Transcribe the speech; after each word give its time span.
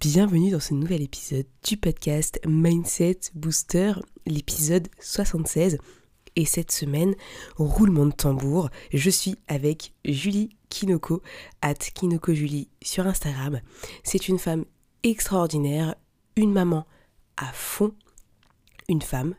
Bienvenue 0.00 0.52
dans 0.52 0.60
ce 0.60 0.74
nouvel 0.74 1.02
épisode 1.02 1.46
du 1.66 1.76
podcast 1.76 2.38
Mindset 2.46 3.18
Booster, 3.34 3.94
l'épisode 4.26 4.86
76. 5.00 5.78
Et 6.36 6.44
cette 6.44 6.70
semaine, 6.70 7.16
roulement 7.56 8.06
de 8.06 8.12
tambour, 8.12 8.70
je 8.94 9.10
suis 9.10 9.34
avec 9.48 9.94
Julie 10.04 10.50
Kinoko, 10.68 11.20
at 11.62 11.74
Kinoko 11.74 12.32
Julie 12.32 12.68
sur 12.80 13.08
Instagram. 13.08 13.60
C'est 14.04 14.28
une 14.28 14.38
femme 14.38 14.66
extraordinaire, 15.02 15.96
une 16.36 16.52
maman 16.52 16.86
à 17.36 17.52
fond, 17.52 17.92
une 18.88 19.02
femme 19.02 19.34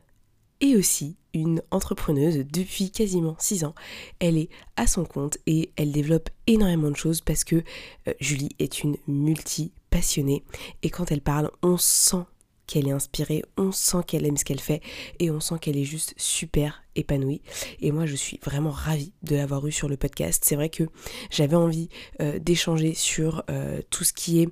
et 0.59 0.75
aussi 0.75 1.15
une 1.33 1.61
entrepreneuse 1.71 2.39
depuis 2.39 2.91
quasiment 2.91 3.37
6 3.39 3.63
ans. 3.63 3.75
Elle 4.19 4.37
est 4.37 4.49
à 4.75 4.87
son 4.87 5.05
compte 5.05 5.37
et 5.45 5.71
elle 5.77 5.93
développe 5.93 6.29
énormément 6.47 6.91
de 6.91 6.97
choses 6.97 7.21
parce 7.21 7.45
que 7.45 7.63
euh, 8.07 8.13
Julie 8.19 8.49
est 8.59 8.83
une 8.83 8.97
multi-passionnée 9.89 10.43
et 10.83 10.89
quand 10.89 11.11
elle 11.11 11.21
parle, 11.21 11.51
on 11.61 11.77
sent 11.77 12.23
qu'elle 12.67 12.87
est 12.87 12.91
inspirée, 12.91 13.41
on 13.57 13.71
sent 13.71 14.03
qu'elle 14.05 14.27
aime 14.27 14.37
ce 14.37 14.45
qu'elle 14.45 14.59
fait 14.59 14.81
et 15.19 15.31
on 15.31 15.39
sent 15.39 15.55
qu'elle 15.59 15.77
est 15.77 15.85
juste 15.85 16.13
super 16.17 16.83
épanouie. 16.95 17.41
Et 17.79 17.91
moi, 17.91 18.05
je 18.05 18.15
suis 18.15 18.39
vraiment 18.43 18.69
ravie 18.69 19.11
de 19.23 19.35
l'avoir 19.35 19.65
eue 19.65 19.71
sur 19.71 19.89
le 19.89 19.97
podcast. 19.97 20.43
C'est 20.45 20.55
vrai 20.55 20.69
que 20.69 20.83
j'avais 21.31 21.55
envie 21.55 21.89
euh, 22.21 22.37
d'échanger 22.37 22.93
sur 22.93 23.43
euh, 23.49 23.81
tout 23.89 24.03
ce 24.03 24.13
qui 24.13 24.41
est 24.41 24.49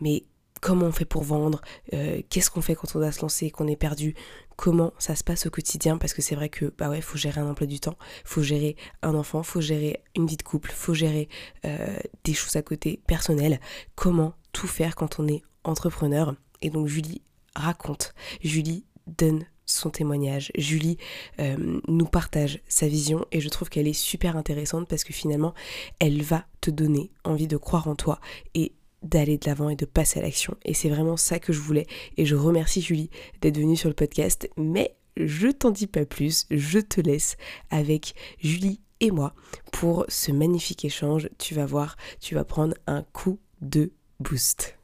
mais 0.00 0.24
comment 0.60 0.86
on 0.86 0.92
fait 0.92 1.04
pour 1.04 1.22
vendre, 1.22 1.62
euh, 1.94 2.20
qu'est-ce 2.28 2.50
qu'on 2.50 2.60
fait 2.60 2.74
quand 2.74 2.94
on 2.94 2.98
doit 2.98 3.12
se 3.12 3.22
lancer, 3.22 3.50
qu'on 3.50 3.68
est 3.68 3.76
perdu, 3.76 4.14
comment 4.60 4.92
ça 4.98 5.16
se 5.16 5.24
passe 5.24 5.46
au 5.46 5.50
quotidien, 5.50 5.96
parce 5.96 6.12
que 6.12 6.20
c'est 6.20 6.34
vrai 6.34 6.50
que 6.50 6.66
bah 6.76 6.90
ouais, 6.90 7.00
faut 7.00 7.16
gérer 7.16 7.40
un 7.40 7.48
emploi 7.48 7.66
du 7.66 7.80
temps, 7.80 7.96
faut 8.26 8.42
gérer 8.42 8.76
un 9.00 9.14
enfant, 9.14 9.42
faut 9.42 9.62
gérer 9.62 10.02
une 10.14 10.26
vie 10.26 10.36
de 10.36 10.42
couple, 10.42 10.70
faut 10.70 10.92
gérer 10.92 11.30
euh, 11.64 11.98
des 12.24 12.34
choses 12.34 12.56
à 12.56 12.62
côté 12.62 13.00
personnelles, 13.06 13.58
comment 13.94 14.34
tout 14.52 14.66
faire 14.66 14.96
quand 14.96 15.18
on 15.18 15.26
est 15.28 15.40
entrepreneur? 15.64 16.34
Et 16.60 16.68
donc 16.68 16.88
Julie 16.88 17.22
raconte, 17.56 18.12
Julie 18.42 18.84
donne 19.06 19.46
son 19.64 19.88
témoignage. 19.88 20.52
Julie 20.58 20.98
euh, 21.38 21.80
nous 21.88 22.04
partage 22.04 22.60
sa 22.68 22.86
vision 22.86 23.24
et 23.32 23.40
je 23.40 23.48
trouve 23.48 23.70
qu'elle 23.70 23.88
est 23.88 23.94
super 23.94 24.36
intéressante 24.36 24.88
parce 24.88 25.04
que 25.04 25.14
finalement, 25.14 25.54
elle 26.00 26.22
va 26.22 26.44
te 26.60 26.70
donner 26.70 27.12
envie 27.24 27.48
de 27.48 27.56
croire 27.56 27.88
en 27.88 27.94
toi 27.94 28.20
et 28.54 28.74
d'aller 29.02 29.38
de 29.38 29.46
l'avant 29.46 29.70
et 29.70 29.76
de 29.76 29.86
passer 29.86 30.20
à 30.20 30.22
l'action. 30.22 30.56
Et 30.64 30.74
c'est 30.74 30.88
vraiment 30.88 31.16
ça 31.16 31.38
que 31.38 31.52
je 31.52 31.60
voulais. 31.60 31.86
Et 32.16 32.26
je 32.26 32.36
remercie 32.36 32.82
Julie 32.82 33.10
d'être 33.40 33.58
venue 33.58 33.76
sur 33.76 33.88
le 33.88 33.94
podcast. 33.94 34.48
Mais 34.56 34.96
je 35.16 35.48
t'en 35.48 35.70
dis 35.70 35.86
pas 35.86 36.06
plus, 36.06 36.46
je 36.50 36.78
te 36.78 37.00
laisse 37.00 37.36
avec 37.70 38.14
Julie 38.38 38.80
et 39.00 39.10
moi 39.10 39.34
pour 39.72 40.04
ce 40.08 40.32
magnifique 40.32 40.84
échange. 40.84 41.28
Tu 41.38 41.54
vas 41.54 41.66
voir, 41.66 41.96
tu 42.20 42.34
vas 42.34 42.44
prendre 42.44 42.74
un 42.86 43.02
coup 43.02 43.38
de 43.60 43.92
boost. 44.20 44.78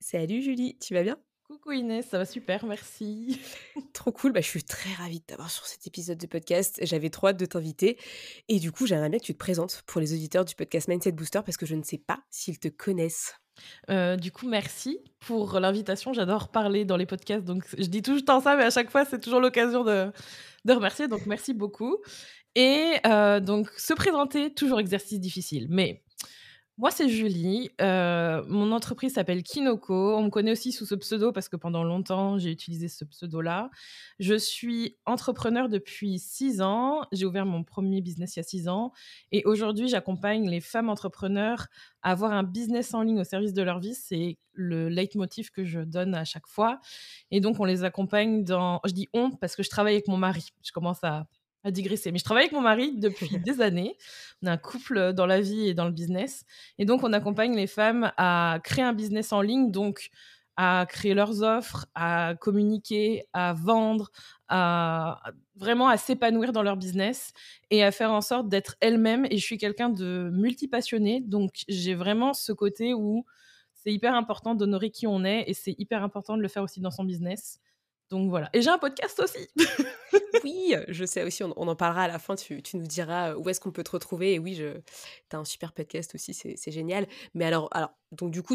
Salut 0.00 0.42
Julie, 0.42 0.78
tu 0.80 0.94
vas 0.94 1.02
bien? 1.02 1.18
Coucou 1.48 1.72
Inès, 1.72 2.06
ça 2.06 2.18
va 2.18 2.26
super, 2.26 2.66
merci. 2.66 3.40
Trop 3.94 4.12
cool, 4.12 4.32
bah, 4.32 4.42
je 4.42 4.48
suis 4.48 4.62
très 4.62 4.92
ravie 4.92 5.20
de 5.20 5.24
t'avoir 5.24 5.50
sur 5.50 5.66
cet 5.66 5.86
épisode 5.86 6.18
de 6.18 6.26
podcast. 6.26 6.78
J'avais 6.82 7.08
trop 7.08 7.28
hâte 7.28 7.38
de 7.38 7.46
t'inviter. 7.46 7.96
Et 8.48 8.60
du 8.60 8.70
coup, 8.70 8.86
j'aimerais 8.86 9.08
bien 9.08 9.18
que 9.18 9.24
tu 9.24 9.32
te 9.32 9.38
présentes 9.38 9.82
pour 9.86 9.98
les 9.98 10.12
auditeurs 10.12 10.44
du 10.44 10.54
podcast 10.54 10.88
Mindset 10.88 11.12
Booster 11.12 11.40
parce 11.42 11.56
que 11.56 11.64
je 11.64 11.74
ne 11.74 11.82
sais 11.82 11.96
pas 11.96 12.18
s'ils 12.30 12.58
te 12.58 12.68
connaissent. 12.68 13.34
Euh, 13.88 14.16
du 14.16 14.30
coup, 14.30 14.46
merci 14.46 14.98
pour 15.20 15.58
l'invitation. 15.58 16.12
J'adore 16.12 16.50
parler 16.50 16.84
dans 16.84 16.98
les 16.98 17.06
podcasts. 17.06 17.46
Donc, 17.46 17.64
je 17.78 17.86
dis 17.86 18.02
tout 18.02 18.14
le 18.14 18.20
temps 18.20 18.42
ça, 18.42 18.54
mais 18.54 18.64
à 18.64 18.70
chaque 18.70 18.90
fois, 18.90 19.06
c'est 19.06 19.18
toujours 19.18 19.40
l'occasion 19.40 19.84
de, 19.84 20.12
de 20.66 20.72
remercier. 20.74 21.08
Donc, 21.08 21.24
merci 21.24 21.54
beaucoup. 21.54 21.96
Et 22.56 22.96
euh, 23.06 23.40
donc, 23.40 23.70
se 23.70 23.94
présenter, 23.94 24.52
toujours 24.52 24.80
exercice 24.80 25.18
difficile. 25.18 25.66
Mais 25.70 26.02
moi, 26.78 26.92
c'est 26.92 27.08
Julie. 27.08 27.70
Euh, 27.80 28.44
mon 28.46 28.70
entreprise 28.70 29.14
s'appelle 29.14 29.42
Kinoko. 29.42 30.16
On 30.16 30.22
me 30.22 30.30
connaît 30.30 30.52
aussi 30.52 30.70
sous 30.70 30.86
ce 30.86 30.94
pseudo 30.94 31.32
parce 31.32 31.48
que 31.48 31.56
pendant 31.56 31.82
longtemps, 31.82 32.38
j'ai 32.38 32.52
utilisé 32.52 32.86
ce 32.86 33.04
pseudo-là. 33.04 33.68
Je 34.20 34.36
suis 34.36 34.96
entrepreneur 35.04 35.68
depuis 35.68 36.20
six 36.20 36.62
ans. 36.62 37.04
J'ai 37.10 37.26
ouvert 37.26 37.46
mon 37.46 37.64
premier 37.64 38.00
business 38.00 38.36
il 38.36 38.38
y 38.38 38.40
a 38.40 38.44
six 38.44 38.68
ans. 38.68 38.92
Et 39.32 39.42
aujourd'hui, 39.44 39.88
j'accompagne 39.88 40.48
les 40.48 40.60
femmes 40.60 40.88
entrepreneurs 40.88 41.66
à 42.02 42.12
avoir 42.12 42.30
un 42.30 42.44
business 42.44 42.94
en 42.94 43.02
ligne 43.02 43.18
au 43.18 43.24
service 43.24 43.54
de 43.54 43.62
leur 43.62 43.80
vie. 43.80 43.96
C'est 43.96 44.38
le 44.52 44.88
leitmotiv 44.88 45.50
que 45.50 45.64
je 45.64 45.80
donne 45.80 46.14
à 46.14 46.24
chaque 46.24 46.46
fois. 46.46 46.78
Et 47.32 47.40
donc, 47.40 47.58
on 47.58 47.64
les 47.64 47.82
accompagne 47.82 48.44
dans. 48.44 48.80
Je 48.84 48.92
dis 48.92 49.08
on 49.12 49.32
parce 49.32 49.56
que 49.56 49.64
je 49.64 49.68
travaille 49.68 49.94
avec 49.94 50.06
mon 50.06 50.16
mari. 50.16 50.46
Je 50.62 50.70
commence 50.70 51.02
à 51.02 51.26
à 51.68 51.70
digresser. 51.70 52.12
Mais 52.12 52.18
je 52.18 52.24
travaille 52.24 52.44
avec 52.44 52.52
mon 52.52 52.60
mari 52.60 52.92
depuis 52.96 53.38
des 53.44 53.60
années. 53.60 53.96
On 54.42 54.46
est 54.46 54.50
un 54.50 54.56
couple 54.56 55.12
dans 55.12 55.26
la 55.26 55.40
vie 55.40 55.68
et 55.68 55.74
dans 55.74 55.84
le 55.84 55.92
business. 55.92 56.44
Et 56.78 56.84
donc, 56.84 57.04
on 57.04 57.12
accompagne 57.12 57.54
les 57.54 57.66
femmes 57.66 58.12
à 58.16 58.58
créer 58.64 58.84
un 58.84 58.92
business 58.92 59.32
en 59.32 59.40
ligne, 59.40 59.70
donc 59.70 60.10
à 60.56 60.86
créer 60.88 61.14
leurs 61.14 61.44
offres, 61.44 61.86
à 61.94 62.34
communiquer, 62.40 63.26
à 63.32 63.52
vendre, 63.52 64.10
à 64.48 65.20
vraiment 65.54 65.88
à 65.88 65.96
s'épanouir 65.96 66.52
dans 66.52 66.62
leur 66.64 66.76
business 66.76 67.32
et 67.70 67.84
à 67.84 67.92
faire 67.92 68.10
en 68.10 68.20
sorte 68.20 68.48
d'être 68.48 68.76
elles-mêmes. 68.80 69.24
Et 69.30 69.38
je 69.38 69.44
suis 69.44 69.56
quelqu'un 69.56 69.88
de 69.88 70.30
multipassionné, 70.32 71.20
donc 71.20 71.62
j'ai 71.68 71.94
vraiment 71.94 72.34
ce 72.34 72.52
côté 72.52 72.92
où 72.92 73.24
c'est 73.72 73.92
hyper 73.92 74.14
important 74.14 74.56
d'honorer 74.56 74.90
qui 74.90 75.06
on 75.06 75.24
est 75.24 75.44
et 75.46 75.54
c'est 75.54 75.76
hyper 75.78 76.02
important 76.02 76.36
de 76.36 76.42
le 76.42 76.48
faire 76.48 76.64
aussi 76.64 76.80
dans 76.80 76.90
son 76.90 77.04
business. 77.04 77.60
Donc 78.10 78.30
voilà. 78.30 78.48
Et 78.54 78.62
j'ai 78.62 78.70
un 78.70 78.78
podcast 78.78 79.20
aussi. 79.20 79.48
oui, 80.44 80.74
je 80.88 81.04
sais 81.04 81.24
aussi, 81.24 81.42
on, 81.42 81.50
en 81.50 81.76
parlera 81.76 82.04
à 82.04 82.08
la 82.08 82.18
fin, 82.18 82.36
tu, 82.36 82.62
nous 82.74 82.86
diras 82.86 83.34
où 83.34 83.48
est-ce 83.48 83.60
qu'on 83.60 83.70
peut 83.70 83.84
te 83.84 83.90
retrouver. 83.90 84.34
Et 84.34 84.38
oui, 84.38 84.56
tu 84.56 85.36
as 85.36 85.38
un 85.38 85.44
super 85.44 85.72
podcast 85.72 86.14
aussi, 86.14 86.32
c'est 86.32 86.70
génial. 86.70 87.06
Mais 87.34 87.44
alors, 87.44 87.68
alors, 87.72 87.90
donc 88.12 88.30
du 88.30 88.42
coup, 88.42 88.54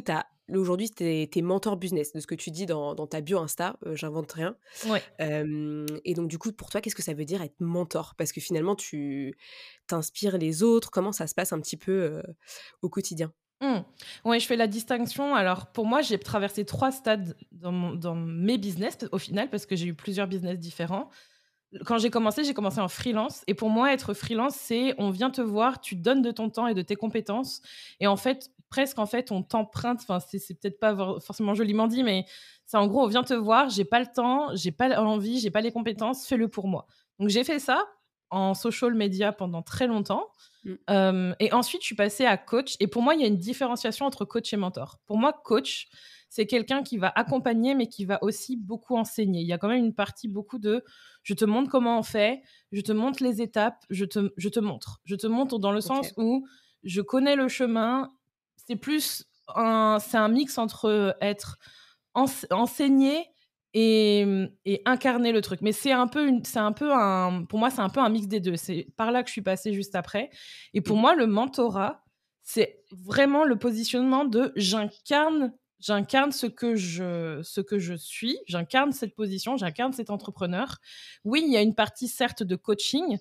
aujourd'hui, 0.53 0.89
tu 0.89 1.03
es, 1.03 1.41
mentor 1.41 1.77
business, 1.77 2.13
de 2.13 2.19
ce 2.19 2.25
que 2.25 2.35
tu 2.35 2.49
dis 2.49 2.65
dans, 2.65 2.95
ta 3.07 3.21
bio 3.21 3.37
Insta, 3.39 3.77
j'invente 3.93 4.31
rien. 4.31 4.55
Ouais. 4.87 5.03
et 5.19 6.13
donc 6.15 6.27
du 6.29 6.39
coup, 6.39 6.51
pour 6.51 6.69
toi, 6.71 6.81
qu'est-ce 6.81 6.95
que 6.95 7.03
ça 7.03 7.13
veut 7.13 7.25
dire 7.25 7.41
être 7.43 7.59
mentor? 7.59 8.15
Parce 8.17 8.31
que 8.31 8.41
finalement, 8.41 8.75
tu 8.75 9.35
t'inspires 9.85 10.39
les 10.39 10.63
autres, 10.63 10.89
comment 10.89 11.11
ça 11.11 11.27
se 11.27 11.35
passe 11.35 11.53
un 11.53 11.59
petit 11.59 11.77
peu 11.77 12.23
au 12.81 12.89
quotidien? 12.89 13.31
Mmh. 13.63 13.85
Oui, 14.25 14.41
je 14.41 14.45
fais 14.45 14.57
la 14.57 14.67
distinction. 14.67 15.35
Alors, 15.35 15.67
pour 15.67 15.85
moi, 15.85 16.01
j'ai 16.01 16.19
traversé 16.19 16.65
trois 16.65 16.91
stades 16.91 17.37
dans, 17.53 17.93
dans, 17.95 18.13
mes 18.13 18.57
business, 18.57 18.97
au 19.13 19.17
final, 19.17 19.49
parce 19.49 19.65
que 19.65 19.77
j'ai 19.77 19.87
eu 19.87 19.93
plusieurs 19.93 20.27
business 20.27 20.59
différents. 20.59 21.09
Quand 21.85 21.97
j'ai 21.97 22.09
commencé, 22.09 22.43
j'ai 22.43 22.53
commencé 22.53 22.81
en 22.81 22.89
freelance. 22.89 23.43
Et 23.47 23.53
pour 23.53 23.69
moi, 23.69 23.93
être 23.93 24.13
freelance, 24.13 24.55
c'est 24.55 24.93
on 24.97 25.11
vient 25.11 25.29
te 25.29 25.41
voir, 25.41 25.79
tu 25.79 25.95
donnes 25.95 26.21
de 26.21 26.31
ton 26.31 26.49
temps 26.49 26.67
et 26.67 26.73
de 26.73 26.81
tes 26.81 26.97
compétences. 26.97 27.61
Et 28.01 28.07
en 28.07 28.17
fait, 28.17 28.51
presque, 28.69 28.99
en 28.99 29.05
fait, 29.05 29.31
on 29.31 29.43
t'emprunte. 29.43 30.01
Enfin, 30.01 30.19
c'est 30.19 30.59
peut-être 30.59 30.79
pas 30.79 30.93
forcément 31.21 31.53
joliment 31.53 31.87
dit, 31.87 32.03
mais 32.03 32.25
c'est 32.65 32.77
en 32.77 32.85
gros, 32.87 33.01
on 33.01 33.07
vient 33.07 33.23
te 33.23 33.33
voir, 33.33 33.69
j'ai 33.69 33.85
pas 33.85 34.01
le 34.01 34.07
temps, 34.13 34.53
j'ai 34.55 34.73
pas 34.73 34.89
l'envie, 34.89 35.39
j'ai 35.39 35.51
pas 35.51 35.61
les 35.61 35.71
compétences, 35.71 36.27
fais-le 36.27 36.49
pour 36.49 36.67
moi. 36.67 36.85
Donc, 37.17 37.29
j'ai 37.29 37.45
fait 37.45 37.59
ça 37.59 37.87
en 38.33 38.53
social 38.53 38.93
media 38.93 39.31
pendant 39.31 39.61
très 39.61 39.87
longtemps. 39.87 40.27
Mmh. 40.65 41.33
et 41.41 41.51
ensuite, 41.51 41.81
je 41.81 41.87
suis 41.87 41.95
passée 41.95 42.25
à 42.25 42.37
coach. 42.37 42.75
Et 42.79 42.87
pour 42.87 43.01
moi, 43.01 43.15
il 43.15 43.21
y 43.21 43.25
a 43.25 43.27
une 43.27 43.37
différenciation 43.37 44.05
entre 44.05 44.23
coach 44.23 44.53
et 44.53 44.57
mentor. 44.57 44.99
Pour 45.05 45.17
moi, 45.17 45.33
coach, 45.33 45.89
c'est 46.29 46.47
quelqu'un 46.47 46.83
qui 46.83 46.97
va 46.97 47.11
accompagner, 47.15 47.75
mais 47.75 47.87
qui 47.87 48.05
va 48.05 48.23
aussi 48.23 48.57
beaucoup 48.57 48.95
enseigner. 48.95 49.41
Il 49.41 49.47
y 49.47 49.53
a 49.53 49.57
quand 49.57 49.67
même 49.67 49.83
une 49.83 49.93
partie 49.93 50.27
beaucoup 50.27 50.57
de 50.57 50.83
je 51.21 51.33
te 51.33 51.45
montre 51.45 51.69
comment 51.69 51.99
on 51.99 52.03
fait, 52.03 52.41
je 52.71 52.81
te 52.81 52.91
montre 52.91 53.21
les 53.21 53.41
étapes, 53.41 53.85
je 53.89 54.05
te, 54.05 54.33
je 54.35 54.49
te 54.49 54.59
montre. 54.59 54.99
Je 55.03 55.15
te 55.15 55.27
montre 55.27 55.59
dans 55.59 55.71
le 55.71 55.79
sens 55.79 56.11
où 56.17 56.47
je 56.83 57.01
connais 57.01 57.35
le 57.35 57.49
chemin. 57.49 58.11
C'est 58.55 58.75
plus 58.75 59.25
un, 59.55 59.99
c'est 59.99 60.17
un 60.17 60.27
mix 60.27 60.57
entre 60.57 61.15
être 61.21 61.59
enseigné 62.15 63.27
et, 63.73 64.25
et, 64.65 64.81
incarner 64.85 65.31
le 65.31 65.41
truc. 65.41 65.61
Mais 65.61 65.71
c'est 65.71 65.91
un 65.91 66.07
peu, 66.07 66.29
c'est 66.43 66.59
un 66.59 66.71
peu 66.71 66.93
un, 66.93 67.43
pour 67.45 67.59
moi, 67.59 67.69
c'est 67.69 67.81
un 67.81 67.89
peu 67.89 67.99
un 67.99 68.09
mix 68.09 68.27
des 68.27 68.39
deux. 68.39 68.55
C'est 68.55 68.87
par 68.97 69.11
là 69.11 69.23
que 69.23 69.29
je 69.29 69.33
suis 69.33 69.41
passée 69.41 69.73
juste 69.73 69.95
après. 69.95 70.29
Et 70.73 70.81
pour 70.81 70.97
mmh. 70.97 71.01
moi, 71.01 71.15
le 71.15 71.27
mentorat, 71.27 72.03
c'est 72.43 72.83
vraiment 72.91 73.45
le 73.45 73.57
positionnement 73.57 74.25
de 74.25 74.51
j'incarne, 74.55 75.53
j'incarne 75.79 76.31
ce 76.31 76.45
que 76.45 76.75
je, 76.75 77.41
ce 77.41 77.61
que 77.61 77.79
je 77.79 77.93
suis, 77.93 78.37
j'incarne 78.47 78.91
cette 78.91 79.15
position, 79.15 79.57
j'incarne 79.57 79.93
cet 79.93 80.09
entrepreneur. 80.09 80.77
Oui, 81.23 81.43
il 81.45 81.51
y 81.51 81.57
a 81.57 81.61
une 81.61 81.75
partie 81.75 82.07
certes 82.07 82.43
de 82.43 82.55
coaching, 82.55 83.17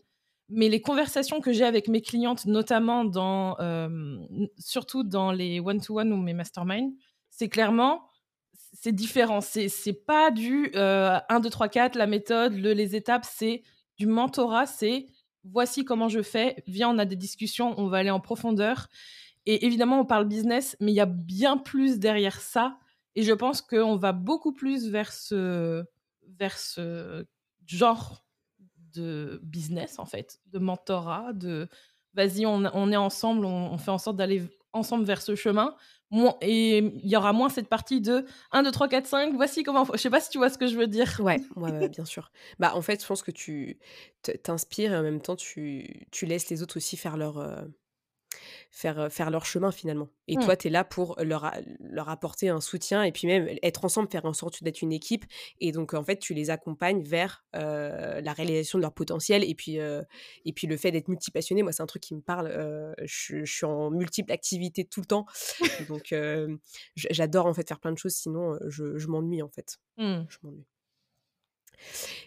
mais 0.48 0.68
les 0.68 0.82
conversations 0.82 1.40
que 1.40 1.52
j'ai 1.52 1.64
avec 1.64 1.88
mes 1.88 2.02
clientes, 2.02 2.46
notamment 2.46 3.04
dans, 3.04 3.56
euh, 3.60 4.18
surtout 4.58 5.04
dans 5.04 5.32
les 5.32 5.60
one-to-one 5.60 6.12
ou 6.12 6.16
mes 6.16 6.34
masterminds, 6.34 6.92
c'est 7.30 7.48
clairement 7.48 8.02
c'est 8.82 8.92
différent. 8.92 9.40
C'est 9.40 9.92
pas 9.92 10.32
du 10.32 10.72
1, 10.74 11.40
2, 11.40 11.48
3, 11.48 11.68
4, 11.68 11.94
la 11.94 12.08
méthode, 12.08 12.54
le, 12.54 12.72
les 12.72 12.96
étapes. 12.96 13.24
C'est 13.24 13.62
du 13.96 14.06
mentorat. 14.06 14.66
C'est 14.66 15.06
voici 15.44 15.84
comment 15.84 16.08
je 16.08 16.20
fais. 16.20 16.64
Viens, 16.66 16.90
on 16.90 16.98
a 16.98 17.04
des 17.04 17.14
discussions, 17.14 17.78
on 17.78 17.86
va 17.86 17.98
aller 17.98 18.10
en 18.10 18.18
profondeur. 18.18 18.88
Et 19.46 19.66
évidemment, 19.66 20.00
on 20.00 20.04
parle 20.04 20.26
business, 20.26 20.76
mais 20.80 20.90
il 20.90 20.96
y 20.96 21.00
a 21.00 21.06
bien 21.06 21.58
plus 21.58 22.00
derrière 22.00 22.40
ça. 22.40 22.76
Et 23.14 23.22
je 23.22 23.32
pense 23.32 23.62
qu'on 23.62 23.94
va 23.94 24.10
beaucoup 24.10 24.52
plus 24.52 24.88
vers 24.88 25.12
ce, 25.12 25.84
vers 26.40 26.58
ce 26.58 27.24
genre 27.66 28.24
de 28.94 29.38
business, 29.44 30.00
en 30.00 30.06
fait, 30.06 30.40
de 30.46 30.58
mentorat, 30.58 31.32
de 31.32 31.68
vas-y, 32.14 32.46
on, 32.46 32.64
on, 32.74 32.90
est 32.90 32.96
ensemble, 32.96 33.44
on 33.46 33.78
fait 33.78 33.92
en 33.92 33.98
sorte 33.98 34.16
d'aller 34.16 34.42
ensemble 34.72 35.04
vers 35.04 35.22
ce 35.22 35.36
chemin. 35.36 35.76
Et 36.42 36.78
il 36.78 37.08
y 37.08 37.16
aura 37.16 37.32
moins 37.32 37.48
cette 37.48 37.68
partie 37.68 38.00
de 38.00 38.26
1, 38.52 38.62
2, 38.64 38.70
3, 38.70 38.88
4, 38.88 39.06
5, 39.06 39.34
voici 39.34 39.62
comment. 39.62 39.86
Je 39.92 39.96
sais 39.98 40.10
pas 40.10 40.20
si 40.20 40.28
tu 40.30 40.38
vois 40.38 40.50
ce 40.50 40.58
que 40.58 40.66
je 40.66 40.76
veux 40.76 40.86
dire. 40.86 41.20
Ouais, 41.20 41.40
ouais, 41.56 41.88
bien 41.88 42.04
sûr. 42.04 42.30
Bah, 42.58 42.72
en 42.74 42.82
fait, 42.82 43.00
je 43.02 43.06
pense 43.06 43.22
que 43.22 43.30
tu 43.30 43.78
t'inspires 44.42 44.92
et 44.92 44.96
en 44.96 45.02
même 45.02 45.20
temps, 45.22 45.36
tu, 45.36 46.06
tu 46.10 46.26
laisses 46.26 46.50
les 46.50 46.62
autres 46.62 46.76
aussi 46.76 46.96
faire 46.96 47.16
leur, 47.16 47.38
euh, 47.38 47.62
faire, 48.70 49.12
faire 49.12 49.30
leur 49.30 49.44
chemin 49.44 49.70
finalement. 49.70 50.08
Et 50.28 50.36
toi, 50.36 50.54
mmh. 50.54 50.56
tu 50.56 50.68
es 50.68 50.70
là 50.70 50.84
pour 50.84 51.16
leur, 51.22 51.52
leur 51.80 52.08
apporter 52.08 52.48
un 52.48 52.60
soutien 52.60 53.02
et 53.02 53.12
puis 53.12 53.26
même 53.26 53.48
être 53.62 53.84
ensemble, 53.84 54.08
faire 54.10 54.24
en 54.24 54.32
sorte 54.32 54.62
d'être 54.62 54.82
une 54.82 54.92
équipe. 54.92 55.24
Et 55.60 55.72
donc, 55.72 55.94
en 55.94 56.04
fait, 56.04 56.18
tu 56.18 56.34
les 56.34 56.50
accompagnes 56.50 57.02
vers 57.02 57.44
la 57.52 58.32
réalisation 58.32 58.78
de 58.78 58.82
leur 58.82 58.94
potentiel 58.94 59.44
et 59.44 59.54
puis, 59.54 59.76
et 59.76 60.52
puis 60.54 60.66
le 60.66 60.76
fait 60.76 60.90
d'être 60.90 61.08
multipassionné. 61.08 61.62
Moi, 61.62 61.72
c'est 61.72 61.82
un 61.82 61.86
truc 61.86 62.02
qui 62.02 62.14
me 62.14 62.22
parle. 62.22 62.94
Je, 63.02 63.44
je, 63.44 63.52
suis 63.52 63.66
en 63.66 63.90
multiples 63.90 64.32
activités 64.32 64.84
tout 64.84 65.00
le 65.00 65.06
temps. 65.06 65.26
donc, 65.88 66.14
j'adore 66.96 67.46
en 67.46 67.54
fait 67.54 67.68
faire 67.68 67.80
plein 67.80 67.92
de 67.92 67.98
choses, 67.98 68.14
sinon 68.14 68.58
je, 68.68 68.96
je 68.96 69.06
m'ennuie 69.08 69.42
en 69.42 69.48
fait. 69.48 69.78
Mmh. 69.98 70.22
Je 70.28 70.38
m'ennuie. 70.42 70.66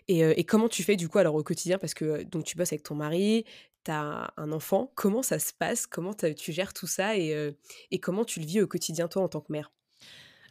Et, 0.07 0.19
et, 0.19 0.43
comment 0.43 0.69
tu 0.69 0.83
fais 0.83 0.95
du 0.95 1.09
coup 1.09 1.17
alors 1.17 1.35
au 1.35 1.43
quotidien? 1.43 1.77
Parce 1.77 1.93
que 1.93 2.23
donc 2.23 2.43
tu 2.45 2.57
bosses 2.57 2.73
avec 2.73 2.83
ton 2.83 2.95
mari, 2.95 3.45
tu 3.83 3.91
as 3.91 4.33
un 4.37 4.51
enfant, 4.51 4.91
comment 4.95 5.23
ça 5.23 5.39
se 5.39 5.53
passe? 5.53 5.87
Comment 5.87 6.13
tu 6.13 6.51
gères 6.51 6.73
tout 6.73 6.87
ça? 6.87 7.17
Et, 7.17 7.53
et, 7.91 7.99
comment 7.99 8.25
tu 8.25 8.39
le 8.39 8.45
vis 8.45 8.61
au 8.61 8.67
quotidien, 8.67 9.07
toi, 9.07 9.23
en 9.23 9.27
tant 9.27 9.41
que 9.41 9.51
mère? 9.51 9.71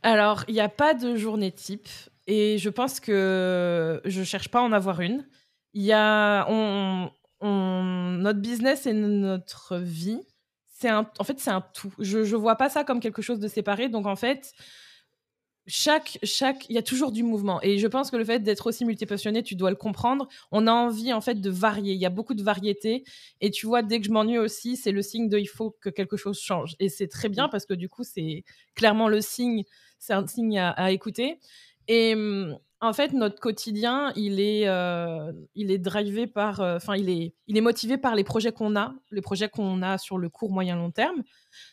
Alors, 0.02 0.44
il 0.48 0.54
n'y 0.54 0.60
a 0.60 0.68
pas 0.68 0.94
de 0.94 1.16
journée 1.16 1.50
type 1.50 1.88
et 2.26 2.58
je 2.58 2.70
pense 2.70 3.00
que 3.00 4.00
je 4.04 4.22
cherche 4.22 4.48
pas 4.48 4.60
à 4.60 4.62
en 4.62 4.72
avoir 4.72 5.00
une. 5.00 5.26
Il 5.72 5.82
y 5.82 5.92
a 5.92 6.46
notre 7.40 8.40
business 8.40 8.86
et 8.86 8.92
notre 8.92 9.78
vie, 9.78 10.20
c'est 10.68 10.90
en 10.90 11.24
fait 11.24 11.38
c'est 11.40 11.50
un 11.50 11.60
tout. 11.60 11.92
Je 11.98 12.18
ne 12.18 12.36
vois 12.36 12.56
pas 12.56 12.68
ça 12.68 12.84
comme 12.84 13.00
quelque 13.00 13.22
chose 13.22 13.40
de 13.40 13.48
séparé. 13.48 13.88
Donc 13.88 14.06
en 14.06 14.16
fait, 14.16 14.52
chaque, 15.66 16.18
chaque, 16.22 16.68
il 16.68 16.74
y 16.74 16.78
a 16.78 16.82
toujours 16.82 17.10
du 17.10 17.22
mouvement. 17.22 17.60
Et 17.62 17.78
je 17.78 17.86
pense 17.86 18.10
que 18.10 18.16
le 18.16 18.24
fait 18.24 18.40
d'être 18.40 18.66
aussi 18.66 18.84
multipassionné, 18.84 19.42
tu 19.42 19.54
dois 19.54 19.70
le 19.70 19.76
comprendre. 19.76 20.28
On 20.52 20.66
a 20.66 20.72
envie, 20.72 21.12
en 21.12 21.20
fait, 21.20 21.40
de 21.40 21.50
varier. 21.50 21.94
Il 21.94 22.00
y 22.00 22.06
a 22.06 22.10
beaucoup 22.10 22.34
de 22.34 22.42
variété. 22.42 23.04
Et 23.40 23.50
tu 23.50 23.66
vois, 23.66 23.82
dès 23.82 24.00
que 24.00 24.06
je 24.06 24.10
m'ennuie 24.10 24.38
aussi, 24.38 24.76
c'est 24.76 24.92
le 24.92 25.02
signe 25.02 25.28
de 25.28 25.38
il 25.38 25.46
faut 25.46 25.70
que 25.80 25.88
quelque 25.88 26.16
chose 26.16 26.38
change. 26.38 26.76
Et 26.80 26.88
c'est 26.88 27.08
très 27.08 27.28
bien 27.28 27.48
parce 27.48 27.64
que 27.66 27.74
du 27.74 27.88
coup, 27.88 28.04
c'est 28.04 28.44
clairement 28.74 29.08
le 29.08 29.20
signe, 29.20 29.64
c'est 29.98 30.12
un 30.12 30.26
signe 30.26 30.58
à, 30.58 30.92
écouter. 30.92 31.38
Et 31.88 32.14
en 32.80 32.92
fait, 32.92 33.12
notre 33.12 33.40
quotidien, 33.40 34.12
il 34.16 34.40
est, 34.40 34.68
euh, 34.68 35.32
il 35.54 35.70
est 35.70 35.78
drivé 35.78 36.26
par, 36.26 36.60
euh, 36.60 36.76
enfin, 36.76 36.96
il, 36.96 37.08
est, 37.08 37.34
il 37.46 37.56
est 37.56 37.62
motivé 37.62 37.96
par 37.96 38.14
les 38.14 38.24
projets 38.24 38.52
qu'on 38.52 38.76
a, 38.76 38.94
les 39.10 39.22
projets 39.22 39.48
qu'on 39.48 39.82
a 39.82 39.96
sur 39.96 40.18
le 40.18 40.28
court, 40.28 40.50
moyen, 40.50 40.76
long 40.76 40.90
terme. 40.90 41.22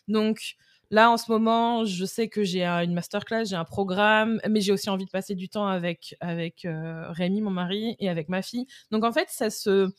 Donc, 0.08 0.56
Là, 0.92 1.10
en 1.10 1.16
ce 1.18 1.32
moment, 1.32 1.86
je 1.86 2.04
sais 2.06 2.28
que 2.28 2.44
j'ai 2.44 2.66
une 2.66 2.94
masterclass, 2.94 3.46
j'ai 3.46 3.56
un 3.56 3.64
programme, 3.64 4.42
mais 4.50 4.60
j'ai 4.60 4.74
aussi 4.74 4.90
envie 4.90 5.06
de 5.06 5.10
passer 5.10 5.36
du 5.36 5.48
temps 5.48 5.66
avec, 5.66 6.18
euh, 6.66 7.06
Rémi, 7.12 7.42
mon 7.42 7.50
mari, 7.50 7.96
et 8.00 8.10
avec 8.10 8.28
ma 8.28 8.42
fille. 8.42 8.68
Donc, 8.92 9.06
en 9.06 9.14
fait, 9.14 9.28
ça 9.30 9.50
se. 9.50 9.90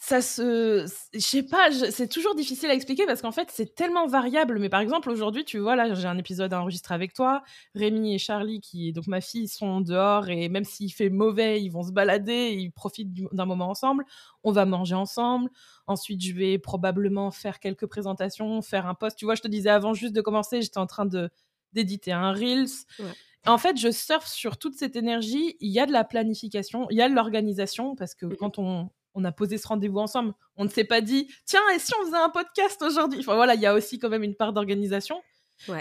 Ça 0.00 0.22
se. 0.22 0.86
Je 1.12 1.18
sais 1.18 1.42
pas, 1.42 1.70
c'est 1.72 2.08
toujours 2.08 2.34
difficile 2.34 2.70
à 2.70 2.74
expliquer 2.74 3.04
parce 3.06 3.20
qu'en 3.20 3.32
fait, 3.32 3.48
c'est 3.52 3.74
tellement 3.74 4.06
variable. 4.06 4.58
Mais 4.58 4.68
par 4.68 4.80
exemple, 4.80 5.10
aujourd'hui, 5.10 5.44
tu 5.44 5.58
vois, 5.58 5.76
là, 5.76 5.92
j'ai 5.94 6.06
un 6.06 6.18
épisode 6.18 6.52
à 6.52 6.60
enregistrer 6.60 6.94
avec 6.94 7.14
toi. 7.14 7.42
Rémi 7.74 8.14
et 8.14 8.18
Charlie, 8.18 8.60
qui 8.60 8.92
donc 8.92 9.06
ma 9.08 9.20
fille, 9.20 9.48
sont 9.48 9.80
dehors 9.80 10.28
et 10.28 10.48
même 10.48 10.64
s'il 10.64 10.92
fait 10.92 11.10
mauvais, 11.10 11.62
ils 11.62 11.70
vont 11.70 11.82
se 11.82 11.92
balader, 11.92 12.54
ils 12.56 12.70
profitent 12.70 13.12
d'un 13.32 13.46
moment 13.46 13.70
ensemble. 13.70 14.04
On 14.44 14.52
va 14.52 14.66
manger 14.66 14.94
ensemble 14.94 15.50
Ensuite, 15.86 16.22
je 16.22 16.34
vais 16.34 16.58
probablement 16.58 17.30
faire 17.30 17.60
quelques 17.60 17.86
présentations, 17.86 18.60
faire 18.62 18.86
un 18.86 18.94
post. 18.94 19.16
Tu 19.18 19.24
vois, 19.24 19.34
je 19.34 19.42
te 19.42 19.48
disais 19.48 19.70
avant 19.70 19.94
juste 19.94 20.14
de 20.14 20.20
commencer, 20.20 20.60
j'étais 20.62 20.78
en 20.78 20.86
train 20.86 21.06
de 21.06 21.30
d'éditer 21.72 22.12
un 22.12 22.32
Reels. 22.32 22.86
En 23.46 23.58
fait, 23.58 23.76
je 23.78 23.90
surfe 23.90 24.26
sur 24.26 24.58
toute 24.58 24.74
cette 24.74 24.96
énergie. 24.96 25.56
Il 25.60 25.70
y 25.70 25.80
a 25.80 25.86
de 25.86 25.92
la 25.92 26.04
planification, 26.04 26.86
il 26.90 26.96
y 26.96 27.02
a 27.02 27.08
de 27.08 27.14
l'organisation, 27.14 27.94
parce 27.96 28.14
que 28.14 28.26
quand 28.26 28.58
on, 28.58 28.90
on 29.18 29.24
a 29.24 29.32
posé 29.32 29.58
ce 29.58 29.66
rendez-vous 29.66 29.98
ensemble, 29.98 30.32
on 30.56 30.64
ne 30.64 30.68
s'est 30.68 30.84
pas 30.84 31.00
dit, 31.00 31.28
tiens, 31.44 31.60
et 31.74 31.80
si 31.80 31.92
on 32.00 32.04
faisait 32.06 32.16
un 32.16 32.30
podcast 32.30 32.80
aujourd'hui? 32.82 33.18
Enfin 33.18 33.34
voilà, 33.34 33.56
il 33.56 33.60
y 33.60 33.66
a 33.66 33.74
aussi 33.74 33.98
quand 33.98 34.08
même 34.08 34.22
une 34.22 34.36
part 34.36 34.52
d'organisation. 34.52 35.20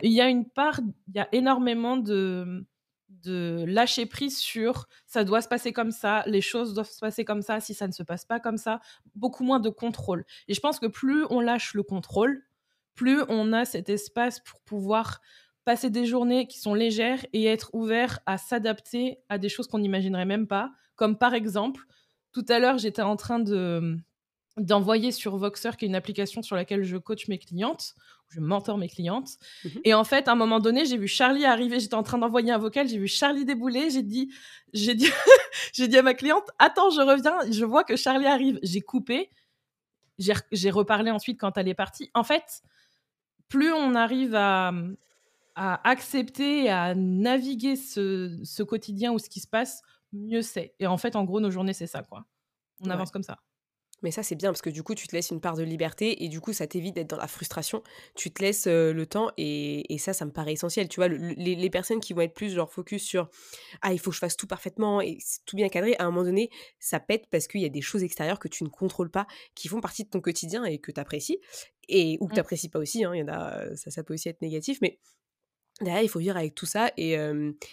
Il 0.02 0.12
y 0.12 0.22
a 0.22 0.28
une 0.28 0.50
part, 0.50 0.80
il 1.08 1.16
y 1.16 1.20
a 1.20 1.30
énormément 1.34 1.98
de, 1.98 2.66
de 3.10 3.64
lâcher 3.68 4.08
prise 4.08 4.40
sur 4.40 4.88
ça 5.06 5.24
doit 5.24 5.44
se 5.44 5.48
passer 5.48 5.72
comme 5.72 5.92
ça, 5.92 6.24
les 6.26 6.42
choses 6.42 6.74
doivent 6.74 6.90
se 6.90 7.00
passer 7.00 7.24
comme 7.26 7.44
ça, 7.44 7.60
si 7.60 7.76
ça 7.76 7.86
ne 7.86 7.92
se 7.92 8.02
passe 8.02 8.26
pas 8.26 8.40
comme 8.40 8.58
ça, 8.58 8.80
beaucoup 9.14 9.44
moins 9.44 9.60
de 9.60 9.70
contrôle. 9.70 10.26
Et 10.48 10.56
je 10.56 10.60
pense 10.60 10.80
que 10.80 10.88
plus 10.88 11.26
on 11.30 11.40
lâche 11.40 11.76
le 11.76 11.84
contrôle, 11.84 12.44
plus 12.96 13.22
on 13.30 13.54
a 13.54 13.66
cet 13.66 13.90
espace 13.90 14.40
pour 14.40 14.62
pouvoir 14.62 15.22
passer 15.64 15.92
des 15.92 16.08
journées 16.08 16.48
qui 16.48 16.60
sont 16.60 16.74
légères 16.74 17.24
et 17.34 17.46
être 17.46 17.70
ouvert 17.74 18.20
à 18.26 18.40
s'adapter 18.40 19.20
à 19.30 19.38
des 19.38 19.50
choses 19.50 19.68
qu'on 19.68 19.80
n'imaginerait 19.80 20.26
même 20.26 20.48
pas. 20.48 20.72
Comme 20.96 21.20
par 21.20 21.36
exemple, 21.36 21.82
tout 22.38 22.54
à 22.54 22.60
l'heure, 22.60 22.78
j'étais 22.78 23.02
en 23.02 23.16
train 23.16 23.40
de 23.40 23.98
d'envoyer 24.58 25.12
sur 25.12 25.38
Voxer, 25.38 25.78
qui 25.78 25.86
est 25.86 25.88
une 25.88 25.96
application 25.96 26.42
sur 26.42 26.56
laquelle 26.56 26.84
je 26.84 26.98
coach 26.98 27.28
mes 27.28 27.38
clientes, 27.38 27.94
je 28.30 28.40
mentor 28.40 28.80
mes 28.80 28.90
clientes. 28.90 29.38
Mhm. 29.64 29.82
Et 29.84 29.94
en 29.94 30.04
fait, 30.04 30.28
à 30.28 30.32
un 30.32 30.36
moment 30.36 30.60
donné, 30.60 30.86
j'ai 30.86 30.98
vu 30.98 31.08
Charlie 31.08 31.46
arriver, 31.46 31.80
j'étais 31.80 31.94
en 31.94 32.02
train 32.02 32.18
d'envoyer 32.18 32.52
un 32.52 32.58
vocal, 32.58 32.88
j'ai 32.88 32.98
vu 32.98 33.08
Charlie 33.08 33.46
débouler, 33.46 33.92
j'ai 33.92 34.02
dit, 34.02 34.34
j'ai 34.74 34.96
dit, 34.96 35.10
j'ai 35.74 35.88
dit 35.88 35.98
à 35.98 36.02
ma 36.02 36.16
cliente, 36.16 36.50
attends, 36.58 36.90
je 36.90 37.02
reviens, 37.02 37.38
je 37.52 37.66
vois 37.66 37.84
que 37.84 37.96
Charlie 37.96 38.26
arrive. 38.26 38.60
J'ai 38.64 38.82
coupé, 38.82 39.30
j'ai 40.18 40.72
reparlé 40.72 41.12
ensuite 41.12 41.40
quand 41.40 41.56
elle 41.58 41.68
est 41.68 41.76
partie. 41.76 42.10
En 42.16 42.24
fait, 42.24 42.64
plus 43.50 43.72
on 43.72 43.94
arrive 43.94 44.34
à, 44.34 44.74
à 45.56 45.88
accepter, 45.88 46.70
à 46.70 46.96
naviguer 46.96 47.76
ce, 47.76 48.40
ce, 48.44 48.64
quotidien 48.64 49.12
ou 49.12 49.20
ce 49.20 49.30
qui 49.30 49.40
se 49.40 49.48
passe, 49.48 49.84
mieux 50.18 50.42
c'est. 50.42 50.74
Et 50.80 50.88
en 50.88 50.98
fait, 50.98 51.16
en 51.16 51.24
gros, 51.24 51.40
nos 51.40 51.52
journées, 51.52 51.74
c'est 51.74 51.88
ça, 51.88 52.04
quoi. 52.04 52.26
On 52.82 52.90
avance 52.90 53.12
comme 53.12 53.24
ça. 53.24 53.40
Mais 54.04 54.12
ça, 54.12 54.22
c'est 54.22 54.36
bien 54.36 54.52
parce 54.52 54.62
que 54.62 54.70
du 54.70 54.84
coup, 54.84 54.94
tu 54.94 55.08
te 55.08 55.16
laisses 55.16 55.32
une 55.32 55.42
part 55.42 55.56
de 55.56 55.64
liberté 55.64 56.24
et 56.24 56.30
du 56.30 56.40
coup, 56.40 56.54
ça 56.54 56.68
t'évite 56.68 56.96
d'être 56.96 57.10
dans 57.10 57.18
la 57.18 57.28
frustration. 57.28 57.82
Tu 58.14 58.32
te 58.32 58.44
laisses 58.44 58.68
le 58.68 59.06
temps 59.06 59.32
et, 59.38 59.92
et, 59.92 59.98
ça, 59.98 60.14
ça 60.14 60.26
me 60.26 60.32
paraît 60.32 60.54
essentiel. 60.54 60.88
Tu 60.88 61.00
vois, 61.00 61.08
les, 61.08 61.56
les, 61.56 61.70
personnes 61.70 62.00
qui 62.00 62.14
vont 62.14 62.22
être 62.22 62.36
plus 62.36 62.54
genre 62.54 62.72
focus 62.72 63.04
sur 63.04 63.28
Ah, 63.82 63.94
il 63.94 64.00
faut 64.00 64.12
que 64.12 64.16
je 64.16 64.20
fasse 64.20 64.38
tout 64.38 64.46
parfaitement 64.46 65.02
et 65.02 65.18
tout 65.48 65.56
bien 65.56 65.70
cadré, 65.70 65.96
à 65.98 66.04
un 66.04 66.12
moment 66.12 66.24
donné, 66.24 66.52
ça 66.80 67.00
pète 67.00 67.26
parce 67.32 67.48
qu'il 67.48 67.62
y 67.62 67.66
a 67.66 67.70
des 67.70 67.82
choses 67.82 68.04
extérieures 68.04 68.40
que 68.40 68.48
tu 68.48 68.64
ne 68.64 68.70
contrôles 68.70 69.10
pas 69.10 69.26
qui 69.56 69.68
font 69.68 69.82
partie 69.82 70.04
de 70.04 70.10
ton 70.10 70.22
quotidien 70.22 70.64
et 70.64 70.78
que 70.78 70.92
tu 70.92 71.00
apprécies 71.00 71.40
et, 71.88 72.18
ou 72.20 72.28
que 72.28 72.34
tu 72.34 72.40
n'apprécies 72.40 72.68
mmh. 72.68 72.72
pas 72.72 72.80
aussi. 72.80 73.04
Hein, 73.04 73.16
y 73.16 73.24
en 73.24 73.30
a, 73.30 73.76
ça, 73.76 73.90
ça 73.90 74.04
peut 74.04 74.14
aussi 74.14 74.30
être 74.30 74.44
négatif, 74.44 74.78
mais 74.82 75.00
Derrière, 75.82 76.02
il 76.02 76.10
faut 76.10 76.20
vivre 76.20 76.38
avec 76.38 76.56
tout 76.56 76.66
ça. 76.66 76.92
Et, 76.98 77.18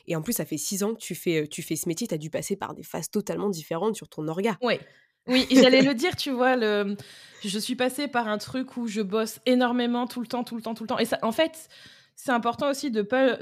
et 0.07 0.17
en 0.17 0.23
plus, 0.23 0.35
ça 0.35 0.45
fait 0.45 0.59
six 0.59 0.83
ans 0.83 0.95
que 0.95 1.01
tu 1.01 1.15
fais, 1.15 1.47
tu 1.49 1.63
fais 1.63 1.77
ce 1.77 1.89
métier. 1.89 2.07
Tu 2.07 2.15
as 2.15 2.19
dû 2.19 2.31
passer 2.31 2.57
par 2.57 2.75
des 2.75 2.83
phases 2.83 3.11
totalement 3.11 3.49
différentes 3.49 3.97
sur 3.97 4.09
ton 4.09 4.29
orga. 4.29 4.59
Oui, 4.61 4.79
oui, 5.27 5.47
j'allais 5.51 5.83
le 5.83 5.95
dire, 5.95 6.17
tu 6.17 6.31
vois, 6.31 6.57
le... 6.57 6.97
je 7.43 7.59
suis 7.59 7.77
passée 7.77 8.09
par 8.09 8.29
un 8.29 8.39
truc 8.39 8.77
où 8.77 8.87
je 8.87 9.01
bosse 9.01 9.41
énormément 9.47 10.07
tout 10.07 10.21
le 10.21 10.27
temps, 10.27 10.45
tout 10.45 10.57
le 10.57 10.63
temps, 10.63 10.75
tout 10.75 10.85
le 10.85 10.89
temps. 10.89 10.99
Et 10.99 11.07
ça, 11.07 11.19
en 11.23 11.33
fait, 11.33 11.69
c'est 12.17 12.31
important 12.31 12.71
aussi 12.71 12.91
de 12.91 13.03
pas, 13.03 13.39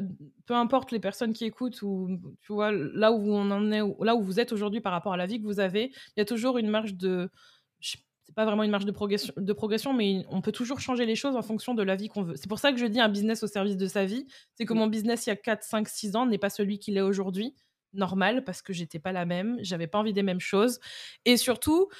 peu 0.46 0.54
importe 0.54 0.92
les 0.92 1.00
personnes 1.00 1.32
qui 1.32 1.44
écoutent 1.44 1.82
ou 1.82 2.08
tu 2.40 2.52
vois 2.52 2.72
là 2.72 3.12
où 3.12 3.32
on 3.32 3.50
en 3.50 3.70
est, 3.70 3.82
là 4.00 4.14
où 4.14 4.22
vous 4.22 4.40
êtes 4.40 4.52
aujourd'hui 4.52 4.80
par 4.80 4.92
rapport 4.92 5.12
à 5.12 5.16
la 5.16 5.26
vie 5.26 5.40
que 5.40 5.46
vous 5.46 5.60
avez, 5.60 5.92
il 6.16 6.18
y 6.18 6.20
a 6.20 6.24
toujours 6.24 6.58
une 6.58 6.70
marge 6.70 6.94
de, 6.94 7.30
c'est 8.32 8.36
pas 8.36 8.46
vraiment 8.46 8.62
une 8.62 8.70
marge 8.70 8.86
de 8.86 8.92
progression, 8.92 9.34
de 9.36 9.52
progression, 9.52 9.92
mais 9.92 10.24
on 10.30 10.40
peut 10.40 10.52
toujours 10.52 10.80
changer 10.80 11.04
les 11.04 11.16
choses 11.16 11.36
en 11.36 11.42
fonction 11.42 11.74
de 11.74 11.82
la 11.82 11.96
vie 11.96 12.08
qu'on 12.08 12.22
veut. 12.22 12.34
C'est 12.36 12.48
pour 12.48 12.58
ça 12.58 12.72
que 12.72 12.78
je 12.78 12.86
dis 12.86 12.98
un 12.98 13.10
business 13.10 13.42
au 13.42 13.46
service 13.46 13.76
de 13.76 13.86
sa 13.86 14.06
vie. 14.06 14.26
C'est 14.54 14.64
que 14.64 14.72
mon 14.72 14.86
business 14.86 15.26
il 15.26 15.28
y 15.28 15.32
a 15.32 15.36
4, 15.36 15.62
5, 15.62 15.86
6 15.86 16.16
ans 16.16 16.24
n'est 16.24 16.38
pas 16.38 16.48
celui 16.48 16.78
qu'il 16.78 16.96
est 16.96 17.02
aujourd'hui 17.02 17.54
normal 17.92 18.42
parce 18.42 18.62
que 18.62 18.72
j'étais 18.72 18.98
pas 18.98 19.12
la 19.12 19.26
même, 19.26 19.58
j'avais 19.60 19.86
pas 19.86 19.98
envie 19.98 20.14
des 20.14 20.22
mêmes 20.22 20.40
choses. 20.40 20.80
Et 21.26 21.36
surtout, 21.36 21.90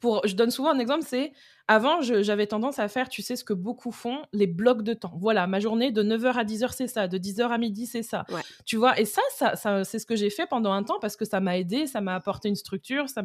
pour, 0.00 0.26
je 0.26 0.34
donne 0.34 0.50
souvent 0.50 0.72
un 0.72 0.78
exemple, 0.78 1.04
c'est 1.06 1.34
avant, 1.68 2.00
j'avais 2.00 2.46
tendance 2.46 2.78
à 2.78 2.88
faire, 2.88 3.10
tu 3.10 3.20
sais 3.20 3.36
ce 3.36 3.44
que 3.44 3.52
beaucoup 3.52 3.92
font, 3.92 4.22
les 4.32 4.46
blocs 4.46 4.82
de 4.82 4.94
temps. 4.94 5.12
Voilà, 5.18 5.46
ma 5.46 5.60
journée 5.60 5.92
de 5.92 6.02
9h 6.02 6.32
à 6.38 6.44
10h, 6.44 6.72
c'est 6.72 6.88
ça, 6.88 7.06
de 7.06 7.18
10h 7.18 7.50
à 7.50 7.58
midi, 7.58 7.84
c'est 7.84 8.02
ça. 8.02 8.24
Tu 8.64 8.78
vois, 8.78 8.98
et 8.98 9.04
ça, 9.04 9.20
ça, 9.36 9.56
ça 9.56 9.84
c'est 9.84 9.98
ce 9.98 10.06
que 10.06 10.16
j'ai 10.16 10.30
fait 10.30 10.46
pendant 10.46 10.72
un 10.72 10.84
temps 10.84 10.98
parce 11.02 11.16
que 11.16 11.26
ça 11.26 11.40
m'a 11.40 11.58
aidé, 11.58 11.86
ça 11.86 12.00
m'a 12.00 12.14
apporté 12.14 12.48
une 12.48 12.56
structure, 12.56 13.10
ça 13.10 13.22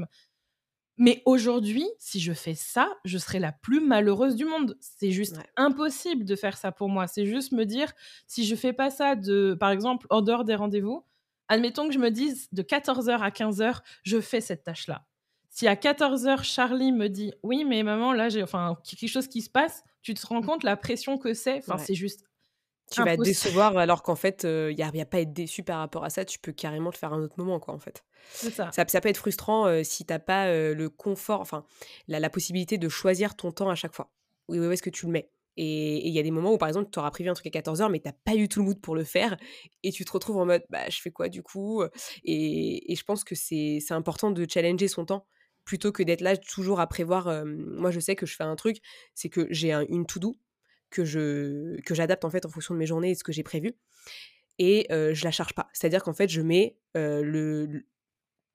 Mais 0.98 1.22
aujourd'hui, 1.26 1.88
si 2.00 2.20
je 2.20 2.34
fais 2.34 2.56
ça, 2.56 2.90
je 3.06 3.18
serai 3.18 3.40
la 3.40 3.52
plus 3.52 3.80
malheureuse 3.80 4.36
du 4.36 4.46
monde. 4.46 4.78
C'est 4.80 5.12
juste 5.12 5.38
impossible 5.56 6.26
de 6.26 6.36
faire 6.36 6.58
ça 6.58 6.72
pour 6.72 6.90
moi. 6.90 7.06
C'est 7.08 7.28
juste 7.28 7.52
me 7.52 7.66
dire, 7.66 7.94
si 8.26 8.46
je 8.46 8.56
fais 8.56 8.74
pas 8.74 8.90
ça 8.90 9.16
de, 9.16 9.56
par 9.60 9.70
exemple, 9.70 10.08
en 10.10 10.22
dehors 10.22 10.44
des 10.44 10.56
rendez-vous, 10.56 11.06
admettons 11.50 11.88
que 11.88 11.94
je 11.94 12.00
me 12.00 12.10
dise 12.10 12.48
de 12.52 12.64
14h 12.64 13.20
à 13.20 13.30
15h, 13.30 13.82
je 14.04 14.20
fais 14.20 14.42
cette 14.42 14.64
tâche-là. 14.64 15.06
Si 15.50 15.68
à 15.68 15.76
14h, 15.76 16.44
Charlie 16.44 16.92
me 16.92 17.10
dit, 17.10 17.34
oui, 17.44 17.64
mais 17.64 17.84
maman, 17.84 18.12
là, 18.14 18.30
j'ai 18.30 18.44
enfin, 18.44 18.78
quelque 18.84 19.10
chose 19.10 19.28
qui 19.28 19.42
se 19.42 19.50
passe, 19.50 19.84
tu 20.02 20.14
te 20.14 20.26
rends 20.26 20.42
compte 20.42 20.64
la 20.64 20.78
pression 20.78 21.18
que 21.18 21.34
c'est. 21.34 21.58
Enfin, 21.58 21.78
c'est 21.78 21.96
juste 21.96 22.24
tu 22.92 23.04
vas 23.04 23.18
te 23.18 23.22
décevoir 23.22 23.78
alors 23.78 24.04
qu'en 24.04 24.16
fait, 24.16 24.44
il 24.44 24.76
n'y 24.76 24.84
a, 24.84 24.88
a, 24.88 25.06
pas 25.06 25.18
à 25.18 25.22
être 25.22 25.34
déçu 25.34 25.64
par 25.64 25.80
rapport 25.80 26.04
à 26.04 26.10
ça. 26.10 26.26
Tu 26.26 26.40
peux 26.40 26.52
carrément 26.52 26.90
le 26.90 26.96
faire 26.96 27.14
un 27.14 27.22
autre 27.22 27.36
moment, 27.38 27.60
quoi, 27.60 27.74
en 27.74 27.80
fait. 27.80 28.04
Ça. 28.32 28.72
ça. 28.72 29.02
peut 29.02 29.10
être 29.10 29.18
frustrant 29.18 29.84
si 29.84 30.06
tu 30.06 30.14
n'as 30.14 30.20
pas 30.20 30.52
le 30.52 30.90
confort, 30.90 31.42
enfin, 31.42 31.66
la, 32.08 32.20
la, 32.20 32.30
possibilité 32.30 32.78
de 32.78 32.90
choisir 32.90 33.36
ton 33.36 33.52
temps 33.52 33.70
à 33.70 33.76
chaque 33.76 33.94
fois. 33.94 34.12
Où 34.48 34.56
est-ce 34.72 34.84
que 34.84 34.90
tu 34.90 35.06
le 35.06 35.12
mets? 35.12 35.30
Et 35.58 36.08
il 36.08 36.14
y 36.14 36.20
a 36.20 36.24
des 36.24 36.32
moments 36.32 36.54
où, 36.54 36.58
par 36.58 36.68
exemple, 36.68 36.90
tu 36.92 37.00
auras 37.00 37.10
prévu 37.10 37.30
un 37.30 37.34
truc 37.34 37.54
à 37.56 37.60
14h, 37.60 37.90
mais 37.90 38.00
tu 38.00 38.08
n'as 38.08 38.14
pas 38.14 38.36
eu 38.36 38.48
tout 38.48 38.60
le 38.60 38.66
mood 38.66 38.80
pour 38.80 38.96
le 38.96 39.04
faire. 39.04 39.38
Et 39.84 39.92
tu 39.92 40.06
te 40.06 40.12
retrouves 40.12 40.38
en 40.38 40.46
mode, 40.46 40.64
bah, 40.70 40.88
je 40.90 41.02
fais 41.02 41.10
quoi 41.10 41.30
du 41.30 41.42
coup? 41.42 41.84
et, 42.24 42.92
et, 42.92 42.96
je 42.96 43.04
pense 43.04 43.24
que 43.24 43.34
c'est 43.36 43.82
important 43.90 44.30
de 44.30 44.46
challenger 44.48 44.88
son 44.88 45.06
temps 45.06 45.26
plutôt 45.66 45.92
que 45.92 46.02
d'être 46.04 46.22
là 46.22 46.38
toujours 46.38 46.80
à 46.80 46.88
prévoir. 46.88 47.44
moi, 47.46 47.92
je 47.92 48.00
sais 48.00 48.16
que 48.16 48.26
je 48.26 48.36
fais 48.36 48.44
un 48.44 48.56
truc, 48.56 48.78
c'est 49.16 49.30
que 49.30 49.48
j'ai 49.50 49.74
une 49.74 50.06
to-do 50.06 50.38
que 50.90 51.06
je 51.06 51.80
que 51.82 51.96
j'adapte 51.96 52.26
en 52.26 52.30
fait 52.30 52.46
en 52.46 52.50
fonction 52.50 52.74
de 52.74 52.80
mes 52.80 52.86
journées 52.86 53.10
et 53.10 53.14
de 53.14 53.18
ce 53.18 53.24
que 53.24 53.32
j'ai 53.32 53.44
prévu 53.44 53.74
et 54.60 54.88
je 54.90 55.24
la 55.24 55.32
charge 55.32 55.54
pas 55.54 55.70
c'est 55.74 55.88
à 55.88 55.90
dire 55.90 56.04
qu'en 56.04 56.14
fait 56.14 56.30
je 56.30 56.42
mets 56.42 56.78
le, 56.96 57.86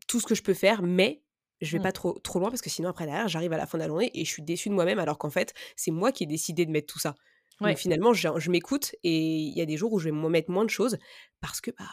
tout 0.09 0.21
ce 0.21 0.27
que 0.27 0.35
je 0.35 0.43
peux 0.43 0.55
faire 0.55 0.83
mais 0.83 1.23
je 1.61 1.73
vais 1.73 1.79
mmh. 1.79 1.83
pas 1.83 1.93
trop 1.93 2.19
trop 2.19 2.41
loin 2.41 2.51
parce 2.51 2.63
que 2.63 2.71
sinon 2.71 2.89
après 2.89 3.07
derrière 3.07 3.29
j'arrive 3.29 3.53
à 3.53 3.57
la 3.57 3.67
fin 3.67 3.79
de 3.79 3.83
la 3.83 3.89
journée 3.89 4.11
et 4.15 4.25
je 4.25 4.31
suis 4.31 4.43
déçue 4.43 4.69
de 4.69 4.75
moi-même 4.75 4.99
alors 4.99 5.19
qu'en 5.19 5.31
fait 5.31 5.55
c'est 5.77 5.91
moi 5.91 6.11
qui 6.11 6.25
ai 6.25 6.27
décidé 6.27 6.67
de 6.67 6.71
mettre 6.71 6.93
tout 6.93 6.99
ça 6.99 7.15
ouais. 7.61 7.77
finalement 7.77 8.13
je, 8.13 8.29
je 8.37 8.51
m'écoute 8.51 8.95
et 9.05 9.19
il 9.19 9.57
y 9.57 9.61
a 9.61 9.67
des 9.67 9.77
jours 9.77 9.93
où 9.93 9.99
je 9.99 10.07
vais 10.07 10.13
me 10.13 10.29
mettre 10.29 10.51
moins 10.51 10.65
de 10.65 10.71
choses 10.71 10.99
parce 11.41 11.61
que 11.61 11.71
bah 11.71 11.85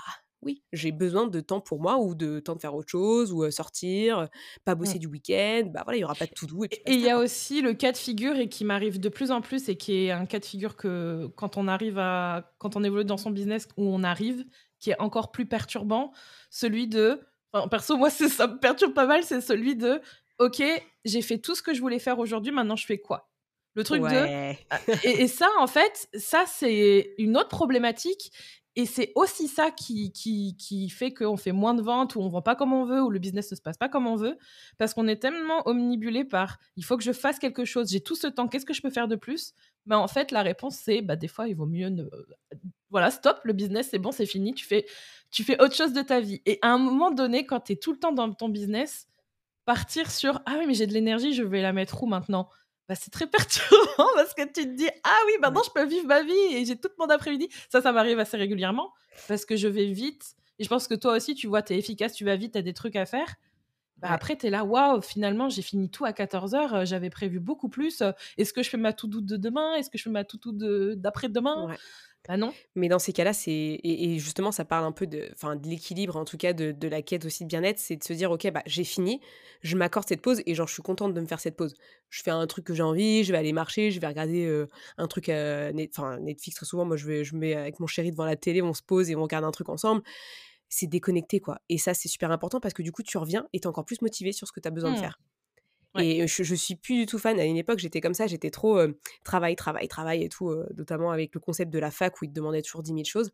oui, 0.41 0.63
j'ai 0.71 0.91
besoin 0.91 1.27
de 1.27 1.39
temps 1.41 1.59
pour 1.59 1.81
moi 1.81 1.97
ou 1.97 2.15
de 2.15 2.39
temps 2.39 2.55
de 2.55 2.61
faire 2.61 2.73
autre 2.73 2.89
chose 2.89 3.33
ou 3.33 3.49
sortir, 3.51 4.29
pas 4.63 4.73
bosser 4.73 4.95
mmh. 4.95 4.99
du 4.99 5.07
week-end. 5.07 5.69
Bah 5.73 5.81
voilà, 5.83 5.97
il 5.97 6.01
y 6.01 6.03
aura 6.03 6.15
pas 6.15 6.27
de 6.27 6.31
tout 6.31 6.45
doux. 6.45 6.63
Et 6.63 6.81
il 6.87 7.01
y 7.01 7.09
a 7.09 7.17
aussi 7.17 7.61
le 7.61 7.73
cas 7.73 7.91
de 7.91 7.97
figure 7.97 8.37
et 8.37 8.47
qui 8.47 8.63
m'arrive 8.63 8.99
de 8.99 9.09
plus 9.09 9.31
en 9.31 9.41
plus 9.41 9.67
et 9.67 9.75
qui 9.75 10.05
est 10.05 10.11
un 10.11 10.25
cas 10.25 10.39
de 10.39 10.45
figure 10.45 10.77
que 10.77 11.27
quand 11.35 11.57
on 11.57 11.67
arrive 11.67 11.99
à 11.99 12.53
quand 12.57 12.77
on 12.77 12.83
évolue 12.83 13.03
dans 13.03 13.17
son 13.17 13.31
business 13.31 13.67
où 13.75 13.83
on 13.83 14.03
arrive, 14.03 14.45
qui 14.79 14.91
est 14.91 14.99
encore 14.99 15.31
plus 15.31 15.45
perturbant, 15.45 16.13
celui 16.49 16.87
de 16.87 17.19
enfin, 17.51 17.67
perso 17.67 17.97
moi 17.97 18.09
ça 18.09 18.47
me 18.47 18.59
perturbe 18.59 18.93
pas 18.93 19.07
mal, 19.07 19.23
c'est 19.23 19.41
celui 19.41 19.75
de 19.75 20.01
OK, 20.39 20.63
j'ai 21.03 21.21
fait 21.21 21.39
tout 21.39 21.53
ce 21.53 21.61
que 21.61 21.73
je 21.73 21.81
voulais 21.81 21.99
faire 21.99 22.17
aujourd'hui, 22.17 22.53
maintenant 22.53 22.77
je 22.77 22.85
fais 22.85 22.97
quoi? 22.97 23.29
Le 23.75 23.83
truc 23.83 24.01
de 24.01 24.07
ah, 24.07 24.79
et, 25.03 25.21
et, 25.21 25.27
ça 25.27 25.47
en 25.59 25.67
fait 25.67 26.09
ça 26.13 26.45
c'est 26.47 27.13
une 27.17 27.37
autre 27.37 27.49
problématique 27.49 28.31
et 28.79 28.85
c'est 28.85 29.11
aussi 29.15 29.49
ça 29.49 29.71
qui, 29.71 30.13
qui, 30.13 30.55
qui 30.55 30.87
fait 30.89 31.13
qu'on 31.13 31.35
fait 31.35 31.51
moins 31.51 31.73
de 31.73 31.81
ventes, 31.81 32.15
ou 32.15 32.21
on 32.21 32.29
vend 32.29 32.41
pas 32.41 32.55
comme 32.55 32.71
on 32.71 32.85
veut, 32.85 33.03
ou 33.03 33.09
le 33.09 33.19
business 33.19 33.51
ne 33.51 33.57
se 33.57 33.61
passe 33.61 33.77
pas 33.77 33.89
comme 33.89 34.07
on 34.07 34.15
veut, 34.15 34.37
parce 34.77 34.93
qu'on 34.93 35.05
est 35.09 35.17
tellement 35.17 35.67
omnibulé 35.67 36.23
par 36.23 36.59
il 36.77 36.85
faut 36.85 36.95
que 36.95 37.03
je 37.03 37.11
fasse 37.11 37.39
quelque 37.39 37.65
chose, 37.65 37.89
j'ai 37.91 37.99
tout 37.99 38.15
ce 38.15 38.27
temps, 38.27 38.47
qu'est-ce 38.47 38.65
que 38.65 38.73
je 38.73 38.81
peux 38.81 38.89
faire 38.89 39.09
de 39.09 39.17
plus? 39.17 39.53
Mais 39.85 39.95
en 39.95 40.07
fait, 40.07 40.31
la 40.31 40.43
réponse, 40.43 40.77
c'est 40.77 41.01
bah, 41.01 41.17
des 41.17 41.27
fois, 41.27 41.49
il 41.49 41.57
vaut 41.57 41.65
mieux 41.65 41.89
ne. 41.89 42.05
Voilà, 42.89 43.11
stop, 43.11 43.41
le 43.43 43.51
business, 43.51 43.89
c'est 43.91 43.99
bon, 43.99 44.13
c'est 44.13 44.25
fini, 44.25 44.53
tu 44.53 44.65
fais, 44.65 44.85
tu 45.29 45.43
fais 45.43 45.61
autre 45.61 45.75
chose 45.75 45.91
de 45.91 46.01
ta 46.01 46.21
vie. 46.21 46.41
Et 46.45 46.57
à 46.61 46.69
un 46.69 46.77
moment 46.77 47.11
donné, 47.11 47.45
quand 47.45 47.59
tu 47.59 47.73
es 47.73 47.75
tout 47.75 47.91
le 47.91 47.99
temps 47.99 48.13
dans 48.13 48.31
ton 48.31 48.47
business, 48.47 49.09
partir 49.65 50.09
sur 50.09 50.41
ah 50.45 50.55
oui, 50.57 50.67
mais 50.67 50.73
j'ai 50.73 50.87
de 50.87 50.93
l'énergie, 50.93 51.33
je 51.33 51.43
vais 51.43 51.61
la 51.61 51.73
mettre 51.73 52.01
où 52.01 52.07
maintenant? 52.07 52.47
Bah, 52.89 52.95
c'est 52.95 53.11
très 53.11 53.27
perturbant 53.29 54.09
parce 54.15 54.33
que 54.33 54.41
tu 54.41 54.63
te 54.65 54.75
dis 54.75 54.89
ah 55.03 55.17
oui 55.27 55.33
maintenant 55.39 55.61
je 55.63 55.69
peux 55.69 55.85
vivre 55.85 56.07
ma 56.07 56.23
vie 56.23 56.55
et 56.55 56.65
j'ai 56.65 56.75
tout 56.75 56.89
mon 56.97 57.05
après-midi 57.05 57.47
ça 57.69 57.81
ça 57.81 57.91
m'arrive 57.91 58.19
assez 58.19 58.35
régulièrement 58.35 58.93
parce 59.27 59.45
que 59.45 59.55
je 59.55 59.67
vais 59.67 59.85
vite 59.85 60.33
et 60.57 60.63
je 60.63 60.69
pense 60.69 60.87
que 60.87 60.95
toi 60.95 61.15
aussi 61.15 61.35
tu 61.35 61.47
vois 61.47 61.61
tu 61.61 61.73
es 61.73 61.77
efficace 61.77 62.13
tu 62.13 62.25
vas 62.25 62.35
vite 62.35 62.53
tu 62.53 62.57
as 62.57 62.63
des 62.63 62.73
trucs 62.73 62.95
à 62.95 63.05
faire. 63.05 63.35
Bah, 63.99 64.07
après 64.11 64.37
tu 64.37 64.47
es 64.47 64.49
là 64.49 64.63
waouh 64.63 65.01
finalement 65.01 65.49
j'ai 65.49 65.61
fini 65.61 65.89
tout 65.91 66.05
à 66.05 66.11
14h 66.11 66.73
euh, 66.73 66.85
j'avais 66.85 67.09
prévu 67.09 67.39
beaucoup 67.39 67.69
plus. 67.69 68.01
Est-ce 68.37 68.53
que 68.53 68.63
je 68.63 68.69
fais 68.69 68.77
ma 68.77 68.93
tout 68.93 69.07
doute 69.07 69.25
de 69.25 69.37
demain? 69.37 69.75
Est-ce 69.75 69.89
que 69.89 69.97
je 69.97 70.03
fais 70.03 70.09
ma 70.09 70.23
tout 70.23 70.37
doute 70.37 70.57
d'après-demain? 70.99 71.75
Bah 72.29 72.37
non? 72.37 72.53
Mais 72.75 72.89
dans 72.89 72.99
ces 72.99 73.11
cas-là, 73.11 73.33
c'est 73.33 73.79
et, 73.83 74.19
justement, 74.19 74.51
ça 74.51 74.63
parle 74.63 74.85
un 74.85 74.91
peu 74.91 75.07
de, 75.07 75.29
enfin, 75.33 75.55
de 75.55 75.67
l'équilibre, 75.67 76.15
en 76.15 76.25
tout 76.25 76.37
cas, 76.37 76.53
de, 76.53 76.71
de 76.71 76.87
la 76.87 77.01
quête 77.01 77.25
aussi 77.25 77.43
de 77.43 77.49
bien-être, 77.49 77.79
c'est 77.79 77.95
de 77.95 78.03
se 78.03 78.13
dire, 78.13 78.29
ok, 78.29 78.51
bah 78.51 78.61
j'ai 78.67 78.83
fini, 78.83 79.19
je 79.63 79.75
m'accorde 79.75 80.07
cette 80.07 80.21
pause 80.21 80.43
et 80.45 80.53
genre 80.53 80.67
je 80.67 80.73
suis 80.73 80.83
contente 80.83 81.15
de 81.15 81.21
me 81.21 81.25
faire 81.25 81.39
cette 81.39 81.55
pause. 81.55 81.73
Je 82.09 82.21
fais 82.21 82.29
un 82.29 82.45
truc 82.45 82.65
que 82.65 82.75
j'ai 82.75 82.83
envie, 82.83 83.23
je 83.23 83.31
vais 83.31 83.39
aller 83.39 83.51
marcher, 83.51 83.89
je 83.89 83.99
vais 83.99 84.05
regarder 84.05 84.47
un 84.99 85.07
truc, 85.07 85.25
enfin 85.27 86.19
Netflix 86.19 86.55
très 86.57 86.67
souvent, 86.67 86.85
moi 86.85 86.97
je 86.97 87.07
vais, 87.07 87.23
je 87.23 87.35
mets 87.35 87.55
avec 87.55 87.79
mon 87.79 87.87
chéri 87.87 88.11
devant 88.11 88.25
la 88.25 88.35
télé, 88.35 88.61
on 88.61 88.75
se 88.75 88.83
pose 88.83 89.09
et 89.09 89.15
on 89.15 89.23
regarde 89.23 89.43
un 89.43 89.51
truc 89.51 89.69
ensemble. 89.69 90.03
C'est 90.69 90.85
déconnecté 90.85 91.39
quoi. 91.39 91.59
Et 91.67 91.79
ça 91.79 91.95
c'est 91.95 92.09
super 92.09 92.29
important 92.29 92.59
parce 92.59 92.75
que 92.75 92.83
du 92.83 92.91
coup 92.91 93.01
tu 93.01 93.17
reviens 93.17 93.47
et 93.53 93.59
t'es 93.59 93.67
encore 93.67 93.85
plus 93.85 94.03
motivé 94.03 94.33
sur 94.33 94.47
ce 94.47 94.51
que 94.51 94.59
tu 94.59 94.67
as 94.67 94.71
besoin 94.71 94.91
de 94.91 94.97
mmh. 94.97 95.13
Et 95.99 96.27
je, 96.27 96.43
je 96.43 96.55
suis 96.55 96.75
plus 96.75 96.95
du 96.95 97.05
tout 97.05 97.19
fan. 97.19 97.39
À 97.39 97.45
une 97.45 97.57
époque, 97.57 97.79
j'étais 97.79 98.01
comme 98.01 98.13
ça, 98.13 98.27
j'étais 98.27 98.49
trop 98.49 98.79
travail, 99.23 99.55
travail, 99.55 99.87
travail 99.87 100.23
et 100.23 100.29
tout, 100.29 100.55
notamment 100.75 101.11
avec 101.11 101.33
le 101.33 101.39
concept 101.39 101.71
de 101.71 101.79
la 101.79 101.91
fac 101.91 102.21
où 102.21 102.25
ils 102.25 102.29
te 102.29 102.33
demandaient 102.33 102.61
toujours 102.61 102.83
10 102.83 102.91
000 102.91 103.03
choses. 103.05 103.31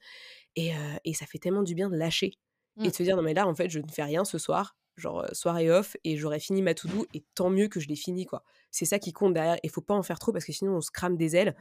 Et, 0.56 0.72
et 1.04 1.14
ça 1.14 1.26
fait 1.26 1.40
tellement 1.40 1.64
du 1.64 1.76
bien 1.76 1.90
de 1.90 1.96
lâcher 1.96 2.34
et 2.78 2.88
mmh. 2.88 2.88
de 2.90 2.94
se 2.94 3.04
dire 3.04 3.16
non, 3.16 3.24
mais 3.24 3.34
là, 3.34 3.48
en 3.48 3.56
fait, 3.56 3.70
je 3.70 3.80
ne 3.80 3.88
fais 3.90 4.04
rien 4.04 4.26
ce 4.26 4.38
soir, 4.38 4.78
genre 4.98 5.26
soirée 5.32 5.72
off, 5.72 5.96
et 6.04 6.18
j'aurais 6.18 6.40
fini 6.40 6.62
ma 6.62 6.74
to-do, 6.74 7.06
et 7.14 7.24
tant 7.34 7.50
mieux 7.50 7.68
que 7.68 7.80
je 7.80 7.88
l'ai 7.88 7.96
fini, 7.96 8.26
quoi. 8.26 8.44
C'est 8.72 8.86
ça 8.86 9.00
qui 9.00 9.14
compte 9.14 9.34
derrière. 9.34 9.58
Il 9.64 9.70
faut 9.70 9.82
pas 9.82 9.94
en 9.94 10.04
faire 10.04 10.20
trop 10.20 10.34
parce 10.34 10.46
que 10.46 10.52
sinon, 10.52 10.76
on 10.76 10.82
se 10.82 10.92
crame 10.92 11.16
des 11.16 11.36
ailes. 11.36 11.56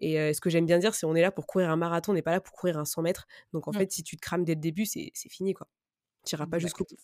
Et 0.00 0.32
ce 0.32 0.40
que 0.40 0.50
j'aime 0.50 0.66
bien 0.66 0.78
dire, 0.78 0.94
c'est 0.94 1.06
on 1.06 1.14
est 1.14 1.20
là 1.20 1.30
pour 1.30 1.46
courir 1.46 1.70
un 1.70 1.76
marathon, 1.76 2.12
on 2.12 2.14
n'est 2.14 2.22
pas 2.22 2.32
là 2.32 2.40
pour 2.40 2.54
courir 2.54 2.78
un 2.78 2.84
100 2.84 3.02
mètres. 3.02 3.26
Donc 3.52 3.68
en 3.68 3.70
mmh. 3.70 3.74
fait, 3.74 3.92
si 3.92 4.02
tu 4.02 4.16
te 4.16 4.20
crames 4.20 4.44
dès 4.44 4.54
le 4.54 4.60
début, 4.60 4.86
c'est 4.86 5.12
fini, 5.28 5.54
quoi. 5.54 5.68
Tu 6.26 6.34
n'iras 6.34 6.46
pas 6.46 6.58
jusqu'au 6.58 6.84
bout. 6.84 6.98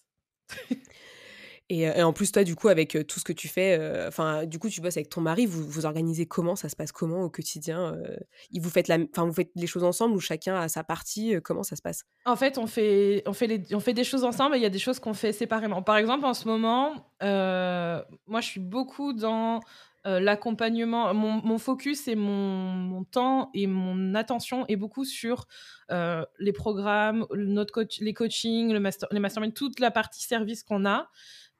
Et, 1.68 1.90
en 2.02 2.12
plus, 2.12 2.30
toi, 2.30 2.44
du 2.44 2.54
coup, 2.54 2.68
avec 2.68 2.96
tout 3.08 3.18
ce 3.18 3.24
que 3.24 3.32
tu 3.32 3.48
fais, 3.48 4.04
enfin, 4.06 4.46
du 4.46 4.58
coup, 4.58 4.68
tu 4.68 4.80
bosses 4.80 4.96
avec 4.96 5.08
ton 5.08 5.20
mari, 5.20 5.46
vous 5.46 5.66
vous 5.66 5.84
organisez 5.84 6.26
comment? 6.26 6.54
Ça 6.54 6.68
se 6.68 6.76
passe 6.76 6.92
comment 6.92 7.22
au 7.22 7.30
quotidien 7.30 7.96
vous 8.54 8.70
faites 8.70 8.88
la, 8.88 8.98
vous 8.98 9.32
faites 9.32 9.50
les 9.54 9.66
choses 9.66 9.84
ensemble 9.84 10.14
ou 10.14 10.20
chacun 10.20 10.56
a 10.56 10.68
sa 10.68 10.84
partie 10.84 11.34
Comment 11.42 11.62
ça 11.62 11.76
se 11.76 11.82
passe? 11.82 12.04
En 12.24 12.36
fait, 12.36 12.58
on 12.58 12.66
fait, 12.66 13.22
on 13.26 13.32
fait, 13.32 13.46
les, 13.46 13.62
on 13.74 13.80
fait 13.80 13.94
des 13.94 14.04
choses 14.04 14.24
ensemble 14.24 14.56
et 14.56 14.58
il 14.58 14.62
y 14.62 14.66
a 14.66 14.70
des 14.70 14.78
choses 14.78 14.98
qu'on 14.98 15.14
fait 15.14 15.32
séparément. 15.32 15.82
Par 15.82 15.96
exemple, 15.96 16.24
en 16.24 16.34
ce 16.34 16.46
moment, 16.46 16.94
moi, 17.20 18.40
je 18.40 18.46
suis 18.46 18.60
beaucoup 18.60 19.12
dans 19.12 19.60
l'accompagnement, 20.04 21.12
mon, 21.14 21.58
focus 21.58 22.06
et 22.06 22.14
mon, 22.14 23.04
temps 23.04 23.50
et 23.54 23.66
mon 23.66 24.14
attention 24.14 24.64
est 24.68 24.76
beaucoup 24.76 25.04
sur 25.04 25.46
les 25.90 26.52
programmes, 26.52 27.26
notre 27.34 27.72
coach, 27.72 27.98
les 28.00 28.14
coachings, 28.14 28.72
le 28.72 28.80
master, 28.80 29.08
les 29.10 29.20
masterminds, 29.20 29.52
toute 29.52 29.80
la 29.80 29.90
partie 29.90 30.22
service 30.22 30.62
qu'on 30.62 30.86
a. 30.86 31.08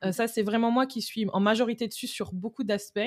Euh, 0.04 0.12
ça, 0.12 0.28
c'est 0.28 0.42
vraiment 0.42 0.70
moi 0.70 0.86
qui 0.86 1.00
suis 1.00 1.26
en 1.32 1.40
majorité 1.40 1.88
dessus 1.88 2.06
sur 2.06 2.32
beaucoup 2.32 2.64
d'aspects. 2.64 3.00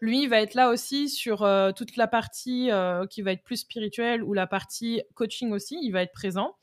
Lui, 0.00 0.22
il 0.22 0.28
va 0.28 0.40
être 0.40 0.54
là 0.54 0.70
aussi 0.70 1.08
sur 1.08 1.42
euh, 1.42 1.72
toute 1.72 1.96
la 1.96 2.06
partie 2.06 2.70
euh, 2.70 3.06
qui 3.06 3.22
va 3.22 3.32
être 3.32 3.42
plus 3.42 3.58
spirituelle 3.58 4.22
ou 4.22 4.32
la 4.32 4.46
partie 4.46 5.02
coaching 5.14 5.52
aussi. 5.52 5.78
Il 5.82 5.90
va 5.90 6.02
être 6.02 6.12
présent. 6.12 6.56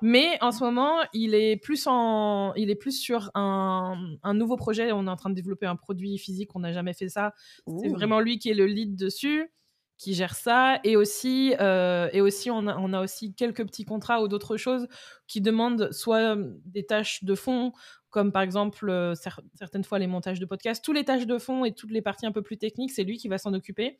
Mais 0.00 0.38
en 0.40 0.52
ce 0.52 0.64
moment, 0.64 1.00
il 1.12 1.34
est 1.34 1.56
plus, 1.56 1.86
en, 1.86 2.54
il 2.54 2.70
est 2.70 2.76
plus 2.76 2.98
sur 2.98 3.30
un, 3.34 3.96
un 4.22 4.34
nouveau 4.34 4.56
projet. 4.56 4.92
On 4.92 5.06
est 5.06 5.10
en 5.10 5.16
train 5.16 5.30
de 5.30 5.34
développer 5.34 5.66
un 5.66 5.76
produit 5.76 6.18
physique. 6.18 6.54
On 6.54 6.60
n'a 6.60 6.72
jamais 6.72 6.94
fait 6.94 7.08
ça. 7.08 7.34
C'est 7.80 7.88
vraiment 7.88 8.20
lui 8.20 8.38
qui 8.38 8.50
est 8.50 8.54
le 8.54 8.66
lead 8.66 8.96
dessus 8.96 9.50
qui 9.98 10.12
gère 10.12 10.34
ça 10.34 10.78
et 10.84 10.94
aussi 10.94 11.54
et 11.58 12.20
aussi 12.20 12.50
on 12.50 12.66
a, 12.66 12.76
on 12.76 12.92
a 12.92 13.02
aussi 13.02 13.32
quelques 13.32 13.64
petits 13.64 13.86
contrats 13.86 14.20
ou 14.20 14.28
d'autres 14.28 14.58
choses 14.58 14.88
qui 15.26 15.40
demandent 15.40 15.90
soit 15.90 16.36
des 16.66 16.84
tâches 16.84 17.24
de 17.24 17.34
fond 17.34 17.72
comme 18.16 18.32
par 18.32 18.40
exemple 18.40 18.88
euh, 18.88 19.14
certaines 19.14 19.84
fois 19.84 19.98
les 19.98 20.06
montages 20.06 20.40
de 20.40 20.46
podcasts, 20.46 20.82
tous 20.82 20.94
les 20.94 21.04
tâches 21.04 21.26
de 21.26 21.36
fond 21.36 21.66
et 21.66 21.74
toutes 21.74 21.90
les 21.90 22.00
parties 22.00 22.24
un 22.24 22.32
peu 22.32 22.40
plus 22.40 22.56
techniques, 22.56 22.90
c'est 22.90 23.04
lui 23.04 23.18
qui 23.18 23.28
va 23.28 23.36
s'en 23.36 23.52
occuper. 23.52 23.98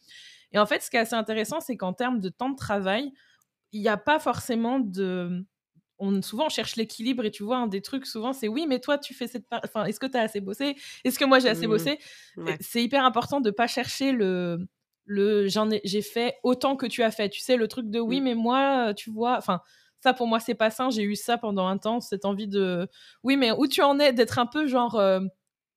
Et 0.52 0.58
en 0.58 0.64
fait, 0.64 0.80
ce 0.80 0.88
qui 0.88 0.96
est 0.96 1.00
assez 1.00 1.14
intéressant, 1.14 1.60
c'est 1.60 1.76
qu'en 1.76 1.92
termes 1.92 2.18
de 2.18 2.30
temps 2.30 2.48
de 2.48 2.56
travail, 2.56 3.12
il 3.72 3.82
n'y 3.82 3.88
a 3.88 3.98
pas 3.98 4.18
forcément 4.18 4.80
de... 4.80 5.44
On, 5.98 6.22
souvent, 6.22 6.46
on 6.46 6.48
cherche 6.48 6.76
l'équilibre 6.76 7.26
et 7.26 7.30
tu 7.30 7.42
vois, 7.42 7.58
un 7.58 7.66
des 7.66 7.82
trucs, 7.82 8.06
souvent, 8.06 8.32
c'est 8.32 8.48
oui, 8.48 8.64
mais 8.66 8.80
toi, 8.80 8.96
tu 8.96 9.12
fais 9.12 9.26
cette 9.26 9.46
part. 9.50 9.60
Enfin, 9.64 9.84
est-ce 9.84 10.00
que 10.00 10.06
tu 10.06 10.16
as 10.16 10.22
assez 10.22 10.40
bossé? 10.40 10.76
Est-ce 11.04 11.18
que 11.18 11.26
moi, 11.26 11.38
j'ai 11.38 11.50
assez 11.50 11.66
mmh. 11.66 11.70
bossé? 11.70 11.98
C'est 12.60 12.82
hyper 12.82 13.04
important 13.04 13.42
de 13.42 13.50
pas 13.50 13.66
chercher 13.66 14.12
le. 14.12 14.66
le 15.04 15.46
j'en 15.46 15.70
ai, 15.70 15.82
j'ai 15.84 16.00
fait 16.00 16.36
autant 16.42 16.76
que 16.76 16.86
tu 16.86 17.02
as 17.02 17.10
fait. 17.10 17.28
Tu 17.28 17.40
sais, 17.40 17.58
le 17.58 17.68
truc 17.68 17.90
de 17.90 18.00
oui, 18.00 18.22
mmh. 18.22 18.24
mais 18.24 18.34
moi, 18.34 18.94
tu 18.94 19.10
vois. 19.10 19.36
Enfin, 19.36 19.60
ça, 20.06 20.14
pour 20.14 20.28
moi, 20.28 20.38
c'est 20.38 20.54
pas 20.54 20.70
sain. 20.70 20.88
J'ai 20.90 21.02
eu 21.02 21.16
ça 21.16 21.36
pendant 21.36 21.66
un 21.66 21.78
temps, 21.78 22.00
cette 22.00 22.24
envie 22.24 22.46
de. 22.46 22.88
Oui, 23.24 23.36
mais 23.36 23.50
où 23.50 23.66
tu 23.66 23.82
en 23.82 23.98
es 23.98 24.12
D'être 24.12 24.38
un 24.38 24.46
peu 24.46 24.66
genre. 24.66 24.94
Euh, 24.94 25.20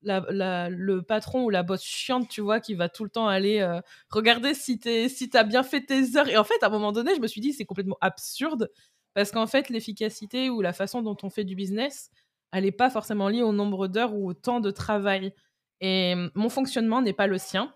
le 0.03 1.00
patron 1.01 1.43
ou 1.43 1.50
la 1.50 1.63
bosse 1.63 1.83
chiante, 1.83 2.29
tu 2.29 2.41
vois, 2.41 2.62
qui 2.62 2.74
va 2.74 2.88
tout 2.88 3.03
le 3.03 3.09
temps 3.09 3.27
aller 3.27 3.59
euh, 3.59 3.81
regarder 4.09 4.53
si 4.53 4.79
tu 4.79 5.09
si 5.09 5.29
as 5.33 5.43
bien 5.43 5.63
fait 5.63 5.81
tes 5.81 6.15
heures. 6.15 6.29
Et 6.29 6.38
en 6.38 6.45
fait, 6.45 6.62
à 6.62 6.67
un 6.67 6.69
moment 6.69 6.91
donné, 6.91 7.15
je 7.15 7.19
me 7.19 7.27
suis 7.27 7.41
dit, 7.41 7.51
c'est 7.51 7.65
complètement 7.65 7.98
absurde 8.00 8.69
parce 9.13 9.31
qu'en 9.31 9.48
fait, 9.48 9.69
l'efficacité 9.69 10.50
ou 10.50 10.62
la 10.62 10.71
façon 10.71 11.01
dont 11.01 11.17
on 11.24 11.29
fait 11.29 11.43
du 11.43 11.55
business, 11.55 12.12
elle 12.53 12.63
n'est 12.63 12.71
pas 12.71 12.89
forcément 12.89 13.27
liée 13.27 13.41
au 13.41 13.51
nombre 13.51 13.88
d'heures 13.88 14.13
ou 14.13 14.29
au 14.29 14.33
temps 14.33 14.62
de 14.62 14.71
travail. 14.71 15.33
Et 15.81 16.15
mon 16.36 16.50
fonctionnement 16.50 17.01
n'est 17.01 17.13
pas 17.13 17.27
le 17.27 17.38
sien. 17.38 17.74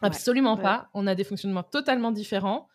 Absolument 0.00 0.56
pas. 0.56 0.88
On 0.94 1.06
a 1.06 1.14
des 1.14 1.24
fonctionnements 1.24 1.64
totalement 1.64 2.12
différents. 2.12 2.68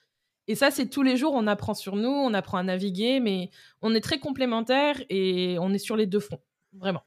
Et 0.48 0.56
ça, 0.56 0.72
c'est 0.72 0.88
tous 0.88 1.04
les 1.04 1.18
jours, 1.18 1.34
on 1.34 1.48
apprend 1.48 1.74
sur 1.74 1.96
nous, 1.96 2.10
on 2.10 2.34
apprend 2.34 2.58
à 2.58 2.64
naviguer, 2.64 3.20
mais 3.20 3.50
on 3.82 3.96
est 3.96 4.02
très 4.02 4.20
complémentaires 4.20 5.02
et 5.10 5.58
on 5.60 5.74
est 5.74 5.80
sur 5.80 5.96
les 5.96 6.06
deux 6.06 6.20
fronts, 6.20 6.42
vraiment. 6.74 7.04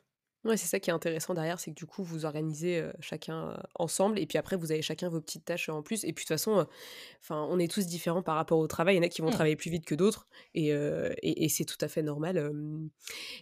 Ouais, 0.46 0.56
c'est 0.56 0.68
ça 0.68 0.78
qui 0.78 0.90
est 0.90 0.92
intéressant 0.92 1.34
derrière, 1.34 1.58
c'est 1.58 1.72
que 1.72 1.76
du 1.76 1.86
coup, 1.86 2.04
vous 2.04 2.24
organisez 2.24 2.84
chacun 3.00 3.60
ensemble, 3.74 4.16
et 4.20 4.26
puis 4.26 4.38
après, 4.38 4.54
vous 4.54 4.70
avez 4.70 4.80
chacun 4.80 5.08
vos 5.08 5.20
petites 5.20 5.44
tâches 5.44 5.68
en 5.68 5.82
plus. 5.82 6.04
Et 6.04 6.12
puis 6.12 6.24
de 6.24 6.28
toute 6.28 6.28
façon, 6.28 6.66
enfin, 7.20 7.44
on 7.50 7.58
est 7.58 7.70
tous 7.70 7.86
différents 7.86 8.22
par 8.22 8.36
rapport 8.36 8.60
au 8.60 8.68
travail. 8.68 8.94
Il 8.94 8.98
y 8.98 9.00
en 9.00 9.04
a 9.04 9.08
qui 9.08 9.22
vont 9.22 9.28
mmh. 9.28 9.32
travailler 9.32 9.56
plus 9.56 9.70
vite 9.70 9.84
que 9.84 9.96
d'autres, 9.96 10.28
et, 10.54 10.68
et, 11.22 11.48
c'est 11.48 11.64
tout 11.64 11.78
à 11.80 11.88
fait 11.88 12.02
normal. 12.02 12.52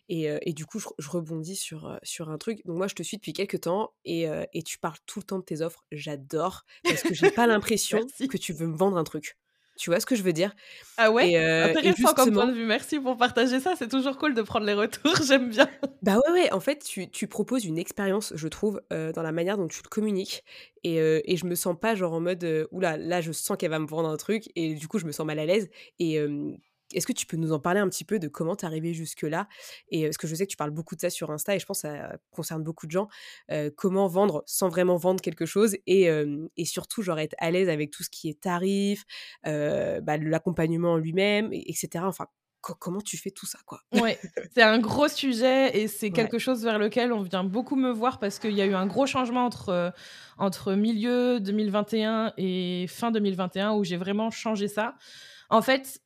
Et, 0.09 0.31
et, 0.41 0.53
du 0.55 0.65
coup, 0.65 0.79
je, 0.81 1.09
rebondis 1.11 1.57
sur, 1.57 1.99
sur 2.03 2.31
un 2.31 2.39
truc. 2.39 2.65
Donc 2.65 2.79
moi, 2.79 2.89
je 2.89 2.95
te 2.95 3.03
suis 3.03 3.19
depuis 3.19 3.35
quelques 3.35 3.61
temps, 3.61 3.93
et, 4.07 4.27
et 4.55 4.63
tu 4.63 4.79
parles 4.79 4.97
tout 5.05 5.19
le 5.19 5.25
temps 5.25 5.39
de 5.39 5.45
tes 5.45 5.61
offres. 5.61 5.85
J'adore, 5.93 6.65
parce 6.85 7.03
que 7.03 7.13
j'ai 7.13 7.31
pas 7.31 7.47
l'impression 7.47 8.01
que 8.31 8.39
tu 8.39 8.55
veux 8.55 8.67
me 8.67 8.77
vendre 8.77 8.97
un 8.97 9.05
truc. 9.05 9.37
Tu 9.77 9.91
vois 9.91 9.99
ce 9.99 10.07
que 10.07 10.15
je 10.15 10.23
veux 10.23 10.33
dire? 10.33 10.55
Ah 10.97 11.11
ouais? 11.11 11.37
Euh, 11.37 11.65
Intéressant 11.67 12.15
comme 12.15 12.33
point 12.33 12.47
de 12.47 12.53
vue. 12.53 12.65
Merci 12.65 13.01
pour 13.01 13.17
partager 13.17 13.59
ça. 13.59 13.75
C'est 13.77 13.89
toujours 13.89 14.17
cool 14.19 14.35
de 14.35 14.43
prendre 14.43 14.67
les 14.67 14.75
retours. 14.75 15.15
J'aime 15.27 15.51
bien. 15.51 15.69
Bah 16.03 16.17
ouais, 16.17 16.33
ouais. 16.33 16.53
En 16.53 16.61
fait, 16.61 16.85
tu, 16.85 17.11
tu 17.11 17.27
proposes 17.27 17.65
une 17.65 17.79
expérience, 17.79 18.33
je 18.37 18.49
trouve, 18.49 18.81
euh, 18.93 19.13
dans 19.13 19.23
la 19.23 19.33
manière 19.33 19.57
dont 19.57 19.67
tu 19.67 19.81
le 19.83 19.89
communiques. 19.89 20.45
Et, 20.85 21.01
euh, 21.01 21.21
et 21.25 21.37
je 21.37 21.47
me 21.47 21.55
sens 21.55 21.77
pas 21.81 21.95
genre 21.95 22.13
en 22.13 22.21
mode, 22.21 22.69
oula, 22.71 22.97
là, 22.97 23.21
je 23.21 23.33
sens 23.33 23.57
qu'elle 23.57 23.71
va 23.71 23.79
me 23.81 23.87
vendre 23.87 24.09
un 24.09 24.17
truc. 24.17 24.45
Et 24.55 24.75
du 24.75 24.87
coup, 24.87 24.99
je 24.99 25.07
me 25.07 25.13
sens 25.13 25.27
mal 25.27 25.39
à 25.39 25.47
l'aise. 25.47 25.69
Et, 25.99 26.21
est-ce 26.95 27.07
que 27.07 27.13
tu 27.13 27.27
peux 27.27 27.37
nous 27.37 27.53
en 27.53 27.59
parler 27.59 27.81
un 27.81 27.89
petit 27.89 28.05
peu 28.05 28.19
de 28.19 28.29
comment 28.29 28.57
tu 28.57 28.65
es 28.65 28.67
arrivé 28.67 28.95
jusque-là? 28.95 29.49
Et 29.89 30.05
parce 30.05 30.17
que 30.17 30.27
je 30.27 30.35
sais 30.35 30.47
que 30.47 30.51
tu 30.51 30.57
parles 30.57 30.71
beaucoup 30.71 30.95
de 30.95 31.01
ça 31.01 31.11
sur 31.11 31.31
Insta 31.31 31.55
et 31.55 31.59
je 31.59 31.67
pense 31.67 31.83
que 31.83 31.89
ça 31.89 32.17
concerne 32.31 32.63
beaucoup 32.63 32.87
de 32.87 32.93
gens. 32.93 33.09
comment 33.77 34.07
vendre 34.09 34.43
sans 34.47 34.69
vraiment 34.69 34.97
vendre 34.97 35.21
quelque 35.21 35.47
chose 35.47 35.77
et, 35.87 36.09
et, 36.57 36.65
surtout, 36.65 37.03
genre 37.03 37.19
être 37.19 37.35
à 37.39 37.51
l'aise 37.51 37.69
avec 37.69 37.91
tout 37.91 38.03
ce 38.03 38.11
qui 38.11 38.29
est 38.29 38.41
tarif, 38.41 39.05
bah, 39.45 40.17
l'accompagnement 40.17 40.97
lui-même, 40.97 41.51
etc. 41.53 42.05
Enfin, 42.05 42.27
comment 42.73 43.01
tu 43.01 43.19
fais 43.19 43.31
tout 43.31 43.47
ça 43.47 43.59
quoi? 43.67 43.81
Ouais, 43.93 44.19
c'est 44.55 44.63
un 44.63 44.79
gros 44.79 45.09
sujet 45.09 45.77
et 45.79 45.89
c'est 45.89 46.11
quelque 46.11 46.39
chose 46.39 46.65
vers 46.65 46.79
lequel 46.79 47.13
on 47.13 47.21
vient 47.21 47.45
beaucoup 47.45 47.77
me 47.77 47.91
voir 47.91 48.19
parce 48.19 48.39
qu'il 48.39 48.53
y 48.53 48.63
a 48.63 48.67
eu 48.67 48.75
un 48.75 48.87
gros 48.87 49.07
changement 49.07 49.45
entre, 49.45 49.93
entre 50.39 50.73
milieu 50.73 51.41
2021 51.41 52.33
et 52.39 52.87
fin 52.89 53.11
2021 53.11 53.73
où 53.73 53.85
j'ai 53.85 53.99
vraiment 53.99 54.31
changé 54.31 54.69
ça. 54.69 54.95
En 55.51 55.61
fait, 55.61 56.01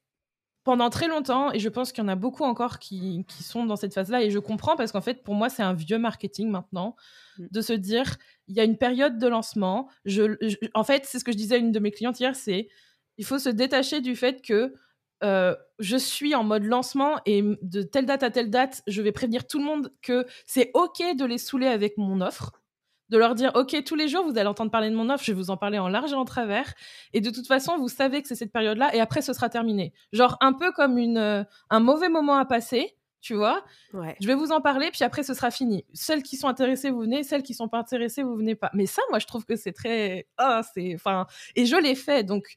pendant 0.69 0.91
très 0.91 1.09
longtemps, 1.09 1.51
et 1.51 1.61
je 1.61 1.71
pense 1.71 1.93
qu'il 1.93 2.05
y 2.05 2.07
en 2.07 2.11
a 2.11 2.15
beaucoup 2.15 2.45
encore 2.45 2.79
qui, 2.79 3.25
qui 3.27 3.43
sont 3.43 3.65
dans 3.65 3.77
cette 3.77 3.95
phase-là, 3.95 4.23
et 4.23 4.31
je 4.31 4.39
comprends 4.39 4.77
parce 4.77 4.93
qu'en 4.93 5.01
fait, 5.01 5.23
pour 5.23 5.35
moi, 5.35 5.49
c'est 5.49 5.63
un 5.63 5.73
vieux 5.73 5.97
marketing 5.97 6.51
maintenant, 6.51 6.95
mm. 7.39 7.47
de 7.51 7.61
se 7.63 7.73
dire, 7.73 8.19
il 8.49 8.55
y 8.55 8.61
a 8.61 8.65
une 8.65 8.77
période 8.77 9.17
de 9.17 9.27
lancement. 9.29 9.89
Je, 10.05 10.37
en 10.75 10.85
fait, 10.85 11.07
c'est 11.07 11.19
ce 11.19 11.25
que 11.25 11.33
je 11.33 11.39
disais 11.39 11.55
à 11.55 11.59
une 11.59 11.73
de 11.73 11.79
mes 11.79 11.91
clientes 11.91 12.21
hier, 12.21 12.37
c'est, 12.37 12.69
il 13.17 13.25
faut 13.25 13.39
se 13.39 13.49
détacher 13.49 14.03
du 14.03 14.15
fait 14.15 14.43
que 14.43 14.75
euh, 15.25 15.57
je 15.79 15.97
suis 15.97 16.35
en 16.35 16.45
mode 16.45 16.65
lancement 16.65 17.19
et 17.25 17.43
de 17.63 17.81
telle 17.81 18.05
date 18.05 18.23
à 18.23 18.31
telle 18.31 18.51
date, 18.51 18.83
je 18.87 19.01
vais 19.01 19.13
prévenir 19.13 19.47
tout 19.47 19.61
le 19.61 19.65
monde 19.65 19.91
que 20.03 20.27
c'est 20.45 20.71
OK 20.75 20.99
de 21.17 21.25
les 21.25 21.39
saouler 21.39 21.69
avec 21.69 21.97
mon 21.97 22.21
offre 22.21 22.53
de 23.11 23.19
leur 23.19 23.35
dire 23.35 23.53
ok 23.55 23.83
tous 23.85 23.95
les 23.95 24.09
jours 24.09 24.25
vous 24.25 24.39
allez 24.39 24.49
entendre 24.49 24.71
parler 24.71 24.91
de 24.91 24.95
mon 24.95 25.11
offre 25.11 25.25
je 25.25 25.33
vais 25.33 25.37
vous 25.37 25.51
en 25.51 25.57
parler 25.57 25.79
en 25.79 25.89
large 25.89 26.13
et 26.13 26.17
en 26.17 26.25
travers. 26.25 26.75
Et 27.13 27.21
de 27.21 27.31
toute 27.31 27.47
façon 27.47 27.79
vous 27.79 27.89
savez 27.89 28.23
que 28.23 28.29
c'est 28.29 28.35
cette 28.35 28.53
période 28.53 28.79
là 28.79 28.95
et 28.95 29.01
après 29.01 29.23
ce 29.23 29.33
sera 29.33 29.49
terminé. 29.49 29.93
Genre 30.13 30.37
un 30.41 30.53
peu 30.53 30.73
comme 30.73 30.99
une 30.99 31.19
euh, 31.19 31.45
un 31.71 31.81
mauvais 31.81 32.09
moment 32.09 32.37
à 32.37 32.45
passer 32.45 32.95
tu 33.21 33.35
vois. 33.35 33.65
Je 34.21 34.27
vais 34.27 34.35
vous 34.35 34.53
en 34.53 34.61
parler 34.61 34.91
puis 34.93 35.03
après 35.03 35.23
ce 35.23 35.35
sera 35.35 35.51
fini. 35.51 35.85
Celles 35.93 36.23
qui 36.23 36.37
sont 36.37 36.49
intéressées 36.49 36.91
vous 36.91 37.01
venez. 37.01 37.25
Celles 37.25 37.43
qui 37.43 37.55
sont 37.55 37.69
pas 37.69 37.79
intéressées 37.79 38.23
vous 38.23 38.37
venez 38.37 38.55
pas. 38.55 38.71
Mais 38.75 38.87
ça 38.87 39.03
moi 39.11 39.19
je 39.19 39.27
trouve 39.27 39.45
que 39.45 39.57
c'est 39.57 39.73
très 39.73 40.27
ah 40.37 40.63
c'est 40.75 40.95
enfin 40.95 41.27
et 41.57 41.67
je 41.67 41.77
l'ai 41.77 41.95
fait 41.95 42.25
donc 42.25 42.57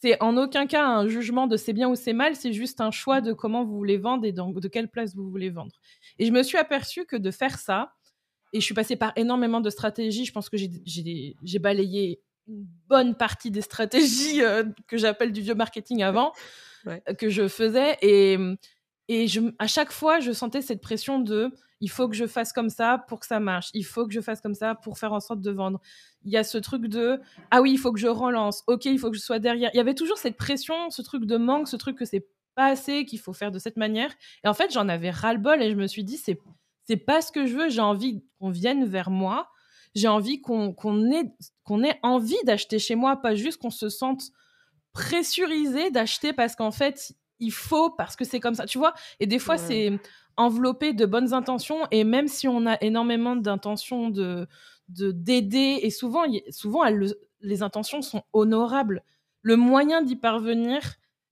c'est 0.00 0.22
en 0.22 0.36
aucun 0.36 0.66
cas 0.66 0.86
un 0.86 1.08
jugement 1.08 1.46
de 1.46 1.56
c'est 1.56 1.72
bien 1.72 1.88
ou 1.88 1.96
c'est 1.96 2.12
mal, 2.12 2.36
c'est 2.36 2.52
juste 2.52 2.80
un 2.80 2.90
choix 2.90 3.20
de 3.20 3.32
comment 3.32 3.64
vous 3.64 3.76
voulez 3.76 3.98
vendre 3.98 4.24
et 4.24 4.32
donc 4.32 4.60
de 4.60 4.68
quelle 4.68 4.88
place 4.88 5.14
vous 5.14 5.28
voulez 5.28 5.50
vendre. 5.50 5.74
Et 6.18 6.26
je 6.26 6.32
me 6.32 6.42
suis 6.42 6.56
aperçue 6.56 7.04
que 7.04 7.16
de 7.16 7.30
faire 7.30 7.58
ça, 7.58 7.92
et 8.52 8.60
je 8.60 8.64
suis 8.64 8.74
passée 8.74 8.96
par 8.96 9.12
énormément 9.16 9.60
de 9.60 9.70
stratégies. 9.70 10.24
Je 10.24 10.32
pense 10.32 10.48
que 10.48 10.56
j'ai 10.56 11.58
balayé 11.58 12.20
une 12.48 12.66
bonne 12.88 13.14
partie 13.14 13.50
des 13.50 13.60
stratégies 13.60 14.42
euh, 14.42 14.64
que 14.86 14.96
j'appelle 14.96 15.32
du 15.32 15.42
vieux 15.42 15.54
marketing 15.54 16.02
avant, 16.02 16.32
que 17.18 17.28
je 17.28 17.48
faisais. 17.48 17.96
Et, 18.02 18.38
et 19.08 19.26
je, 19.26 19.40
à 19.58 19.66
chaque 19.66 19.92
fois, 19.92 20.20
je 20.20 20.32
sentais 20.32 20.62
cette 20.62 20.80
pression 20.80 21.20
de 21.20 21.50
il 21.80 21.90
faut 21.90 22.08
que 22.08 22.16
je 22.16 22.26
fasse 22.26 22.52
comme 22.52 22.70
ça 22.70 23.04
pour 23.06 23.20
que 23.20 23.26
ça 23.26 23.38
marche. 23.38 23.70
Il 23.72 23.84
faut 23.84 24.06
que 24.06 24.12
je 24.12 24.20
fasse 24.20 24.40
comme 24.40 24.54
ça 24.54 24.74
pour 24.74 24.98
faire 24.98 25.12
en 25.12 25.20
sorte 25.20 25.40
de 25.40 25.50
vendre. 25.50 25.80
Il 26.24 26.32
y 26.32 26.36
a 26.36 26.42
ce 26.42 26.58
truc 26.58 26.86
de 26.86 27.20
ah 27.50 27.60
oui, 27.60 27.72
il 27.72 27.78
faut 27.78 27.92
que 27.92 28.00
je 28.00 28.08
relance. 28.08 28.64
Ok, 28.66 28.86
il 28.86 28.98
faut 28.98 29.10
que 29.10 29.16
je 29.16 29.22
sois 29.22 29.38
derrière. 29.38 29.70
Il 29.74 29.76
y 29.76 29.80
avait 29.80 29.94
toujours 29.94 30.18
cette 30.18 30.36
pression, 30.36 30.90
ce 30.90 31.02
truc 31.02 31.24
de 31.24 31.36
manque, 31.36 31.68
ce 31.68 31.76
truc 31.76 31.96
que 31.96 32.04
c'est 32.04 32.26
pas 32.56 32.66
assez, 32.66 33.04
qu'il 33.04 33.20
faut 33.20 33.32
faire 33.32 33.52
de 33.52 33.60
cette 33.60 33.76
manière. 33.76 34.10
Et 34.44 34.48
en 34.48 34.54
fait, 34.54 34.72
j'en 34.72 34.88
avais 34.88 35.10
ras-le-bol 35.10 35.62
et 35.62 35.70
je 35.70 35.76
me 35.76 35.86
suis 35.86 36.02
dit 36.02 36.16
c'est 36.16 36.40
c'est 36.88 36.96
pas 36.96 37.20
ce 37.20 37.30
que 37.30 37.44
je 37.46 37.54
veux. 37.54 37.68
J'ai 37.68 37.82
envie 37.82 38.24
qu'on 38.40 38.50
vienne 38.50 38.86
vers 38.86 39.10
moi. 39.10 39.50
J'ai 39.94 40.08
envie 40.08 40.40
qu'on 40.40 40.72
ait, 41.12 41.34
qu'on 41.64 41.84
ait 41.84 41.98
envie 42.02 42.42
d'acheter 42.44 42.78
chez 42.78 42.94
moi, 42.94 43.16
pas 43.16 43.34
juste 43.34 43.60
qu'on 43.60 43.70
se 43.70 43.90
sente 43.90 44.30
pressurisé 44.92 45.90
d'acheter 45.90 46.32
parce 46.32 46.56
qu'en 46.56 46.70
fait, 46.70 47.12
il 47.40 47.52
faut, 47.52 47.90
parce 47.90 48.16
que 48.16 48.24
c'est 48.24 48.40
comme 48.40 48.54
ça, 48.54 48.64
tu 48.64 48.78
vois. 48.78 48.94
Et 49.20 49.26
des 49.26 49.38
fois, 49.38 49.58
c'est 49.58 49.98
enveloppé 50.38 50.94
de 50.94 51.04
bonnes 51.04 51.34
intentions. 51.34 51.86
Et 51.90 52.04
même 52.04 52.26
si 52.26 52.48
on 52.48 52.64
a 52.66 52.78
énormément 52.80 53.36
d'intentions 53.36 54.08
de 54.08 54.48
d'aider, 54.88 55.80
et 55.82 55.90
souvent, 55.90 56.24
souvent 56.48 56.82
les 57.42 57.62
intentions 57.62 58.00
sont 58.00 58.22
honorables, 58.32 59.02
le 59.42 59.56
moyen 59.56 60.00
d'y 60.00 60.16
parvenir 60.16 60.80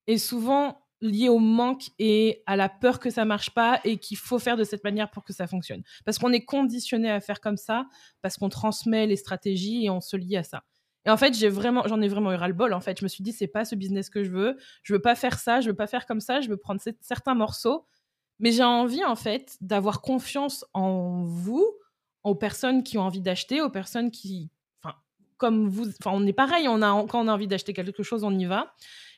est 0.07 0.19
souvent 0.19 0.86
lié 1.01 1.29
au 1.29 1.39
manque 1.39 1.91
et 1.99 2.43
à 2.47 2.57
la 2.57 2.69
peur 2.69 3.01
que 3.01 3.11
ça 3.11 3.25
marche 3.25 3.51
pas 3.51 3.81
et 3.85 3.99
qu'il 3.99 4.17
faut 4.17 4.39
faire 4.39 4.57
de 4.57 4.65
cette 4.65 4.85
manière 4.85 5.11
pour 5.11 5.25
que 5.25 5.33
ça 5.33 5.47
fonctionne. 5.47 5.83
Parce 6.05 6.19
qu'on 6.19 6.33
est 6.33 6.45
conditionné 6.45 7.11
à 7.11 7.21
faire 7.21 7.41
comme 7.41 7.57
ça, 7.57 7.87
parce 8.23 8.37
qu'on 8.37 8.49
transmet 8.49 9.07
les 9.07 9.17
stratégies 9.17 9.85
et 9.85 9.91
on 9.91 10.01
se 10.01 10.17
lie 10.17 10.37
à 10.37 10.43
ça. 10.43 10.65
Et 11.07 11.11
en 11.11 11.17
fait, 11.17 11.35
j'ai 11.35 11.49
vraiment, 11.49 11.85
j'en 11.87 12.03
ai 12.03 12.09
vraiment 12.09 12.33
eu 12.33 12.35
ras 12.35 12.49
le 12.49 12.55
bol. 12.55 12.73
En 12.73 12.81
fait, 12.81 12.99
je 12.99 13.05
me 13.05 13.09
suis 13.09 13.23
dit, 13.23 13.33
c'est 13.33 13.47
pas 13.47 13.65
ce 13.65 13.77
business 13.77 14.11
que 14.11 14.25
je 14.25 14.31
veux. 14.31 14.57
Je 14.83 14.93
veux 14.93 15.01
pas 15.01 15.15
faire 15.15 15.39
ça. 15.39 15.61
Je 15.61 15.69
veux 15.69 15.77
pas 15.77 15.87
faire 15.87 16.05
comme 16.05 16.21
ça. 16.21 16.41
Je 16.41 16.49
veux 16.49 16.57
prendre 16.57 16.81
certains 17.01 17.35
morceaux. 17.35 17.87
Mais 18.41 18.51
j'ai 18.51 18.65
envie, 18.65 19.05
en 19.05 19.15
fait, 19.15 19.57
d'avoir 19.61 20.03
confiance 20.03 20.65
en 20.75 21.23
vous, 21.23 21.65
aux 22.25 22.35
personnes 22.35 22.83
qui 22.83 22.99
ont 22.99 23.03
envie 23.03 23.21
d'acheter, 23.21 23.63
aux 23.63 23.71
personnes 23.71 24.11
qui, 24.11 24.51
enfin, 24.83 24.97
comme 25.37 25.69
vous, 25.69 25.89
enfin, 26.01 26.11
on 26.13 26.27
est 26.27 26.33
pareil. 26.33 26.67
On 26.67 26.83
a, 26.83 27.07
quand 27.07 27.25
on 27.25 27.29
a 27.29 27.33
envie 27.33 27.47
d'acheter 27.47 27.73
quelque 27.73 28.03
chose, 28.03 28.25
on 28.25 28.37
y 28.37 28.45
va. 28.45 28.75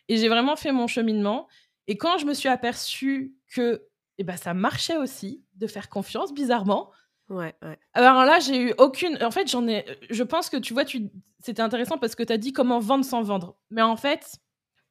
Et 0.08 0.18
j'ai 0.18 0.28
vraiment 0.28 0.56
fait 0.56 0.72
mon 0.72 0.88
cheminement. 0.88 1.48
Et 1.88 1.96
quand 1.96 2.18
je 2.18 2.26
me 2.26 2.34
suis 2.34 2.48
aperçue 2.48 3.34
que 3.50 3.88
eh 4.18 4.24
ben, 4.24 4.36
ça 4.36 4.54
marchait 4.54 4.96
aussi 4.96 5.44
de 5.54 5.66
faire 5.66 5.88
confiance, 5.88 6.32
bizarrement. 6.34 6.90
Ouais, 7.30 7.54
ouais. 7.62 7.78
Alors 7.94 8.24
là, 8.24 8.40
j'ai 8.40 8.60
eu 8.60 8.74
aucune. 8.78 9.22
En 9.22 9.30
fait, 9.30 9.48
j'en 9.48 9.66
ai. 9.66 9.84
Je 10.10 10.22
pense 10.22 10.50
que 10.50 10.56
tu 10.56 10.72
vois, 10.72 10.84
tu... 10.84 11.10
c'était 11.40 11.62
intéressant 11.62 11.98
parce 11.98 12.14
que 12.14 12.22
tu 12.22 12.32
as 12.32 12.38
dit 12.38 12.52
comment 12.52 12.78
vendre 12.78 13.04
sans 13.04 13.22
vendre. 13.22 13.56
Mais 13.70 13.82
en 13.82 13.96
fait, 13.96 14.38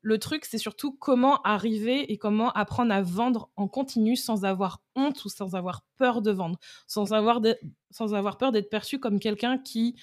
le 0.01 0.17
truc, 0.19 0.45
c'est 0.45 0.57
surtout 0.57 0.93
comment 0.93 1.41
arriver 1.41 2.11
et 2.11 2.17
comment 2.17 2.51
apprendre 2.51 2.93
à 2.93 3.01
vendre 3.01 3.49
en 3.57 3.67
continu 3.67 4.15
sans 4.15 4.45
avoir 4.45 4.81
honte 4.95 5.25
ou 5.25 5.29
sans 5.29 5.55
avoir 5.55 5.83
peur 5.97 6.21
de 6.21 6.31
vendre, 6.31 6.57
sans 6.87 7.11
avoir, 7.13 7.41
sans 7.91 8.13
avoir 8.13 8.37
peur 8.37 8.51
d'être 8.51 8.69
perçu 8.69 8.99
comme 8.99 9.19
quelqu'un 9.19 9.57
qui 9.57 9.99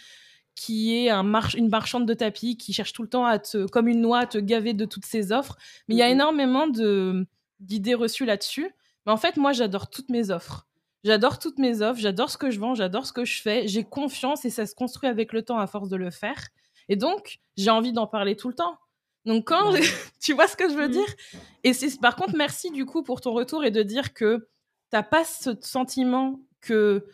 qui 0.54 0.94
est 0.96 1.10
un 1.10 1.24
une 1.56 1.68
marchande 1.68 2.06
de 2.06 2.14
tapis 2.14 2.56
qui 2.56 2.72
cherche 2.72 2.92
tout 2.92 3.02
le 3.02 3.08
temps 3.08 3.26
à 3.26 3.38
te, 3.38 3.66
comme 3.66 3.88
une 3.88 4.00
noix, 4.00 4.20
à 4.20 4.26
te 4.26 4.38
gaver 4.38 4.72
de 4.72 4.84
toutes 4.84 5.04
ses 5.04 5.32
offres. 5.32 5.56
Mais 5.88 5.94
il 5.94 5.98
y 5.98 6.02
a 6.02 6.06
mhm. 6.06 6.12
énormément 6.12 6.66
de, 6.66 7.26
d'idées 7.60 7.94
reçues 7.94 8.24
là-dessus. 8.24 8.70
Mais 9.06 9.12
en 9.12 9.16
fait, 9.16 9.36
moi, 9.36 9.52
j'adore 9.52 9.90
toutes 9.90 10.08
mes 10.10 10.30
offres. 10.30 10.66
J'adore 11.02 11.38
toutes 11.38 11.58
mes 11.58 11.82
offres, 11.82 12.00
j'adore 12.00 12.30
ce 12.30 12.38
que 12.38 12.50
je 12.50 12.58
vends, 12.58 12.74
j'adore 12.74 13.04
ce 13.04 13.12
que 13.12 13.24
je 13.24 13.42
fais. 13.42 13.68
J'ai 13.68 13.84
confiance 13.84 14.44
et 14.46 14.50
ça 14.50 14.64
se 14.64 14.74
construit 14.74 15.08
avec 15.08 15.32
le 15.32 15.42
temps 15.42 15.58
à 15.58 15.66
force 15.66 15.90
de 15.90 15.96
le 15.96 16.10
faire. 16.10 16.48
Et 16.88 16.96
donc, 16.96 17.40
j'ai 17.56 17.70
envie 17.70 17.92
d'en 17.92 18.06
parler 18.06 18.36
tout 18.36 18.48
le 18.48 18.54
temps. 18.54 18.78
Donc, 19.26 19.48
quand 19.48 19.72
tu 20.20 20.32
vois 20.32 20.46
ce 20.48 20.56
que 20.56 20.68
je 20.68 20.74
veux 20.74 20.86
mhm. 20.86 20.92
dire? 20.92 21.14
Et 21.62 21.72
c'est 21.74 22.00
par 22.00 22.16
contre, 22.16 22.34
merci 22.36 22.70
du 22.70 22.86
coup 22.86 23.02
pour 23.02 23.20
ton 23.20 23.32
retour 23.32 23.64
et 23.64 23.70
de 23.70 23.82
dire 23.82 24.14
que 24.14 24.48
t'as 24.90 25.02
pas 25.02 25.24
ce 25.24 25.50
sentiment 25.60 26.40
que 26.60 27.06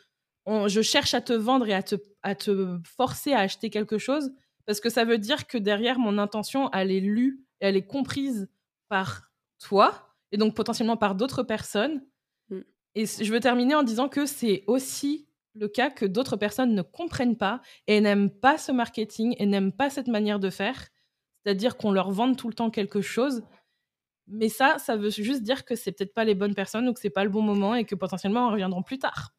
je 0.66 0.82
cherche 0.82 1.14
à 1.14 1.20
te 1.20 1.32
vendre 1.32 1.68
et 1.68 1.74
à 1.74 1.82
te, 1.82 1.96
à 2.22 2.34
te 2.34 2.78
forcer 2.84 3.32
à 3.32 3.40
acheter 3.40 3.70
quelque 3.70 3.98
chose 3.98 4.32
parce 4.66 4.80
que 4.80 4.90
ça 4.90 5.04
veut 5.04 5.18
dire 5.18 5.46
que 5.46 5.58
derrière 5.58 5.98
mon 5.98 6.18
intention, 6.18 6.70
elle 6.72 6.90
est 6.90 7.00
lue 7.00 7.44
et 7.60 7.66
elle 7.66 7.76
est 7.76 7.86
comprise 7.86 8.48
par 8.88 9.30
toi 9.58 10.14
et 10.32 10.36
donc 10.36 10.54
potentiellement 10.54 10.96
par 10.96 11.14
d'autres 11.14 11.42
personnes. 11.42 12.04
Mm. 12.50 12.60
Et 12.94 13.06
je 13.06 13.32
veux 13.32 13.40
terminer 13.40 13.74
en 13.74 13.82
disant 13.82 14.08
que 14.08 14.26
c'est 14.26 14.64
aussi 14.66 15.26
le 15.54 15.68
cas 15.68 15.90
que 15.90 16.06
d'autres 16.06 16.36
personnes 16.36 16.74
ne 16.74 16.82
comprennent 16.82 17.36
pas 17.36 17.60
et 17.86 18.00
n'aiment 18.00 18.30
pas 18.30 18.58
ce 18.58 18.72
marketing 18.72 19.34
et 19.38 19.46
n'aiment 19.46 19.72
pas 19.72 19.90
cette 19.90 20.08
manière 20.08 20.38
de 20.38 20.50
faire. 20.50 20.88
C'est-à-dire 21.42 21.76
qu'on 21.76 21.92
leur 21.92 22.10
vende 22.10 22.36
tout 22.36 22.48
le 22.48 22.54
temps 22.54 22.70
quelque 22.70 23.00
chose. 23.00 23.42
Mais 24.28 24.48
ça, 24.48 24.78
ça 24.78 24.96
veut 24.96 25.10
juste 25.10 25.42
dire 25.42 25.64
que 25.64 25.74
c'est 25.74 25.90
peut-être 25.90 26.14
pas 26.14 26.24
les 26.24 26.36
bonnes 26.36 26.54
personnes 26.54 26.88
ou 26.88 26.92
que 26.92 27.00
c'est 27.00 27.10
pas 27.10 27.24
le 27.24 27.30
bon 27.30 27.42
moment 27.42 27.74
et 27.74 27.84
que 27.84 27.96
potentiellement, 27.96 28.46
en 28.46 28.50
reviendront 28.50 28.82
plus 28.82 28.98
tard. 28.98 29.32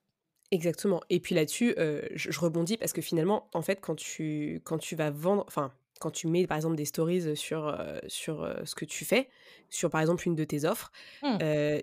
Exactement. 0.51 1.01
Et 1.09 1.19
puis 1.19 1.33
là-dessus, 1.33 1.75
je, 2.13 2.39
rebondis 2.39 2.77
parce 2.77 2.93
que 2.93 3.01
finalement, 3.01 3.49
en 3.53 3.61
fait, 3.61 3.79
quand 3.81 3.95
tu, 3.95 4.61
quand 4.65 4.77
tu 4.77 4.95
vas 4.95 5.09
vendre, 5.09 5.45
enfin, 5.47 5.71
quand 5.99 6.11
tu 6.11 6.27
mets 6.27 6.45
par 6.47 6.57
exemple 6.57 6.75
des 6.75 6.85
stories 6.85 7.37
sur, 7.37 7.77
sur 8.07 8.53
ce 8.65 8.75
que 8.75 8.83
tu 8.83 9.05
fais, 9.05 9.29
sur 9.69 9.89
par 9.89 10.01
exemple 10.01 10.27
une 10.27 10.35
de 10.35 10.43
tes 10.43 10.65
offres, 10.65 10.91
mmh. 11.21 11.37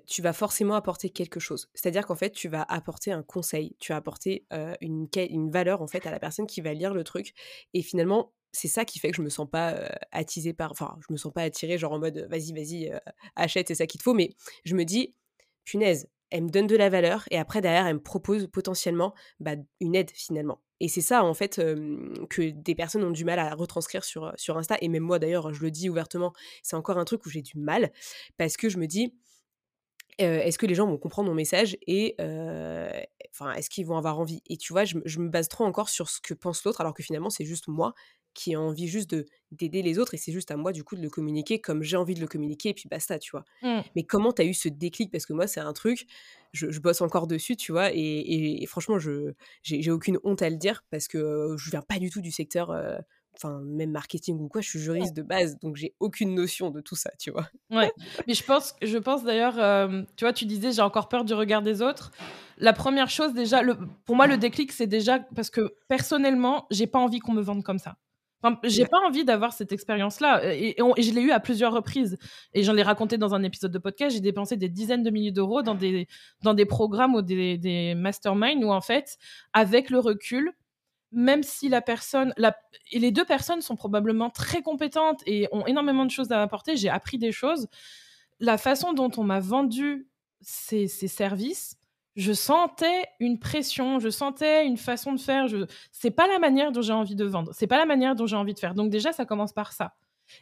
tu 0.06 0.20
vas 0.20 0.32
forcément 0.32 0.74
apporter 0.74 1.08
quelque 1.08 1.40
chose. 1.40 1.70
C'est-à-dire 1.72 2.06
qu'en 2.06 2.16
fait, 2.16 2.30
tu 2.30 2.48
vas 2.48 2.62
apporter 2.62 3.10
un 3.12 3.22
conseil, 3.22 3.74
tu 3.78 3.92
vas 3.92 3.96
apporter 3.96 4.44
une, 4.80 5.08
une 5.16 5.50
valeur 5.50 5.80
en 5.80 5.86
fait 5.86 6.04
à 6.06 6.10
la 6.10 6.18
personne 6.18 6.46
qui 6.46 6.60
va 6.60 6.74
lire 6.74 6.92
le 6.92 7.04
truc. 7.04 7.32
Et 7.72 7.80
finalement, 7.80 8.32
c'est 8.52 8.68
ça 8.68 8.84
qui 8.84 8.98
fait 8.98 9.10
que 9.10 9.16
je 9.16 9.22
me 9.22 9.28
sens 9.28 9.48
pas 9.48 9.76
attisée 10.10 10.52
par, 10.52 10.72
enfin, 10.72 10.98
je 11.06 11.12
me 11.12 11.16
sens 11.16 11.32
pas 11.32 11.42
attirée 11.42 11.78
genre 11.78 11.92
en 11.92 11.98
mode 11.98 12.26
vas-y, 12.30 12.52
vas-y, 12.52 12.92
achète, 13.36 13.68
c'est 13.68 13.74
ça 13.76 13.86
qu'il 13.86 13.98
te 13.98 14.02
faut. 14.02 14.14
Mais 14.14 14.34
je 14.64 14.74
me 14.74 14.84
dis, 14.84 15.14
punaise, 15.64 16.08
elle 16.30 16.44
me 16.44 16.48
donne 16.48 16.66
de 16.66 16.76
la 16.76 16.88
valeur 16.88 17.24
et 17.30 17.38
après 17.38 17.60
derrière 17.60 17.86
elle 17.86 17.94
me 17.94 18.02
propose 18.02 18.46
potentiellement 18.46 19.14
bah, 19.40 19.52
une 19.80 19.94
aide 19.94 20.10
finalement. 20.12 20.60
Et 20.80 20.88
c'est 20.88 21.00
ça 21.00 21.24
en 21.24 21.34
fait 21.34 21.56
que 21.56 22.50
des 22.50 22.74
personnes 22.74 23.02
ont 23.02 23.10
du 23.10 23.24
mal 23.24 23.38
à 23.38 23.54
retranscrire 23.54 24.04
sur, 24.04 24.32
sur 24.36 24.56
Insta 24.56 24.76
et 24.80 24.88
même 24.88 25.02
moi 25.02 25.18
d'ailleurs 25.18 25.52
je 25.52 25.62
le 25.62 25.70
dis 25.70 25.88
ouvertement, 25.88 26.32
c'est 26.62 26.76
encore 26.76 26.98
un 26.98 27.04
truc 27.04 27.26
où 27.26 27.30
j'ai 27.30 27.42
du 27.42 27.58
mal 27.58 27.90
parce 28.36 28.56
que 28.56 28.68
je 28.68 28.78
me 28.78 28.86
dis 28.86 29.14
est-ce 30.18 30.58
que 30.58 30.66
les 30.66 30.74
gens 30.74 30.86
vont 30.86 30.98
comprendre 30.98 31.28
mon 31.28 31.34
message 31.34 31.76
et 31.86 32.14
enfin 32.18 33.52
est-ce 33.54 33.70
qu'ils 33.70 33.86
vont 33.86 33.96
avoir 33.96 34.18
envie? 34.18 34.42
Et 34.46 34.56
tu 34.56 34.72
vois, 34.72 34.84
je, 34.84 34.98
je, 35.04 35.18
me 35.20 35.28
base 35.28 35.48
trop 35.48 35.64
encore 35.64 35.88
sur 35.88 36.08
ce 36.08 36.20
que 36.20 36.34
pense 36.34 36.64
l'autre 36.64 36.80
alors 36.80 36.94
que 36.94 37.02
finalement 37.02 37.30
c'est 37.30 37.44
juste 37.44 37.68
moi 37.68 37.94
qui 38.38 38.54
a 38.54 38.60
envie 38.60 38.86
juste 38.86 39.10
de 39.10 39.26
d'aider 39.50 39.82
les 39.82 39.98
autres 39.98 40.14
et 40.14 40.16
c'est 40.16 40.30
juste 40.30 40.50
à 40.50 40.56
moi 40.56 40.72
du 40.72 40.84
coup 40.84 40.94
de 40.94 41.02
le 41.02 41.10
communiquer 41.10 41.58
comme 41.58 41.82
j'ai 41.82 41.96
envie 41.96 42.14
de 42.14 42.20
le 42.20 42.28
communiquer 42.28 42.68
et 42.68 42.74
puis 42.74 42.88
basta 42.88 43.18
tu 43.18 43.32
vois. 43.32 43.44
Mmh. 43.62 43.80
mais 43.96 44.04
comment 44.04 44.32
tu 44.32 44.42
as 44.42 44.44
eu 44.44 44.54
ce 44.54 44.68
déclic? 44.68 45.10
Parce 45.10 45.26
que 45.26 45.32
moi 45.32 45.48
c'est 45.48 45.60
un 45.60 45.72
truc 45.72 46.06
je, 46.52 46.78
bosse 46.78 47.00
encore 47.00 47.26
dessus 47.26 47.56
tu 47.56 47.72
vois 47.72 47.90
et, 47.92 48.64
franchement 48.68 48.98
je 48.98 49.32
j'ai 49.62 49.90
aucune 49.90 50.18
honte 50.22 50.42
à 50.42 50.50
le 50.50 50.56
dire 50.56 50.84
parce 50.90 51.08
que 51.08 51.56
je 51.58 51.70
viens 51.70 51.82
pas 51.82 51.98
du 51.98 52.10
tout 52.10 52.20
du 52.20 52.30
secteur 52.30 52.70
enfin 53.34 53.60
même 53.64 53.90
marketing 53.90 54.38
ou 54.38 54.48
quoi 54.48 54.60
je 54.60 54.68
suis 54.68 54.78
juriste 54.78 55.16
de 55.16 55.22
base 55.22 55.58
donc 55.58 55.76
j'ai 55.76 55.94
aucune 55.98 56.34
notion 56.34 56.70
de 56.70 56.80
tout 56.80 56.96
ça 56.96 57.10
tu 57.18 57.30
vois. 57.30 57.48
Ouais. 57.70 57.90
Mais 58.28 58.34
je 58.34 58.44
pense 58.44 58.74
je 58.82 58.98
pense 58.98 59.24
d'ailleurs 59.24 59.54
tu 60.16 60.24
vois 60.24 60.32
tu 60.32 60.44
disais 60.44 60.70
j'ai 60.72 60.82
encore 60.82 61.08
peur 61.08 61.24
du 61.24 61.34
regard 61.34 61.62
des 61.62 61.82
autres. 61.82 62.12
La 62.58 62.72
première 62.72 63.10
chose 63.10 63.32
déjà 63.32 63.62
le, 63.62 63.76
pour 64.04 64.14
moi 64.14 64.28
le 64.28 64.36
déclic 64.36 64.70
c'est 64.70 64.86
déjà 64.86 65.18
parce 65.34 65.50
que 65.50 65.74
personnellement 65.88 66.66
j'ai 66.70 66.86
pas 66.86 67.00
envie 67.00 67.18
qu'on 67.18 67.32
me 67.32 67.42
vende 67.42 67.64
comme 67.64 67.78
ça 67.78 67.96
j'ai 68.64 68.86
pas 68.86 68.98
envie 69.06 69.24
d'avoir 69.24 69.52
cette 69.52 69.72
expérience-là. 69.72 70.54
Et, 70.54 70.76
je 70.78 71.12
l'ai 71.12 71.22
eu 71.22 71.30
à 71.30 71.40
plusieurs 71.40 71.72
reprises. 71.72 72.18
Et 72.54 72.62
j'en 72.62 72.76
ai 72.76 72.82
raconté 72.82 73.18
dans 73.18 73.34
un 73.34 73.42
épisode 73.42 73.72
de 73.72 73.78
podcast. 73.78 74.14
J'ai 74.14 74.20
dépensé 74.20 74.56
des 74.56 74.68
dizaines 74.68 75.02
de 75.02 75.10
milliers 75.10 75.32
d'euros 75.32 75.62
dans 75.62 75.74
des, 75.74 76.06
dans 76.42 76.54
des 76.54 76.66
programmes 76.66 77.14
ou 77.14 77.22
des, 77.22 77.58
des 77.58 77.94
masterminds 77.94 78.64
où, 78.64 78.70
en 78.70 78.80
fait, 78.80 79.18
avec 79.52 79.90
le 79.90 79.98
recul, 79.98 80.52
même 81.10 81.42
si 81.42 81.68
la 81.68 81.80
personne. 81.80 82.32
La, 82.36 82.56
et 82.92 82.98
les 82.98 83.10
deux 83.10 83.24
personnes 83.24 83.60
sont 83.60 83.76
probablement 83.76 84.30
très 84.30 84.62
compétentes 84.62 85.20
et 85.26 85.48
ont 85.52 85.66
énormément 85.66 86.04
de 86.04 86.10
choses 86.10 86.30
à 86.32 86.42
apporter, 86.42 86.76
j'ai 86.76 86.90
appris 86.90 87.18
des 87.18 87.32
choses. 87.32 87.68
La 88.40 88.56
façon 88.56 88.92
dont 88.92 89.10
on 89.16 89.24
m'a 89.24 89.40
vendu 89.40 90.08
ces, 90.40 90.86
ces 90.86 91.08
services, 91.08 91.76
je 92.18 92.32
sentais 92.32 93.04
une 93.20 93.38
pression, 93.38 94.00
je 94.00 94.08
sentais 94.10 94.66
une 94.66 94.76
façon 94.76 95.12
de 95.12 95.20
faire. 95.20 95.46
Je... 95.46 95.66
C'est 95.92 96.10
pas 96.10 96.26
la 96.26 96.40
manière 96.40 96.72
dont 96.72 96.82
j'ai 96.82 96.92
envie 96.92 97.14
de 97.14 97.24
vendre, 97.24 97.52
c'est 97.54 97.68
pas 97.68 97.78
la 97.78 97.86
manière 97.86 98.16
dont 98.16 98.26
j'ai 98.26 98.34
envie 98.34 98.54
de 98.54 98.58
faire. 98.58 98.74
Donc 98.74 98.90
déjà, 98.90 99.12
ça 99.12 99.24
commence 99.24 99.52
par 99.52 99.72
ça. 99.72 99.94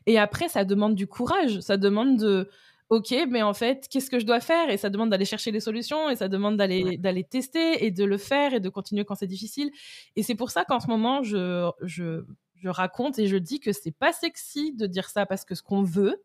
Et 0.07 0.19
après, 0.19 0.49
ça 0.49 0.65
demande 0.65 0.95
du 0.95 1.07
courage, 1.07 1.61
ça 1.61 1.77
demande 1.77 2.17
de, 2.17 2.49
ok, 2.89 3.15
mais 3.29 3.43
en 3.43 3.53
fait, 3.53 3.89
qu'est-ce 3.91 4.09
que 4.09 4.19
je 4.19 4.25
dois 4.25 4.41
faire? 4.41 4.71
Et 4.71 4.79
ça 4.79 4.89
demande 4.89 5.11
d'aller 5.11 5.27
chercher 5.27 5.51
les 5.51 5.61
solutions, 5.61 6.09
et 6.09 6.17
ça 6.17 6.29
demande 6.29 6.57
d'aller 6.57 6.97
d'aller 6.97 7.25
tester 7.25 7.85
et 7.85 7.91
de 7.91 8.05
le 8.05 8.17
faire 8.17 8.55
et 8.55 8.61
de 8.61 8.71
continuer 8.71 9.05
quand 9.05 9.15
c'est 9.15 9.27
difficile. 9.27 9.71
Et 10.17 10.23
c'est 10.23 10.35
pour 10.35 10.51
ça 10.51 10.65
qu'en 10.65 10.81
ce 10.81 10.87
moment, 10.87 11.23
je, 11.23 11.71
je, 11.83 12.25
je 12.55 12.69
raconte 12.71 13.19
et 13.19 13.27
je 13.27 13.37
dis 13.37 13.61
que 13.61 13.73
c'est 13.73 13.95
pas 13.95 14.15
sexy 14.15 14.73
de 14.73 14.87
dire 14.87 15.11
ça 15.11 15.27
parce 15.27 15.45
que 15.45 15.55
ce 15.55 15.63
qu'on 15.63 15.83
veut, 15.83 16.23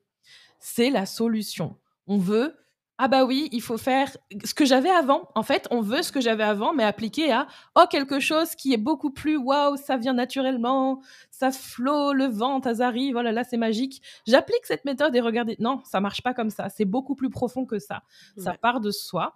c'est 0.59 0.89
la 0.89 1.05
solution. 1.05 1.75
On 2.07 2.17
veut 2.17 2.55
ah 3.03 3.07
bah 3.07 3.25
oui, 3.25 3.49
il 3.51 3.63
faut 3.63 3.79
faire 3.79 4.15
ce 4.45 4.53
que 4.53 4.63
j'avais 4.63 4.91
avant. 4.91 5.27
En 5.33 5.41
fait, 5.41 5.67
on 5.71 5.81
veut 5.81 6.03
ce 6.03 6.11
que 6.11 6.21
j'avais 6.21 6.43
avant, 6.43 6.71
mais 6.71 6.83
appliqué 6.83 7.31
à 7.31 7.47
oh 7.73 7.85
quelque 7.89 8.19
chose 8.19 8.53
qui 8.53 8.73
est 8.73 8.77
beaucoup 8.77 9.09
plus 9.09 9.37
waouh, 9.37 9.75
ça 9.75 9.97
vient 9.97 10.13
naturellement, 10.13 11.01
ça 11.31 11.49
flot, 11.49 12.13
le 12.13 12.25
vent, 12.25 12.61
ça 12.61 12.85
arrive, 12.85 13.13
voilà, 13.13 13.31
là 13.31 13.43
c'est 13.43 13.57
magique. 13.57 14.03
J'applique 14.27 14.63
cette 14.65 14.85
méthode 14.85 15.15
et 15.15 15.19
regardez, 15.19 15.55
non, 15.57 15.81
ça 15.83 15.99
marche 15.99 16.21
pas 16.21 16.35
comme 16.35 16.51
ça. 16.51 16.69
C'est 16.69 16.85
beaucoup 16.85 17.15
plus 17.15 17.31
profond 17.31 17.65
que 17.65 17.79
ça. 17.79 18.03
Ça 18.37 18.53
part 18.53 18.79
de 18.79 18.91
soi. 18.91 19.33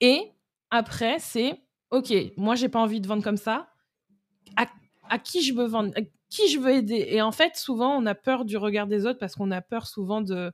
Et 0.00 0.30
après, 0.70 1.18
c'est 1.18 1.60
ok, 1.90 2.14
moi 2.36 2.54
j'ai 2.54 2.68
pas 2.68 2.78
envie 2.78 3.00
de 3.00 3.08
vendre 3.08 3.24
comme 3.24 3.38
ça. 3.38 3.70
À, 5.08 5.18
qui 5.18 5.42
je 5.42 5.52
veux 5.52 5.66
vendre, 5.66 5.92
qui 6.28 6.48
je 6.48 6.60
veux 6.60 6.70
aider? 6.70 7.08
Et 7.08 7.20
en 7.22 7.32
fait, 7.32 7.56
souvent, 7.56 7.96
on 7.96 8.06
a 8.06 8.14
peur 8.14 8.44
du 8.44 8.56
regard 8.56 8.86
des 8.86 9.04
autres 9.04 9.18
parce 9.18 9.34
qu'on 9.34 9.50
a 9.50 9.60
peur 9.60 9.88
souvent 9.88 10.20
de 10.20 10.52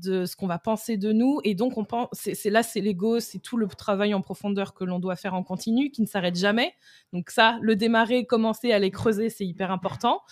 de 0.00 0.24
ce 0.24 0.36
qu'on 0.36 0.46
va 0.46 0.58
penser 0.58 0.96
de 0.96 1.12
nous. 1.12 1.40
Et 1.44 1.54
donc, 1.54 1.78
on 1.78 1.84
pense, 1.84 2.08
c'est 2.12 2.50
là, 2.50 2.62
c'est 2.62 2.80
l'ego, 2.80 3.20
c'est 3.20 3.38
tout 3.38 3.56
le 3.56 3.66
travail 3.68 4.14
en 4.14 4.20
profondeur 4.20 4.74
que 4.74 4.84
l'on 4.84 4.98
doit 4.98 5.16
faire 5.16 5.34
en 5.34 5.42
continu, 5.42 5.90
qui 5.90 6.02
ne 6.02 6.06
s'arrête 6.06 6.36
jamais. 6.36 6.74
Donc 7.12 7.30
ça, 7.30 7.58
le 7.60 7.76
démarrer, 7.76 8.26
commencer 8.26 8.72
à 8.72 8.78
les 8.78 8.90
creuser, 8.90 9.30
c'est 9.30 9.46
hyper 9.46 9.70
important. 9.70 10.22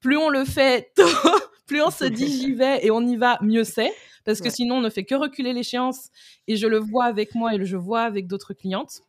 Plus 0.00 0.16
on 0.16 0.28
le 0.28 0.44
fait 0.44 0.92
plus 1.66 1.82
on 1.82 1.90
se 1.90 2.04
dit 2.04 2.26
j'y 2.26 2.52
vais 2.54 2.84
et 2.84 2.90
on 2.90 3.02
y 3.02 3.16
va, 3.16 3.38
mieux 3.42 3.64
c'est. 3.64 3.92
Parce 4.24 4.40
que 4.40 4.50
sinon, 4.50 4.76
on 4.76 4.80
ne 4.80 4.90
fait 4.90 5.04
que 5.04 5.14
reculer 5.14 5.52
l'échéance. 5.52 6.10
Et 6.46 6.56
je 6.56 6.66
le 6.66 6.78
vois 6.78 7.04
avec 7.04 7.34
moi 7.34 7.54
et 7.54 7.64
je 7.64 7.76
vois 7.76 8.02
avec 8.02 8.26
d'autres 8.26 8.54
clientes. 8.54 9.02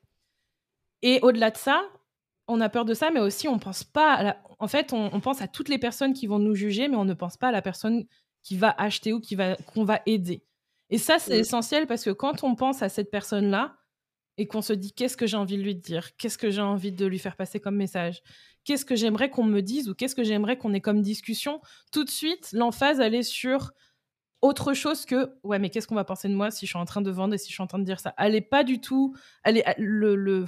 Et 1.01 1.19
au-delà 1.21 1.51
de 1.51 1.57
ça, 1.57 1.83
on 2.47 2.61
a 2.61 2.69
peur 2.69 2.85
de 2.85 2.93
ça, 2.93 3.11
mais 3.11 3.19
aussi 3.19 3.47
on 3.47 3.59
pense 3.59 3.83
pas. 3.83 4.37
En 4.59 4.67
fait, 4.67 4.93
on, 4.93 5.09
on, 5.13 5.19
pense 5.19 5.41
à 5.41 5.47
toutes 5.47 5.69
les 5.69 5.77
personnes 5.77 6.13
qui 6.13 6.27
vont 6.27 6.39
nous 6.39 6.55
juger, 6.55 6.87
mais 6.87 6.95
on 6.95 7.05
ne 7.05 7.13
pense 7.13 7.37
pas 7.37 7.49
à 7.49 7.51
la 7.51 7.61
personne 7.61 8.05
qui 8.43 8.57
va 8.57 8.73
acheter 8.77 9.13
ou 9.13 9.19
qui 9.19 9.35
va 9.35 9.55
qu'on 9.55 9.83
va 9.83 10.01
aider. 10.05 10.43
Et 10.89 10.97
ça, 10.97 11.19
c'est 11.19 11.37
essentiel 11.37 11.85
parce 11.87 12.03
que 12.03 12.09
quand 12.09 12.43
on 12.43 12.55
pense 12.55 12.81
à 12.81 12.89
cette 12.89 13.11
personne-là 13.11 13.77
et 14.37 14.47
qu'on 14.47 14.61
se 14.61 14.73
dit 14.73 14.93
qu'est-ce 14.93 15.17
que 15.17 15.27
j'ai 15.27 15.37
envie 15.37 15.57
de 15.57 15.63
lui 15.63 15.75
dire, 15.75 16.15
qu'est-ce 16.17 16.37
que 16.37 16.49
j'ai 16.49 16.61
envie 16.61 16.91
de 16.91 17.05
lui 17.05 17.19
faire 17.19 17.35
passer 17.35 17.59
comme 17.59 17.75
message, 17.75 18.21
qu'est-ce 18.63 18.85
que 18.85 18.95
j'aimerais 18.95 19.29
qu'on 19.29 19.43
me 19.43 19.61
dise 19.61 19.89
ou 19.89 19.93
qu'est-ce 19.93 20.15
que 20.15 20.23
j'aimerais 20.23 20.57
qu'on 20.57 20.73
ait 20.73 20.81
comme 20.81 21.01
discussion, 21.01 21.61
tout 21.91 22.03
de 22.03 22.09
suite, 22.09 22.49
l'emphase, 22.53 22.99
elle 22.99 23.15
est 23.15 23.23
sur 23.23 23.71
autre 24.41 24.73
chose 24.73 25.05
que 25.05 25.33
ouais 25.43 25.59
mais 25.59 25.69
qu'est-ce 25.69 25.85
qu'on 25.85 25.95
va 25.95 26.05
penser 26.05 26.29
de 26.29 26.33
moi 26.33 26.49
si 26.49 26.65
je 26.65 26.71
suis 26.71 26.79
en 26.79 26.85
train 26.85 27.01
de 27.01 27.11
vendre 27.11 27.33
et 27.33 27.37
si 27.37 27.49
je 27.49 27.53
suis 27.53 27.63
en 27.63 27.67
train 27.67 27.79
de 27.79 27.83
dire 27.83 27.99
ça? 27.99 28.13
Elle 28.17 28.35
est 28.35 28.41
pas 28.41 28.63
du 28.63 28.79
tout 28.79 29.13
elle 29.43 29.57
est 29.57 29.65
le, 29.77 30.15
le 30.15 30.45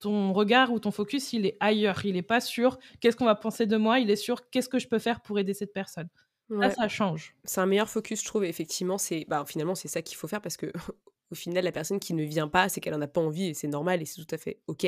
ton 0.00 0.32
regard 0.32 0.72
ou 0.72 0.78
ton 0.78 0.90
focus 0.90 1.32
il 1.32 1.46
est 1.46 1.56
ailleurs. 1.60 2.04
Il 2.04 2.16
est 2.16 2.22
pas 2.22 2.40
sur 2.40 2.78
qu'est-ce 3.00 3.16
qu'on 3.16 3.24
va 3.24 3.34
penser 3.34 3.66
de 3.66 3.76
moi? 3.76 3.98
Il 3.98 4.10
est 4.10 4.16
sur 4.16 4.50
qu'est-ce 4.50 4.68
que 4.68 4.78
je 4.78 4.88
peux 4.88 4.98
faire 4.98 5.22
pour 5.22 5.38
aider 5.38 5.54
cette 5.54 5.72
personne? 5.72 6.08
Ça 6.50 6.88
change. 6.88 7.34
C'est 7.44 7.60
un 7.60 7.66
meilleur 7.66 7.88
focus, 7.88 8.20
je 8.20 8.26
trouve. 8.26 8.44
Effectivement, 8.44 8.98
c'est 8.98 9.24
bah, 9.28 9.44
finalement 9.46 9.74
c'est 9.74 9.88
ça 9.88 10.02
qu'il 10.02 10.16
faut 10.16 10.28
faire 10.28 10.40
parce 10.40 10.56
que 10.56 10.72
au 11.30 11.34
final, 11.34 11.64
la 11.64 11.72
personne 11.72 12.00
qui 12.00 12.14
ne 12.14 12.24
vient 12.24 12.48
pas, 12.48 12.68
c'est 12.68 12.80
qu'elle 12.80 12.94
en 12.94 13.02
a 13.02 13.06
pas 13.06 13.20
envie 13.20 13.48
et 13.48 13.54
c'est 13.54 13.68
normal 13.68 14.00
et 14.02 14.06
c'est 14.06 14.22
tout 14.22 14.34
à 14.34 14.38
fait 14.38 14.60
ok. 14.66 14.86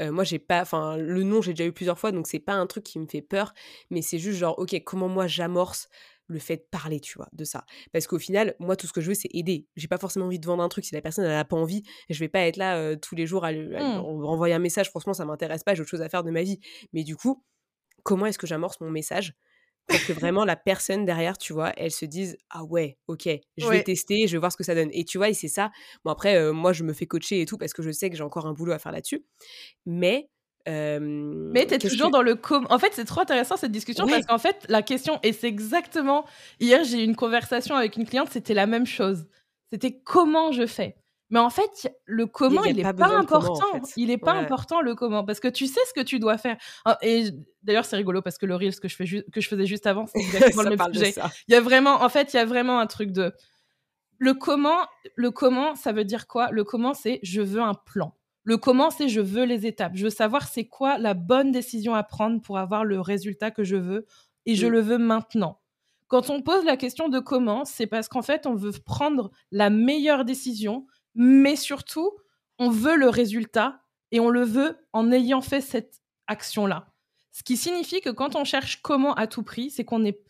Euh, 0.00 0.10
moi, 0.12 0.24
j'ai 0.24 0.38
pas, 0.38 0.60
enfin, 0.60 0.96
le 0.96 1.22
nom, 1.22 1.40
j'ai 1.42 1.52
déjà 1.52 1.68
eu 1.68 1.72
plusieurs 1.72 1.98
fois, 1.98 2.12
donc 2.12 2.26
c'est 2.26 2.40
pas 2.40 2.54
un 2.54 2.66
truc 2.66 2.84
qui 2.84 2.98
me 2.98 3.06
fait 3.06 3.22
peur, 3.22 3.54
mais 3.90 4.02
c'est 4.02 4.18
juste 4.18 4.38
genre, 4.38 4.58
ok, 4.58 4.82
comment 4.84 5.08
moi 5.08 5.26
j'amorce 5.26 5.88
le 6.26 6.38
fait 6.38 6.56
de 6.56 6.64
parler, 6.70 7.00
tu 7.00 7.16
vois, 7.16 7.28
de 7.32 7.44
ça. 7.44 7.64
Parce 7.92 8.06
qu'au 8.06 8.18
final, 8.18 8.54
moi, 8.58 8.76
tout 8.76 8.86
ce 8.86 8.92
que 8.92 9.00
je 9.00 9.08
veux, 9.08 9.14
c'est 9.14 9.30
aider. 9.32 9.66
J'ai 9.76 9.88
pas 9.88 9.96
forcément 9.96 10.26
envie 10.26 10.38
de 10.38 10.46
vendre 10.46 10.62
un 10.62 10.68
truc 10.68 10.84
si 10.84 10.94
la 10.94 11.00
personne 11.00 11.24
n'a 11.24 11.44
pas 11.44 11.56
envie. 11.56 11.82
Je 12.10 12.18
vais 12.18 12.28
pas 12.28 12.40
être 12.40 12.58
là 12.58 12.76
euh, 12.76 12.96
tous 12.96 13.14
les 13.14 13.26
jours 13.26 13.46
à, 13.46 13.52
lui, 13.52 13.68
mmh. 13.68 13.80
envoyer 13.80 14.54
un 14.54 14.58
message. 14.58 14.90
Franchement, 14.90 15.14
ça 15.14 15.24
m'intéresse 15.24 15.64
pas. 15.64 15.74
J'ai 15.74 15.80
autre 15.80 15.90
chose 15.90 16.02
à 16.02 16.08
faire 16.10 16.24
de 16.24 16.30
ma 16.30 16.42
vie. 16.42 16.60
Mais 16.92 17.02
du 17.02 17.16
coup, 17.16 17.42
comment 18.02 18.26
est-ce 18.26 18.38
que 18.38 18.46
j'amorce 18.46 18.78
mon 18.82 18.90
message 18.90 19.34
pour 19.88 19.98
que 20.06 20.12
vraiment 20.12 20.44
la 20.44 20.56
personne 20.56 21.04
derrière, 21.04 21.38
tu 21.38 21.52
vois, 21.52 21.72
elle 21.76 21.90
se 21.90 22.04
dise 22.04 22.36
ah 22.50 22.64
ouais, 22.64 22.98
ok, 23.08 23.28
je 23.56 23.68
vais 23.68 23.82
tester, 23.82 24.26
je 24.26 24.32
vais 24.32 24.38
voir 24.38 24.52
ce 24.52 24.56
que 24.56 24.64
ça 24.64 24.74
donne. 24.74 24.90
Et 24.92 25.04
tu 25.04 25.18
vois, 25.18 25.28
et 25.28 25.34
c'est 25.34 25.48
ça. 25.48 25.70
Bon 26.04 26.10
après, 26.10 26.36
euh, 26.36 26.52
moi 26.52 26.72
je 26.72 26.84
me 26.84 26.92
fais 26.92 27.06
coacher 27.06 27.40
et 27.40 27.46
tout 27.46 27.58
parce 27.58 27.72
que 27.72 27.82
je 27.82 27.90
sais 27.90 28.10
que 28.10 28.16
j'ai 28.16 28.22
encore 28.22 28.46
un 28.46 28.52
boulot 28.52 28.72
à 28.72 28.78
faire 28.78 28.92
là-dessus. 28.92 29.24
Mais 29.86 30.28
mais 30.66 31.66
tu 31.66 31.74
es 31.74 31.78
toujours 31.78 32.10
dans 32.10 32.20
le 32.20 32.34
com. 32.34 32.66
En 32.68 32.78
fait, 32.78 32.92
c'est 32.92 33.06
trop 33.06 33.20
intéressant 33.20 33.56
cette 33.56 33.72
discussion 33.72 34.06
parce 34.06 34.26
qu'en 34.26 34.38
fait, 34.38 34.66
la 34.68 34.82
question, 34.82 35.18
et 35.22 35.32
c'est 35.32 35.48
exactement. 35.48 36.26
Hier, 36.60 36.84
j'ai 36.84 37.00
eu 37.00 37.04
une 37.04 37.16
conversation 37.16 37.74
avec 37.74 37.96
une 37.96 38.06
cliente, 38.06 38.28
c'était 38.30 38.54
la 38.54 38.66
même 38.66 38.86
chose. 38.86 39.26
C'était 39.72 39.98
comment 39.98 40.52
je 40.52 40.66
fais? 40.66 40.96
Mais 41.30 41.38
en 41.38 41.50
fait, 41.50 41.94
le 42.06 42.26
comment, 42.26 42.64
il 42.64 42.76
n'est 42.76 42.82
pas, 42.94 43.16
important. 43.16 43.80
Il 43.96 44.08
n'est 44.08 44.18
pas 44.18 44.32
important 44.32 44.80
le 44.80 44.94
comment 44.94 45.24
parce 45.24 45.40
que 45.40 45.48
tu 45.48 45.66
sais 45.66 45.80
ce 45.86 45.92
que 45.92 46.04
tu 46.04 46.18
dois 46.18 46.38
faire. 46.38 46.56
Ah, 46.84 46.98
et 47.02 47.30
d'ailleurs, 47.62 47.84
c'est 47.84 47.96
rigolo 47.96 48.22
parce 48.22 48.38
que 48.38 48.46
le 48.46 48.56
reel, 48.56 48.72
ce 48.72 48.80
que 48.80 48.88
je, 48.88 48.96
fais 48.96 49.04
que 49.04 49.40
je 49.40 49.48
faisais 49.48 49.66
juste 49.66 49.86
avant, 49.86 50.06
c'est 50.06 50.18
exactement 50.20 50.62
le 50.62 50.76
même 50.76 50.94
sujet. 50.94 51.14
Il 51.48 51.52
y 51.52 51.56
a 51.56 51.60
vraiment, 51.60 52.02
en 52.02 52.08
fait, 52.08 52.32
il 52.32 52.36
y 52.36 52.40
a 52.40 52.46
vraiment 52.46 52.78
un 52.78 52.86
truc 52.86 53.12
de 53.12 53.34
le 54.18 54.34
comment. 54.34 54.86
Le 55.16 55.30
comment, 55.30 55.74
ça 55.74 55.92
veut 55.92 56.04
dire 56.04 56.26
quoi? 56.26 56.50
Le 56.50 56.64
comment, 56.64 56.94
c'est 56.94 57.20
je 57.22 57.42
veux 57.42 57.60
un 57.60 57.74
plan. 57.74 58.14
Le 58.44 58.56
comment, 58.56 58.90
c'est 58.90 59.08
je 59.08 59.20
veux 59.20 59.44
les 59.44 59.66
étapes. 59.66 59.92
Je 59.94 60.04
veux 60.04 60.10
savoir 60.10 60.48
c'est 60.48 60.64
quoi 60.64 60.96
la 60.96 61.12
bonne 61.12 61.52
décision 61.52 61.94
à 61.94 62.02
prendre 62.02 62.40
pour 62.40 62.56
avoir 62.56 62.84
le 62.84 63.00
résultat 63.00 63.50
que 63.50 63.64
je 63.64 63.76
veux 63.76 64.06
et 64.46 64.54
je 64.54 64.66
mmh. 64.66 64.70
le 64.70 64.80
veux 64.80 64.98
maintenant. 64.98 65.60
Quand 66.06 66.30
on 66.30 66.40
pose 66.40 66.64
la 66.64 66.78
question 66.78 67.10
de 67.10 67.18
comment, 67.18 67.66
c'est 67.66 67.86
parce 67.86 68.08
qu'en 68.08 68.22
fait, 68.22 68.46
on 68.46 68.54
veut 68.54 68.72
prendre 68.86 69.30
la 69.50 69.68
meilleure 69.68 70.24
décision 70.24 70.86
mais 71.14 71.56
surtout, 71.56 72.12
on 72.58 72.70
veut 72.70 72.96
le 72.96 73.08
résultat 73.08 73.82
et 74.10 74.20
on 74.20 74.30
le 74.30 74.42
veut 74.42 74.78
en 74.92 75.12
ayant 75.12 75.40
fait 75.40 75.60
cette 75.60 76.00
action-là. 76.26 76.88
Ce 77.32 77.42
qui 77.42 77.56
signifie 77.56 78.00
que 78.00 78.10
quand 78.10 78.36
on 78.36 78.44
cherche 78.44 78.82
comment 78.82 79.14
à 79.14 79.26
tout 79.26 79.42
prix, 79.42 79.70
c'est 79.70 79.84
qu'on 79.84 80.04
est, 80.04 80.20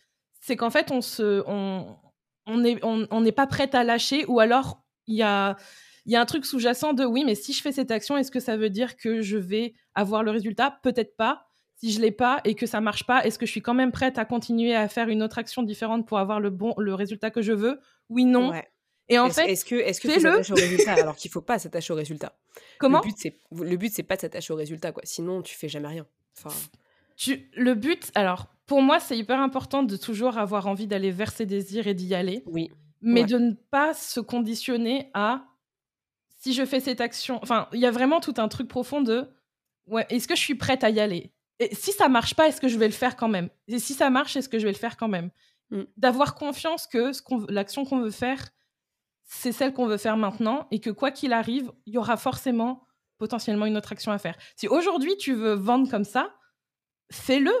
c'est 0.41 0.55
qu'en 0.55 0.69
fait 0.69 0.91
on 0.91 1.01
se, 1.01 1.43
on, 1.47 1.97
on 2.45 2.57
n'est 2.57 2.79
on, 2.83 3.21
n'est 3.21 3.31
pas 3.31 3.47
prête 3.47 3.73
à 3.73 3.83
lâcher 3.83 4.25
ou 4.27 4.39
alors 4.39 4.83
il 5.07 5.15
y 5.15 5.23
a, 5.23 5.57
il 6.05 6.11
y 6.11 6.15
a 6.15 6.21
un 6.21 6.25
truc 6.25 6.45
sous-jacent 6.45 6.93
de 6.93 7.05
oui, 7.05 7.23
mais 7.25 7.35
si 7.35 7.53
je 7.53 7.61
fais 7.61 7.71
cette 7.71 7.91
action, 7.91 8.17
est-ce 8.17 8.31
que 8.31 8.39
ça 8.39 8.57
veut 8.57 8.69
dire 8.69 8.95
que 8.97 9.21
je 9.21 9.37
vais 9.37 9.73
avoir 9.95 10.23
le 10.23 10.31
résultat? 10.31 10.79
Peut-être 10.83 11.15
pas. 11.15 11.45
Si 11.75 11.91
je 11.93 12.01
l'ai 12.01 12.11
pas 12.11 12.41
et 12.43 12.55
que 12.55 12.65
ça 12.65 12.81
marche 12.81 13.05
pas, 13.05 13.25
est-ce 13.25 13.39
que 13.39 13.45
je 13.45 13.51
suis 13.51 13.61
quand 13.61 13.73
même 13.73 13.93
prête 13.93 14.17
à 14.17 14.25
continuer 14.25 14.75
à 14.75 14.89
faire 14.89 15.07
une 15.07 15.23
autre 15.23 15.37
action 15.37 15.63
différente 15.63 16.05
pour 16.05 16.19
avoir 16.19 16.41
le 16.41 16.49
bon 16.49 16.73
le 16.77 16.93
résultat 16.93 17.31
que 17.31 17.41
je 17.41 17.53
veux? 17.53 17.79
Oui, 18.09 18.25
non. 18.25 18.51
Et 19.09 19.19
en 19.19 19.29
fait, 19.29 19.49
est-ce 19.49 19.65
que 19.65 19.75
est-ce 19.75 19.99
que 19.99 20.07
s'attacher 20.07 20.53
au 20.53 20.55
résultat? 20.55 20.93
Alors 20.93 21.15
qu'il 21.15 21.31
faut 21.31 21.41
pas 21.41 21.59
s'attacher 21.59 21.93
au 21.93 21.95
résultat 21.95 22.37
Comment? 22.79 23.01
Le 23.01 23.07
but 23.07 23.15
c'est 23.17 23.37
le 23.51 23.75
but 23.75 23.91
c'est 23.91 24.03
pas 24.03 24.15
de 24.15 24.21
s'attacher 24.21 24.53
au 24.53 24.55
résultat 24.55 24.91
quoi. 24.91 25.03
Sinon 25.05 25.41
tu 25.41 25.55
fais 25.55 25.67
jamais 25.67 25.87
rien. 25.87 26.05
Enfin. 26.37 26.55
Tu, 27.15 27.49
le 27.53 27.73
but, 27.73 28.11
alors 28.15 28.47
pour 28.65 28.81
moi, 28.81 28.99
c'est 28.99 29.17
hyper 29.17 29.41
important 29.41 29.81
de 29.81 29.97
toujours 29.97 30.37
avoir 30.37 30.67
envie 30.67 30.87
d'aller 30.87 31.11
vers 31.11 31.31
ses 31.31 31.45
désirs 31.45 31.87
et 31.87 31.95
d'y 31.95 32.13
aller. 32.13 32.43
Oui. 32.45 32.71
Mais 33.01 33.23
de 33.23 33.37
ne 33.37 33.53
pas 33.53 33.93
se 33.95 34.19
conditionner 34.19 35.09
à 35.13 35.43
si 36.37 36.53
je 36.53 36.63
fais 36.65 36.79
cette 36.79 37.01
action. 37.01 37.39
Enfin, 37.41 37.67
il 37.73 37.79
y 37.79 37.87
a 37.87 37.91
vraiment 37.91 38.19
tout 38.19 38.35
un 38.37 38.47
truc 38.47 38.67
profond 38.67 39.01
de 39.01 39.27
ouais, 39.87 40.05
est-ce 40.09 40.27
que 40.27 40.35
je 40.35 40.41
suis 40.41 40.55
prête 40.55 40.83
à 40.83 40.91
y 40.91 40.99
aller? 40.99 41.33
Et 41.59 41.73
si 41.73 41.91
ça 41.91 42.07
marche 42.09 42.35
pas, 42.35 42.47
est-ce 42.47 42.61
que 42.61 42.67
je 42.67 42.77
vais 42.77 42.87
le 42.87 42.93
faire 42.93 43.15
quand 43.15 43.27
même? 43.27 43.49
Et 43.67 43.79
si 43.79 43.93
ça 43.93 44.09
marche, 44.09 44.37
est-ce 44.37 44.47
que 44.47 44.59
je 44.59 44.65
vais 44.65 44.71
le 44.71 44.77
faire 44.77 44.95
quand 44.95 45.07
même? 45.07 45.31
Mm. 45.71 45.81
D'avoir 45.97 46.35
confiance 46.35 46.87
que 46.87 47.11
l'action 47.51 47.85
qu'on 47.85 47.99
veut 47.99 48.11
faire, 48.11 48.49
c'est 49.31 49.51
celle 49.51 49.73
qu'on 49.73 49.85
veut 49.85 49.97
faire 49.97 50.17
maintenant 50.17 50.67
et 50.71 50.79
que 50.79 50.89
quoi 50.89 51.11
qu'il 51.11 51.33
arrive, 51.33 51.71
il 51.85 51.93
y 51.93 51.97
aura 51.97 52.17
forcément 52.17 52.87
potentiellement 53.19 53.67
une 53.67 53.77
autre 53.77 53.91
action 53.91 54.11
à 54.11 54.17
faire. 54.17 54.35
Si 54.55 54.67
aujourd'hui 54.67 55.15
tu 55.17 55.33
veux 55.33 55.53
vendre 55.53 55.89
comme 55.89 56.03
ça, 56.03 56.35
fais-le. 57.11 57.51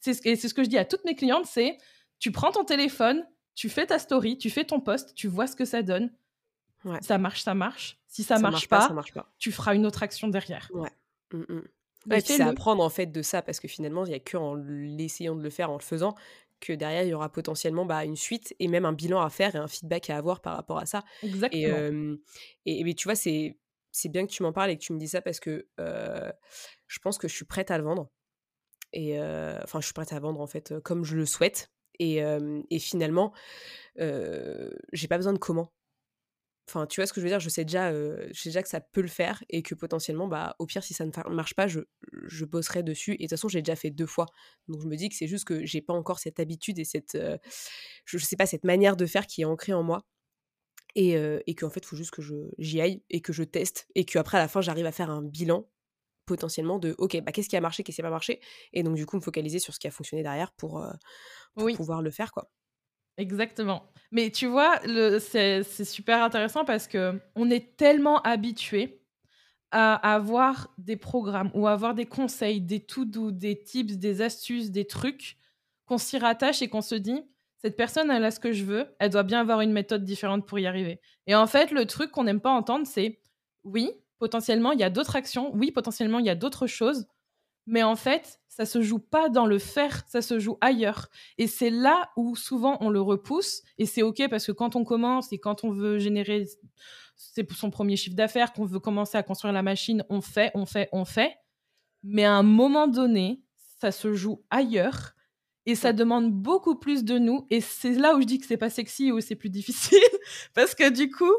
C'est 0.00 0.14
ce 0.14 0.54
que 0.54 0.62
je 0.62 0.68
dis 0.68 0.76
à 0.76 0.84
toutes 0.84 1.04
mes 1.04 1.14
clientes, 1.14 1.46
c'est 1.46 1.78
tu 2.18 2.30
prends 2.30 2.52
ton 2.52 2.64
téléphone, 2.64 3.26
tu 3.54 3.70
fais 3.70 3.86
ta 3.86 3.98
story, 3.98 4.36
tu 4.36 4.50
fais 4.50 4.64
ton 4.64 4.80
post, 4.80 5.14
tu 5.14 5.26
vois 5.26 5.46
ce 5.46 5.56
que 5.56 5.64
ça 5.64 5.82
donne. 5.82 6.12
Ça 7.00 7.16
marche, 7.16 7.42
ça 7.42 7.54
marche. 7.54 7.98
Si 8.06 8.22
ça, 8.22 8.38
marche, 8.38 8.68
pas, 8.68 8.90
marche 8.90 9.14
pas, 9.14 9.32
tu 9.38 9.50
feras 9.50 9.74
une 9.74 9.86
autre 9.86 10.02
action 10.02 10.28
derrière. 10.28 10.70
Ouais. 10.74 10.90
Mmh, 11.32 11.38
mmh. 11.48 11.62
Bah, 12.06 12.20
c'est 12.20 12.42
apprendre 12.42 12.82
en 12.82 12.90
fait 12.90 13.06
de 13.06 13.22
ça 13.22 13.40
parce 13.40 13.60
que 13.60 13.66
finalement, 13.66 14.04
il 14.04 14.10
n'y 14.10 14.14
a 14.14 14.20
que 14.20 14.36
en 14.36 14.54
l'essayant 14.54 15.34
de 15.34 15.42
le 15.42 15.48
faire, 15.48 15.70
en 15.70 15.76
le 15.76 15.82
faisant, 15.82 16.14
que 16.64 16.72
derrière, 16.72 17.02
il 17.02 17.10
y 17.10 17.14
aura 17.14 17.30
potentiellement 17.30 17.84
bah, 17.84 18.04
une 18.04 18.16
suite 18.16 18.54
et 18.58 18.68
même 18.68 18.84
un 18.84 18.92
bilan 18.92 19.20
à 19.20 19.30
faire 19.30 19.54
et 19.54 19.58
un 19.58 19.68
feedback 19.68 20.10
à 20.10 20.16
avoir 20.16 20.40
par 20.40 20.56
rapport 20.56 20.78
à 20.78 20.86
ça. 20.86 21.04
Exactement. 21.22 22.06
Et, 22.64 22.80
et, 22.80 22.94
tu 22.94 23.08
vois, 23.08 23.14
c'est 23.14 23.56
bien 24.06 24.26
que 24.26 24.32
tu 24.32 24.42
m'en 24.42 24.52
parles 24.52 24.70
et 24.70 24.76
que 24.76 24.82
tu 24.82 24.92
me 24.92 24.98
dis 24.98 25.08
ça 25.08 25.20
parce 25.20 25.40
que 25.40 25.66
je 25.78 26.98
pense 27.00 27.18
que 27.18 27.28
je 27.28 27.34
suis 27.34 27.44
prête 27.44 27.70
à 27.70 27.78
le 27.78 27.84
vendre. 27.84 28.10
Et 28.92 29.18
enfin, 29.62 29.80
je 29.80 29.84
suis 29.86 29.94
prête 29.94 30.12
à 30.12 30.20
vendre 30.20 30.40
en 30.40 30.46
fait 30.46 30.74
comme 30.82 31.04
je 31.04 31.16
le 31.16 31.26
souhaite. 31.26 31.70
Et, 31.98 32.22
et 32.70 32.78
finalement, 32.78 33.32
j'ai 33.96 35.08
pas 35.08 35.16
besoin 35.16 35.32
de 35.32 35.38
comment. 35.38 35.72
Enfin, 36.68 36.86
tu 36.86 37.00
vois 37.00 37.06
ce 37.06 37.12
que 37.12 37.20
je 37.20 37.24
veux 37.26 37.30
dire? 37.30 37.40
Je 37.40 37.48
sais 37.50 37.64
déjà, 37.64 37.92
déjà 37.92 38.62
que 38.62 38.68
ça 38.68 38.80
peut 38.80 39.02
le 39.02 39.08
faire 39.08 39.44
et 39.50 39.62
que 39.62 39.74
potentiellement, 39.74 40.28
bah, 40.28 40.56
au 40.58 40.66
pire, 40.66 40.82
si 40.82 40.94
ça 40.94 41.04
ne 41.04 41.34
marche 41.34 41.54
pas, 41.54 41.66
je, 41.66 41.80
je 42.24 42.44
bosserai 42.46 42.82
dessus. 42.82 43.12
Et 43.12 43.16
de 43.16 43.22
toute 43.22 43.30
façon, 43.30 43.48
j'ai 43.48 43.60
déjà 43.60 43.76
fait 43.76 43.90
deux 43.90 44.06
fois. 44.06 44.26
Donc, 44.68 44.80
je 44.80 44.86
me 44.86 44.96
dis 44.96 45.10
que 45.10 45.14
c'est 45.14 45.26
juste 45.26 45.44
que 45.44 45.64
j'ai 45.66 45.82
pas 45.82 45.92
encore 45.92 46.18
cette 46.18 46.40
habitude 46.40 46.78
et 46.78 46.84
cette, 46.84 47.18
je 48.06 48.18
sais 48.18 48.36
pas, 48.36 48.46
cette 48.46 48.64
manière 48.64 48.96
de 48.96 49.04
faire 49.04 49.26
qui 49.26 49.42
est 49.42 49.44
ancrée 49.44 49.74
en 49.74 49.82
moi. 49.82 50.06
Et, 50.94 51.16
et 51.46 51.54
qu'en 51.54 51.70
fait, 51.70 51.80
il 51.80 51.86
faut 51.86 51.96
juste 51.96 52.12
que 52.12 52.22
j'y 52.58 52.80
aille 52.80 53.02
et 53.10 53.20
que 53.20 53.32
je 53.32 53.42
teste 53.42 53.86
et 53.94 54.04
qu'après, 54.04 54.38
à 54.38 54.40
la 54.40 54.48
fin, 54.48 54.60
j'arrive 54.62 54.86
à 54.86 54.92
faire 54.92 55.10
un 55.10 55.22
bilan 55.22 55.68
potentiellement 56.26 56.78
de 56.78 56.94
ok 56.98 57.20
bah 57.22 57.32
qu'est-ce 57.32 57.48
qui 57.48 57.56
a 57.56 57.60
marché 57.60 57.82
qu'est-ce 57.82 57.96
qui 57.96 58.02
n'a 58.02 58.08
pas 58.08 58.12
marché? 58.12 58.40
et 58.72 58.82
donc 58.82 58.96
du 58.96 59.06
coup 59.06 59.16
me 59.16 59.20
focaliser 59.20 59.58
sur 59.58 59.74
ce 59.74 59.78
qui 59.78 59.86
a 59.86 59.90
fonctionné 59.90 60.22
derrière 60.22 60.52
pour, 60.52 60.86
pouvoir 61.76 62.02
le 62.02 62.10
faire 62.10 62.32
quoi 62.32 62.50
exactement 63.16 63.84
mais 64.10 64.30
tu 64.30 64.46
vois 64.46 64.80
c'est 65.20 65.62
super 65.84 66.22
intéressant 66.22 66.64
parce 66.64 66.86
que 66.88 67.20
on 67.36 67.50
est 67.50 67.76
tellement 67.76 68.20
habitué 68.22 69.00
à 69.70 69.94
avoir 70.14 70.72
des 70.78 70.96
programmes 70.96 71.50
ou 71.54 71.66
avoir 71.66 71.94
des 71.94 72.06
conseils 72.06 72.60
des 72.60 72.80
tout 72.80 73.04
doux 73.04 73.32
des 73.32 73.62
tips 73.62 73.96
des 73.98 74.22
astuces 74.22 74.70
des 74.70 74.86
trucs 74.86 75.36
qu'on 75.86 75.98
s'y 75.98 76.18
rattache 76.18 76.62
et 76.62 76.68
qu'on 76.68 76.82
se 76.82 76.94
dit 76.94 77.22
cette 77.58 77.76
personne 77.76 78.10
elle 78.10 78.24
a 78.24 78.30
ce 78.30 78.40
que 78.40 78.52
je 78.52 78.64
veux 78.64 78.86
elle 79.00 79.10
doit 79.10 79.22
bien 79.24 79.40
avoir 79.40 79.60
une 79.60 79.72
méthode 79.72 80.04
différente 80.04 80.46
pour 80.46 80.58
y 80.58 80.66
arriver 80.66 81.00
et 81.26 81.34
en 81.34 81.46
fait 81.46 81.70
le 81.70 81.86
truc 81.86 82.10
qu'on 82.10 82.24
n'aime 82.24 82.40
pas 82.40 82.50
entendre 82.52 82.86
c'est 82.86 83.20
oui 83.64 83.90
potentiellement, 84.18 84.72
il 84.72 84.80
y 84.80 84.84
a 84.84 84.90
d'autres 84.90 85.16
actions. 85.16 85.54
Oui, 85.54 85.70
potentiellement, 85.70 86.18
il 86.18 86.24
y 86.24 86.30
a 86.30 86.34
d'autres 86.34 86.66
choses. 86.66 87.06
Mais 87.66 87.82
en 87.82 87.96
fait, 87.96 88.40
ça 88.48 88.66
se 88.66 88.82
joue 88.82 88.98
pas 88.98 89.28
dans 89.28 89.46
le 89.46 89.58
faire, 89.58 90.04
ça 90.06 90.22
se 90.22 90.38
joue 90.38 90.58
ailleurs. 90.60 91.08
Et 91.38 91.46
c'est 91.46 91.70
là 91.70 92.10
où 92.16 92.36
souvent 92.36 92.76
on 92.80 92.90
le 92.90 93.00
repousse. 93.00 93.62
Et 93.78 93.86
c'est 93.86 94.02
OK 94.02 94.22
parce 94.28 94.46
que 94.46 94.52
quand 94.52 94.76
on 94.76 94.84
commence 94.84 95.32
et 95.32 95.38
quand 95.38 95.64
on 95.64 95.70
veut 95.70 95.98
générer 95.98 96.46
son 97.16 97.70
premier 97.70 97.96
chiffre 97.96 98.16
d'affaires, 98.16 98.52
qu'on 98.52 98.66
veut 98.66 98.80
commencer 98.80 99.16
à 99.16 99.22
construire 99.22 99.52
la 99.52 99.62
machine, 99.62 100.04
on 100.08 100.20
fait, 100.20 100.50
on 100.54 100.66
fait, 100.66 100.88
on 100.92 101.04
fait. 101.04 101.34
Mais 102.02 102.24
à 102.24 102.34
un 102.34 102.42
moment 102.42 102.86
donné, 102.86 103.42
ça 103.80 103.90
se 103.90 104.12
joue 104.12 104.44
ailleurs. 104.50 105.14
Et 105.66 105.74
ça 105.74 105.94
demande 105.94 106.30
beaucoup 106.30 106.74
plus 106.74 107.04
de 107.04 107.18
nous. 107.18 107.46
Et 107.48 107.62
c'est 107.62 107.94
là 107.94 108.14
où 108.14 108.20
je 108.20 108.26
dis 108.26 108.38
que 108.38 108.44
c'est 108.44 108.58
pas 108.58 108.68
sexy 108.68 109.10
ou 109.10 109.20
c'est 109.20 109.34
plus 109.34 109.48
difficile. 109.48 109.98
parce 110.54 110.74
que 110.74 110.90
du 110.90 111.10
coup, 111.10 111.32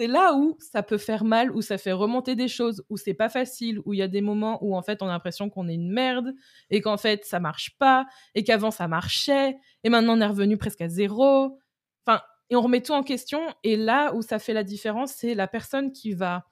c'est 0.00 0.06
là 0.06 0.34
où 0.34 0.56
ça 0.60 0.82
peut 0.82 0.96
faire 0.96 1.24
mal, 1.24 1.54
où 1.54 1.60
ça 1.60 1.76
fait 1.76 1.92
remonter 1.92 2.34
des 2.34 2.48
choses, 2.48 2.82
où 2.88 2.96
c'est 2.96 3.12
pas 3.12 3.28
facile, 3.28 3.80
où 3.84 3.92
il 3.92 3.98
y 3.98 4.02
a 4.02 4.08
des 4.08 4.22
moments 4.22 4.58
où 4.64 4.74
en 4.74 4.80
fait 4.80 5.02
on 5.02 5.06
a 5.08 5.10
l'impression 5.10 5.50
qu'on 5.50 5.68
est 5.68 5.74
une 5.74 5.92
merde 5.92 6.32
et 6.70 6.80
qu'en 6.80 6.96
fait 6.96 7.26
ça 7.26 7.38
marche 7.38 7.76
pas 7.76 8.06
et 8.34 8.42
qu'avant 8.42 8.70
ça 8.70 8.88
marchait 8.88 9.58
et 9.84 9.90
maintenant 9.90 10.16
on 10.16 10.20
est 10.22 10.26
revenu 10.26 10.56
presque 10.56 10.80
à 10.80 10.88
zéro. 10.88 11.58
Enfin, 12.06 12.22
et 12.48 12.56
on 12.56 12.62
remet 12.62 12.80
tout 12.80 12.92
en 12.92 13.02
question. 13.02 13.42
Et 13.62 13.76
là 13.76 14.14
où 14.14 14.22
ça 14.22 14.38
fait 14.38 14.54
la 14.54 14.64
différence, 14.64 15.12
c'est 15.12 15.34
la 15.34 15.46
personne 15.46 15.92
qui 15.92 16.14
va 16.14 16.46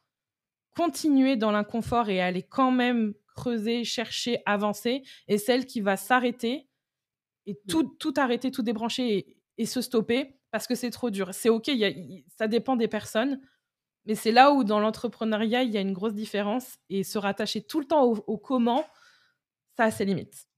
continuer 0.77 1.37
dans 1.37 1.51
l'inconfort 1.51 2.11
et 2.11 2.21
aller 2.21 2.43
quand 2.43 2.71
même 2.71 3.15
creuser, 3.35 3.83
chercher, 3.83 4.43
avancer, 4.45 5.05
et 5.27 5.39
celle 5.39 5.65
qui 5.65 5.81
va 5.81 5.97
s'arrêter 5.97 6.69
et 7.47 7.55
mmh. 7.55 7.71
tout, 7.71 7.97
tout 7.99 8.15
arrêter, 8.19 8.51
tout 8.51 8.63
débrancher 8.63 9.39
et 9.57 9.65
se 9.65 9.81
stopper 9.81 10.38
parce 10.51 10.67
que 10.67 10.75
c'est 10.75 10.91
trop 10.91 11.11
dur. 11.11 11.31
C'est 11.33 11.49
OK, 11.49 11.71
ça 12.37 12.49
dépend 12.49 12.77
des 12.77 12.89
personnes, 12.89 13.41
mais 14.07 14.15
c'est 14.15 14.33
là 14.33 14.53
où 14.53 14.65
dans 14.65 14.81
l'entrepreneuriat, 14.81 15.63
il 15.63 15.71
y 15.71 15.79
a 15.79 15.81
une 15.81 15.93
grosse 15.93 16.15
différence 16.15 16.79
et 16.89 17.05
se 17.05 17.19
rattacher 17.19 17.63
tout 17.63 17.81
le 17.81 17.87
temps 17.87 18.05
au 18.05 18.39
comment, 18.39 18.85
ça 19.77 19.85
a 19.85 19.91
ses 19.91 20.05
limites 20.05 20.49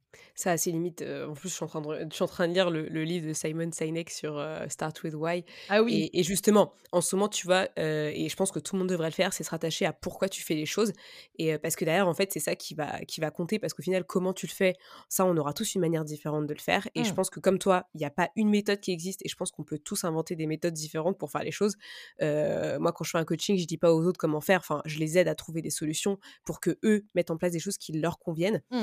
ça 0.40 0.52
a 0.52 0.56
ses 0.56 0.72
limites. 0.72 1.02
en 1.02 1.34
plus, 1.34 1.48
je 1.48 1.54
suis 1.54 1.64
en 1.64 1.68
train 1.68 1.80
de, 1.80 2.06
je 2.10 2.14
suis 2.14 2.24
en 2.24 2.28
train 2.28 2.48
de 2.48 2.54
lire 2.54 2.70
le, 2.70 2.82
livre 3.04 3.28
de 3.28 3.32
Simon 3.32 3.70
Sinek 3.72 4.10
sur 4.10 4.44
Start 4.68 5.02
with 5.02 5.14
Why. 5.14 5.44
Ah 5.68 5.82
oui. 5.82 6.10
Et, 6.12 6.22
justement, 6.22 6.72
en 6.92 7.00
ce 7.00 7.14
moment, 7.14 7.28
tu 7.28 7.46
vois, 7.46 7.68
et 7.76 8.28
je 8.28 8.36
pense 8.36 8.50
que 8.50 8.58
tout 8.58 8.74
le 8.74 8.80
monde 8.80 8.88
devrait 8.88 9.08
le 9.08 9.14
faire, 9.14 9.32
c'est 9.32 9.44
se 9.44 9.50
rattacher 9.50 9.86
à 9.86 9.92
pourquoi 9.92 10.28
tu 10.28 10.42
fais 10.42 10.54
les 10.54 10.66
choses. 10.66 10.92
Et 11.38 11.58
parce 11.58 11.76
que 11.76 11.84
derrière, 11.84 12.08
en 12.08 12.14
fait, 12.14 12.32
c'est 12.32 12.40
ça 12.40 12.56
qui 12.56 12.74
va, 12.74 13.00
qui 13.00 13.20
va 13.20 13.30
compter. 13.30 13.58
Parce 13.58 13.74
qu'au 13.74 13.82
final, 13.82 14.04
comment 14.04 14.32
tu 14.32 14.46
le 14.46 14.52
fais, 14.52 14.74
ça, 15.08 15.24
on 15.24 15.36
aura 15.36 15.52
tous 15.52 15.74
une 15.74 15.80
manière 15.80 16.04
différente 16.04 16.46
de 16.46 16.54
le 16.54 16.60
faire. 16.60 16.88
Et 16.94 17.04
je 17.04 17.12
mmh. 17.12 17.14
pense 17.14 17.30
que 17.30 17.40
comme 17.40 17.58
toi, 17.58 17.88
il 17.94 17.98
n'y 17.98 18.06
a 18.06 18.10
pas 18.10 18.30
une 18.36 18.48
méthode 18.48 18.80
qui 18.80 18.92
existe. 18.92 19.24
Et 19.24 19.28
je 19.28 19.36
pense 19.36 19.50
qu'on 19.50 19.64
peut 19.64 19.78
tous 19.78 20.04
inventer 20.04 20.36
des 20.36 20.46
méthodes 20.46 20.74
différentes 20.74 21.18
pour 21.18 21.30
faire 21.30 21.42
les 21.42 21.52
choses. 21.52 21.76
moi, 22.20 22.92
quand 22.92 23.04
je 23.04 23.10
fais 23.10 23.18
un 23.18 23.24
coaching, 23.24 23.58
je 23.58 23.66
dis 23.66 23.78
pas 23.78 23.92
aux 23.92 24.04
autres 24.04 24.18
comment 24.18 24.40
faire. 24.40 24.60
Enfin, 24.60 24.82
je 24.84 24.98
les 24.98 25.18
aide 25.18 25.28
à 25.28 25.34
trouver 25.34 25.62
des 25.62 25.70
solutions 25.70 26.18
pour 26.44 26.60
que 26.60 26.78
eux 26.84 27.04
mettent 27.14 27.30
en 27.30 27.36
place 27.36 27.52
des 27.52 27.60
choses 27.60 27.78
qui 27.78 27.92
leur 27.92 28.18
conviennent. 28.18 28.62
Il 28.70 28.78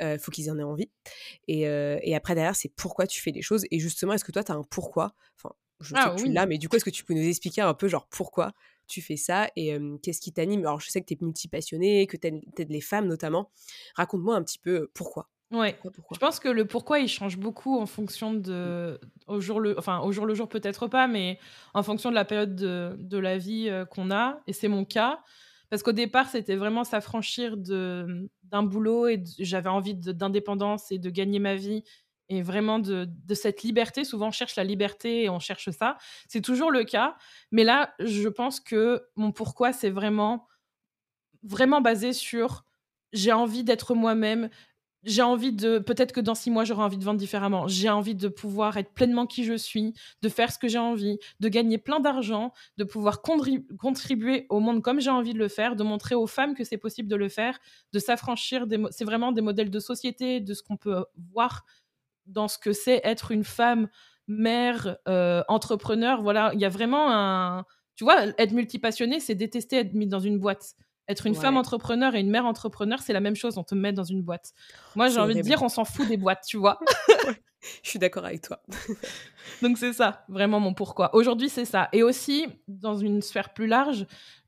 mmh. 0.00 0.18
faut 0.18 0.30
qu'ils 0.30 0.50
en 0.50 0.58
aient 0.58 0.62
envie. 0.62 0.90
Et, 1.48 1.66
après, 2.14 2.34
derrière, 2.34 2.56
c'est 2.56 2.72
pourquoi 2.74 3.06
tu 3.06 3.20
fais 3.20 3.30
les 3.30 3.42
choses. 3.42 3.64
Et 3.70 3.78
justement, 3.78 4.12
est-ce 4.12 4.24
que 4.24 4.32
toi, 4.32 4.44
tu 4.44 4.52
as 4.52 4.54
un 4.54 4.62
pourquoi? 4.62 5.14
Enfin, 5.36 5.54
je 5.80 5.94
sais 5.94 5.94
ah 5.96 6.14
que 6.14 6.22
tu 6.22 6.32
l'as, 6.32 6.46
mais 6.46 6.58
du 6.58 6.68
coup, 6.68 6.76
est-ce 6.76 6.84
que 6.84 6.90
tu 6.90 7.04
peux 7.04 7.14
nous 7.14 7.26
expliquer 7.26 7.62
un 7.62 7.74
peu, 7.74 7.88
genre, 7.88 8.06
pourquoi 8.10 8.52
tu 8.86 9.02
fais 9.02 9.16
ça 9.16 9.48
et 9.56 9.78
qu'est-ce 10.02 10.20
qui 10.20 10.32
t'anime? 10.32 10.60
Alors, 10.60 10.80
je 10.80 10.90
sais 10.90 11.00
que 11.00 11.06
tu 11.06 11.14
es 11.14 11.18
multi-passionnée, 11.20 12.06
que 12.06 12.16
tu 12.16 12.26
aides 12.26 12.70
les 12.70 12.80
femmes 12.80 13.06
notamment. 13.06 13.50
Raconte-moi 13.94 14.34
un 14.36 14.42
petit 14.42 14.58
peu 14.58 14.90
pourquoi. 14.94 15.28
Ouais. 15.52 15.76
Je 16.12 16.18
pense 16.18 16.38
que 16.38 16.48
le 16.48 16.64
pourquoi 16.64 17.00
il 17.00 17.08
change 17.08 17.36
beaucoup 17.36 17.76
en 17.76 17.86
fonction 17.86 18.32
de 18.34 19.00
au 19.26 19.40
jour 19.40 19.58
le 19.58 19.76
enfin 19.76 19.98
au 19.98 20.12
jour 20.12 20.24
le 20.24 20.32
jour 20.32 20.48
peut-être 20.48 20.86
pas 20.86 21.08
mais 21.08 21.40
en 21.74 21.82
fonction 21.82 22.10
de 22.10 22.14
la 22.14 22.24
période 22.24 22.54
de, 22.54 22.94
de 23.00 23.18
la 23.18 23.36
vie 23.36 23.68
qu'on 23.90 24.12
a 24.12 24.40
et 24.46 24.52
c'est 24.52 24.68
mon 24.68 24.84
cas 24.84 25.24
parce 25.70 25.82
qu'au 25.82 25.92
départ, 25.92 26.28
c'était 26.28 26.56
vraiment 26.56 26.84
s'affranchir 26.84 27.56
d'un 27.56 28.62
boulot 28.62 29.06
et 29.06 29.22
j'avais 29.38 29.68
envie 29.68 29.94
d'indépendance 29.94 30.90
et 30.90 30.98
de 30.98 31.10
gagner 31.10 31.38
ma 31.38 31.54
vie 31.54 31.84
et 32.28 32.42
vraiment 32.42 32.78
de, 32.78 33.08
cette 33.34 33.62
liberté. 33.62 34.04
Souvent, 34.04 34.28
on 34.28 34.32
cherche 34.32 34.56
la 34.56 34.64
liberté 34.64 35.24
et 35.24 35.28
on 35.28 35.38
cherche 35.38 35.70
ça. 35.70 35.96
C'est 36.28 36.40
toujours 36.40 36.70
le 36.70 36.84
cas. 36.84 37.16
Mais 37.52 37.64
là, 37.64 37.94
je 38.00 38.28
pense 38.28 38.60
que 38.60 39.02
mon 39.16 39.32
pourquoi, 39.32 39.72
c'est 39.72 39.90
vraiment, 39.90 40.46
vraiment 41.42 41.80
basé 41.80 42.12
sur 42.12 42.64
j'ai 43.12 43.32
envie 43.32 43.64
d'être 43.64 43.94
moi-même. 43.94 44.50
J'ai 45.04 45.22
envie 45.22 45.52
de, 45.52 45.78
peut-être 45.78 46.12
que 46.12 46.20
dans 46.20 46.34
six 46.34 46.50
mois, 46.50 46.64
j'aurai 46.64 46.82
envie 46.82 46.98
de 46.98 47.04
vendre 47.04 47.18
différemment. 47.18 47.66
J'ai 47.68 47.88
envie 47.88 48.14
de 48.14 48.28
pouvoir 48.28 48.76
être 48.76 48.92
pleinement 48.92 49.26
qui 49.26 49.44
je 49.44 49.54
suis, 49.54 49.94
de 50.22 50.28
faire 50.28 50.52
ce 50.52 50.58
que 50.58 50.68
j'ai 50.68 50.78
envie, 50.78 51.18
de 51.40 51.48
gagner 51.48 51.78
plein 51.78 52.00
d'argent, 52.00 52.52
de 52.76 52.84
pouvoir 52.84 53.22
contribuer 53.22 54.46
au 54.50 54.60
monde 54.60 54.82
comme 54.82 55.00
j'ai 55.00 55.10
envie 55.10 55.32
de 55.32 55.38
le 55.38 55.48
faire, 55.48 55.76
de 55.76 55.82
montrer 55.82 56.14
aux 56.14 56.26
femmes 56.26 56.54
que 56.54 56.64
c'est 56.64 56.76
possible 56.76 57.08
de 57.08 57.16
le 57.16 57.28
faire, 57.28 57.58
de 57.92 57.98
s'affranchir. 57.98 58.66
C'est 58.90 59.04
vraiment 59.04 59.32
des 59.32 59.40
modèles 59.42 59.70
de 59.70 59.80
société, 59.80 60.40
de 60.40 60.52
ce 60.52 60.62
qu'on 60.62 60.76
peut 60.76 61.04
voir 61.32 61.64
dans 62.26 62.48
ce 62.48 62.58
que 62.58 62.72
c'est 62.72 63.00
être 63.02 63.32
une 63.32 63.44
femme, 63.44 63.88
mère, 64.28 64.98
euh, 65.08 65.42
entrepreneur. 65.48 66.22
Voilà, 66.22 66.50
il 66.54 66.60
y 66.60 66.64
a 66.64 66.68
vraiment 66.68 67.10
un. 67.10 67.64
Tu 67.96 68.04
vois, 68.04 68.26
être 68.38 68.52
multipassionnée, 68.52 69.20
c'est 69.20 69.34
détester 69.34 69.76
être 69.76 69.94
mis 69.94 70.06
dans 70.06 70.20
une 70.20 70.38
boîte. 70.38 70.74
Être 71.10 71.26
une 71.26 71.34
femme 71.34 71.56
entrepreneur 71.56 72.14
et 72.14 72.20
une 72.20 72.30
mère 72.30 72.46
entrepreneur, 72.46 73.00
c'est 73.00 73.12
la 73.12 73.18
même 73.18 73.34
chose, 73.34 73.58
on 73.58 73.64
te 73.64 73.74
met 73.74 73.92
dans 73.92 74.04
une 74.04 74.22
boîte. 74.22 74.52
Moi, 74.94 75.08
j'ai 75.08 75.18
envie 75.18 75.34
de 75.34 75.40
dire, 75.40 75.60
on 75.60 75.68
s'en 75.68 75.84
fout 75.84 76.06
des 76.06 76.16
boîtes, 76.16 76.44
tu 76.46 76.56
vois. 76.56 76.78
Je 77.82 77.90
suis 77.90 77.98
d'accord 77.98 78.24
avec 78.24 78.42
toi. 78.42 78.62
Donc 79.62 79.76
c'est 79.76 79.92
ça, 79.92 80.24
vraiment 80.28 80.60
mon 80.60 80.72
pourquoi. 80.72 81.12
Aujourd'hui, 81.16 81.48
c'est 81.48 81.64
ça. 81.64 81.88
Et 81.92 82.04
aussi, 82.04 82.46
dans 82.68 82.96
une 82.96 83.22
sphère 83.22 83.52
plus 83.52 83.66
large, 83.66 84.06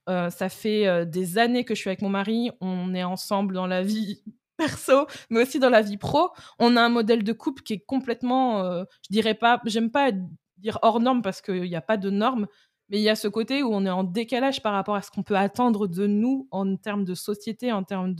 euh, 0.09 0.31
ça 0.31 0.49
fait 0.49 0.87
euh, 0.87 1.05
des 1.05 1.37
années 1.37 1.65
que 1.65 1.75
je 1.75 1.81
suis 1.81 1.91
avec 1.91 2.01
mon 2.01 2.09
mari, 2.09 2.53
on 2.61 2.95
est 2.95 3.05
ensemble 3.05 3.55
dans 3.55 3.67
la 3.67 3.83
vie 3.83 4.23
perso, 4.57 5.09
mais 5.31 5.43
aussi 5.43 5.59
dans 5.59 5.69
la 5.69 5.83
vie 5.83 5.97
pro. 5.97 6.31
On 6.61 6.77
a 6.77 6.81
un 6.81 6.89
modèle 6.89 7.25
de 7.25 7.33
couple 7.33 7.65
qui 7.65 7.73
est 7.73 7.85
complètement, 7.85 8.63
euh, 8.63 8.85
je 9.03 9.13
dirais 9.13 9.35
pas, 9.35 9.61
j'aime 9.67 9.91
pas 9.91 10.13
dire 10.59 10.79
hors 10.83 11.01
norme 11.01 11.23
parce 11.23 11.43
qu'il 11.43 11.63
n'y 11.63 11.77
a 11.77 11.83
pas 11.83 11.97
de 11.97 12.09
normes, 12.09 12.47
mais 12.93 12.99
il 12.99 13.03
y 13.03 13.09
a 13.09 13.17
ce 13.17 13.27
côté 13.27 13.63
où 13.63 13.71
on 13.73 13.87
est 13.87 13.91
en 13.91 14.05
décalage 14.05 14.63
par 14.63 14.75
rapport 14.75 14.95
à 14.95 15.01
ce 15.01 15.11
qu'on 15.11 15.23
peut 15.23 15.37
attendre 15.37 15.89
de 15.89 16.07
nous 16.07 16.47
en 16.51 16.77
termes 16.77 17.07
de 17.07 17.15
société, 17.15 17.73
en 17.73 17.85
termes 17.85 18.15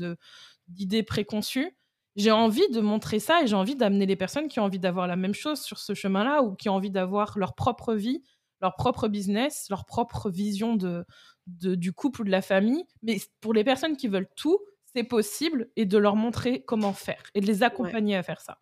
d'idées 0.67 1.03
préconçues. 1.03 1.77
J'ai 2.17 2.31
envie 2.31 2.67
de 2.71 2.81
montrer 2.81 3.19
ça 3.19 3.43
et 3.43 3.47
j'ai 3.47 3.55
envie 3.55 3.77
d'amener 3.77 4.07
les 4.07 4.17
personnes 4.17 4.49
qui 4.49 4.61
ont 4.61 4.65
envie 4.65 4.79
d'avoir 4.79 5.07
la 5.07 5.17
même 5.17 5.35
chose 5.35 5.61
sur 5.61 5.79
ce 5.79 5.93
chemin-là 5.93 6.43
ou 6.43 6.55
qui 6.55 6.71
ont 6.71 6.75
envie 6.75 6.91
d'avoir 6.91 7.39
leur 7.39 7.55
propre 7.55 7.93
vie, 7.95 8.23
leur 8.63 8.75
propre 8.77 9.09
business, 9.09 9.67
leur 9.69 9.85
propre 9.85 10.31
vision 10.31 10.75
de, 10.75 11.05
du 11.47 11.93
couple 11.93 12.23
ou 12.23 12.25
de 12.25 12.31
la 12.31 12.43
famille. 12.43 12.85
Mais 13.03 13.19
pour 13.43 13.53
les 13.53 13.65
personnes 13.65 13.99
qui 13.99 14.09
veulent 14.09 14.31
tout, 14.37 14.59
c'est 14.95 15.05
possible 15.05 15.69
et 15.77 15.85
de 15.85 15.99
leur 15.99 16.17
montrer 16.17 16.65
comment 16.65 16.95
faire 16.95 17.23
et 17.35 17.43
de 17.43 17.47
les 17.47 17.63
accompagner 17.63 18.17
à 18.17 18.23
faire 18.23 18.41
ça. 18.41 18.57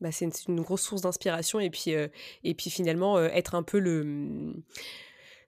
Bah, 0.00 0.10
c'est 0.10 0.28
une, 0.48 0.62
grosse 0.62 0.82
source 0.82 1.02
d'inspiration 1.02 1.60
et 1.60 1.70
puis, 1.70 1.94
euh, 1.94 2.08
et 2.42 2.54
puis 2.54 2.70
finalement 2.70 3.18
euh, 3.18 3.28
être 3.28 3.54
un 3.54 3.62
peu 3.62 3.78
le 3.78 4.52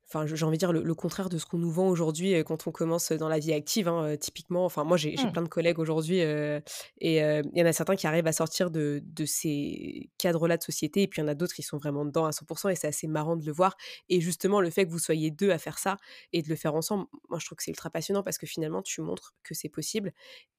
enfin 0.09 0.27
j'ai 0.27 0.45
envie 0.45 0.57
de 0.57 0.61
dire 0.61 0.73
le, 0.73 0.95
contraire 0.95 1.29
de 1.29 1.38
ce 1.38 1.47
qu'on 1.47 1.59
nous 1.59 1.71
vend 1.71 1.88
aujourd'hui 1.88 2.35
euh, 2.35 2.42
quand 2.42 2.66
on 2.66 2.71
commence 2.71 3.12
dans 3.12 3.29
la 3.29 3.38
vie 3.38 3.53
active 3.53 3.88
hein, 3.88 4.05
euh, 4.05 4.16
typiquement. 4.16 4.64
Enfin 4.64 4.85
moi 4.85 4.97
j'ai 4.97 5.14
mmh. 5.16 5.33
plein 5.33 5.42
de 5.42 5.49
collègues 5.49 5.79
aujourd'hui 5.79 6.21
euh, 6.23 6.61
et 7.01 7.19
il 7.19 7.59
y 7.59 7.62
en 7.62 7.66
a 7.66 7.73
certains 7.73 7.97
qui 7.97 8.07
arrivent 8.07 8.27
à 8.27 8.33
sortir 8.33 8.71
de, 8.71 9.03
de 9.05 9.25
ces 9.25 10.11
cadres 10.19 10.47
là 10.47 10.57
de 10.57 10.62
société 10.62 11.03
et 11.03 11.09
puis 11.09 11.21
il 11.21 11.25
y 11.25 11.27
en 11.27 11.29
a 11.29 11.35
d'autres 11.35 11.55
qui 11.55 11.62
sont 11.62 11.79
vraiment 11.79 12.05
dedans 12.05 12.27
à 12.27 12.31
100% 12.31 12.71
et 12.71 12.77
c'est 12.77 12.87
assez 12.87 13.07
marrant 13.07 13.37
de 13.37 13.45
le 13.45 13.53
voir. 13.53 13.77
Et 14.09 14.21
justement 14.21 14.61
le 14.61 14.71
fait 14.71 14.87
que 14.87 14.90
vous 14.90 14.99
soyez 14.99 15.31
deux 15.31 15.51
à 15.51 15.59
faire 15.59 15.79
ça 15.79 15.97
et 16.33 16.42
de 16.42 16.49
le 16.49 16.57
faire 16.57 16.75
ensemble 16.75 17.07
moi 17.29 17.38
je 17.38 17.47
trouve 17.47 17.57
que 17.57 17.64
c'est 17.64 17.73
ultra 17.73 17.90
passionnant 17.90 18.23
parce 18.23 18.38
que 18.38 18.47
finalement 18.47 18.83
tu 18.83 19.01
montres 19.01 19.35
que 19.42 19.55
c'est 19.55 19.69
possible. 19.69 20.12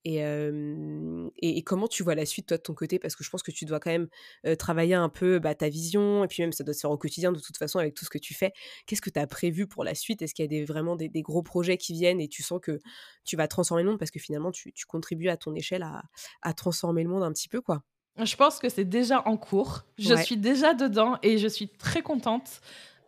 Et, 0.04 0.22
et, 1.42 1.64
comment 1.64 1.90
tu 1.90 2.02
vois 2.02 2.16
la 2.16 2.26
suite 2.26 2.48
toi 2.48 2.56
de 2.56 2.62
ton 2.62 2.74
côté? 2.74 2.98
Parce 2.98 3.14
que 3.18 3.26
je 3.26 3.30
pense 3.30 3.44
que 3.44 3.52
tu 3.52 3.66
dois 3.66 3.82
quand 3.82 3.92
même 3.92 4.08
travailler 4.58 4.94
un 4.94 5.10
peu 5.10 5.38
bah, 5.40 5.54
ta 5.54 5.68
vision 5.68 6.24
et 6.24 6.28
puis 6.28 6.44
même 6.44 6.54
ça 6.54 6.64
doit 6.64 6.74
se 6.74 6.80
faire 6.80 6.92
au 6.92 6.98
quotidien 6.98 7.34
de 7.34 7.40
toute 7.40 7.58
façon 7.58 7.80
avec 7.80 7.94
tout 7.94 8.06
ce 8.06 8.10
que 8.10 8.18
tu 8.18 8.34
fais. 8.34 8.54
Qu'est-ce 8.86 9.02
que 9.02 9.10
tu 9.10 9.20
as 9.20 9.28
prévu 9.38 9.68
pour 9.68 9.84
la 9.84 9.94
suite? 9.94 10.24
Est-ce 10.24 10.34
qu'il 10.34 10.44
y 10.44 10.48
a 10.48 10.50
des, 10.50 10.66
vraiment 10.66 10.96
des, 10.96 11.10
gros 11.22 11.44
projets 11.44 11.78
qui 11.78 11.94
viennent 11.94 12.20
et 12.20 12.28
tu 12.28 12.42
sens 12.42 12.60
que 12.60 12.80
tu 13.24 13.36
vas 13.36 13.48
transformer 13.48 13.84
le 13.84 13.90
monde 13.90 14.00
parce 14.00 14.10
que 14.10 14.20
finalement 14.20 14.52
tu, 14.52 14.74
contribues 14.88 15.30
à 15.30 15.38
ton 15.38 15.54
échelle 15.54 15.86
à, 16.42 16.54
transformer 16.54 17.04
le 17.04 17.10
monde 17.10 17.24
un 17.24 17.32
petit 17.32 17.48
peu 17.48 17.62
quoi? 17.62 17.84
Je 18.18 18.36
pense 18.36 18.58
que 18.58 18.68
c'est 18.68 18.86
déjà 18.86 19.28
en 19.28 19.38
cours. 19.38 19.84
Je 20.00 20.16
suis 20.16 20.38
déjà 20.38 20.74
dedans 20.74 21.20
et 21.22 21.38
je 21.38 21.48
suis 21.48 21.70
très 21.70 22.02
contente. 22.02 22.62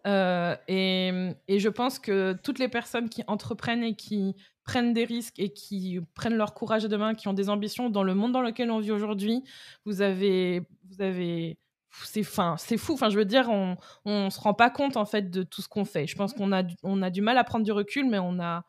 Euh, 0.06 0.56
et, 0.68 1.12
et, 1.48 1.60
je 1.60 1.68
pense 1.68 1.98
que 2.00 2.38
toutes 2.44 2.60
les 2.60 2.70
personnes 2.70 3.10
qui 3.10 3.24
entreprennent 3.28 3.84
et 3.84 3.96
qui 3.96 4.36
prennent 4.64 4.94
des 4.94 5.04
risques 5.04 5.40
et 5.40 5.52
qui 5.52 6.00
prennent 6.14 6.38
leur 6.38 6.54
courage 6.54 6.86
à 6.86 6.98
mains, 6.98 7.16
qui 7.16 7.28
ont 7.28 7.34
des 7.34 7.50
ambitions 7.50 7.90
dans 7.90 8.04
le 8.04 8.14
monde 8.14 8.32
dans 8.32 8.42
lequel 8.42 8.70
on 8.70 8.80
vit 8.80 8.92
aujourd'hui, 8.92 9.44
vous 9.84 10.02
avez, 10.02 10.62
vous 10.90 11.02
avez 11.02 11.58
c'est 12.04 12.24
fin, 12.24 12.56
c'est 12.58 12.78
fou. 12.78 12.94
Enfin, 12.94 13.10
je 13.10 13.18
veux 13.18 13.26
dire, 13.26 13.50
on, 13.50 13.76
on 14.06 14.30
se 14.30 14.40
rend 14.40 14.54
pas 14.54 14.70
compte 14.70 14.98
en 14.98 15.06
fait 15.06 15.30
de 15.30 15.44
tout 15.44 15.62
ce 15.62 15.68
qu'on 15.68 15.86
fait. 15.86 16.08
Je 16.08 16.16
pense 16.16 16.34
qu'on 16.34 16.52
a, 16.52 16.64
on 16.84 17.02
a 17.02 17.10
du 17.10 17.22
mal 17.22 17.38
à 17.38 17.44
prendre 17.44 17.66
du 17.66 17.72
recul, 17.72 18.08
mais 18.08 18.20
on 18.20 18.40
a, 18.40 18.64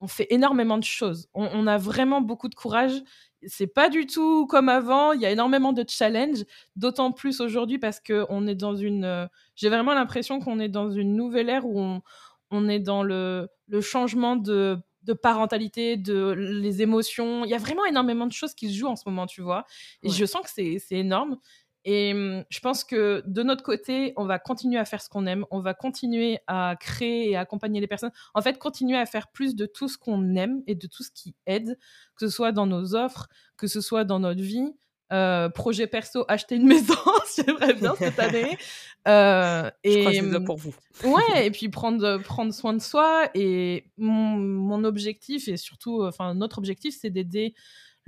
on 0.00 0.08
fait 0.08 0.26
énormément 0.30 0.78
de 0.78 0.84
choses. 0.84 1.28
On, 1.34 1.66
a 1.66 1.76
vraiment 1.76 2.20
beaucoup 2.20 2.48
de 2.48 2.54
courage. 2.54 3.02
C'est 3.46 3.66
pas 3.66 3.90
du 3.90 4.06
tout 4.06 4.46
comme 4.46 4.68
avant. 4.68 5.12
Il 5.12 5.20
y 5.20 5.26
a 5.26 5.30
énormément 5.30 5.72
de 5.72 5.84
challenges, 5.86 6.44
d'autant 6.76 7.12
plus 7.12 7.40
aujourd'hui 7.40 7.78
parce 7.78 8.00
que 8.00 8.24
on 8.30 8.46
est 8.46 8.54
dans 8.54 8.74
une. 8.76 9.28
J'ai 9.56 9.68
vraiment 9.68 9.92
l'impression 9.92 10.40
qu'on 10.40 10.58
est 10.58 10.68
dans 10.68 10.90
une 10.90 11.14
nouvelle 11.16 11.50
ère 11.50 11.66
où 11.66 11.78
on, 11.78 12.02
on 12.50 12.68
est 12.68 12.80
dans 12.80 13.02
le, 13.02 13.48
le 13.68 13.80
changement 13.80 14.36
de 14.36 14.78
de 15.02 15.12
parentalité, 15.14 15.96
de 15.96 16.32
les 16.36 16.82
émotions. 16.82 17.44
Il 17.44 17.50
y 17.50 17.54
a 17.54 17.58
vraiment 17.58 17.84
énormément 17.86 18.26
de 18.26 18.32
choses 18.32 18.54
qui 18.54 18.68
se 18.68 18.78
jouent 18.78 18.88
en 18.88 18.96
ce 18.96 19.04
moment, 19.06 19.26
tu 19.26 19.40
vois. 19.40 19.64
Et 20.02 20.10
je 20.10 20.24
sens 20.24 20.42
que 20.42 20.50
c'est 20.50 20.80
énorme. 20.90 21.38
Et 21.84 22.12
mmh, 22.12 22.44
je 22.50 22.60
pense 22.60 22.84
que 22.84 23.22
de 23.26 23.42
notre 23.42 23.62
côté, 23.62 24.12
on 24.16 24.24
va 24.24 24.38
continuer 24.38 24.78
à 24.78 24.84
faire 24.84 25.00
ce 25.00 25.08
qu'on 25.08 25.26
aime, 25.26 25.46
on 25.50 25.60
va 25.60 25.74
continuer 25.74 26.38
à 26.46 26.76
créer 26.78 27.30
et 27.30 27.36
accompagner 27.36 27.80
les 27.80 27.86
personnes. 27.86 28.12
En 28.34 28.42
fait, 28.42 28.58
continuer 28.58 28.98
à 28.98 29.06
faire 29.06 29.28
plus 29.28 29.54
de 29.54 29.66
tout 29.66 29.88
ce 29.88 29.96
qu'on 29.96 30.34
aime 30.36 30.62
et 30.66 30.74
de 30.74 30.86
tout 30.86 31.02
ce 31.02 31.10
qui 31.10 31.34
aide, 31.46 31.78
que 32.16 32.26
ce 32.26 32.28
soit 32.28 32.52
dans 32.52 32.66
nos 32.66 32.94
offres, 32.94 33.28
que 33.56 33.66
ce 33.66 33.80
soit 33.80 34.04
dans 34.04 34.20
notre 34.20 34.42
vie. 34.42 34.74
Euh, 35.12 35.48
projet 35.48 35.88
perso, 35.88 36.24
acheter 36.28 36.54
une 36.54 36.66
maison, 36.68 36.94
j'aimerais 37.34 37.74
bien 37.74 37.94
cette 37.96 38.18
année. 38.18 38.58
Euh, 39.08 39.70
et 39.82 40.04
je 40.12 40.28
crois 40.28 40.44
pour 40.44 40.58
vous. 40.58 40.74
ouais, 41.04 41.46
et 41.46 41.50
puis 41.50 41.70
prendre, 41.70 42.18
prendre 42.18 42.52
soin 42.52 42.74
de 42.74 42.80
soi. 42.82 43.30
Et 43.32 43.86
mon, 43.96 44.36
mon 44.36 44.84
objectif, 44.84 45.48
et 45.48 45.56
surtout, 45.56 46.04
enfin, 46.04 46.34
notre 46.34 46.58
objectif, 46.58 46.94
c'est 47.00 47.08
d'aider 47.08 47.54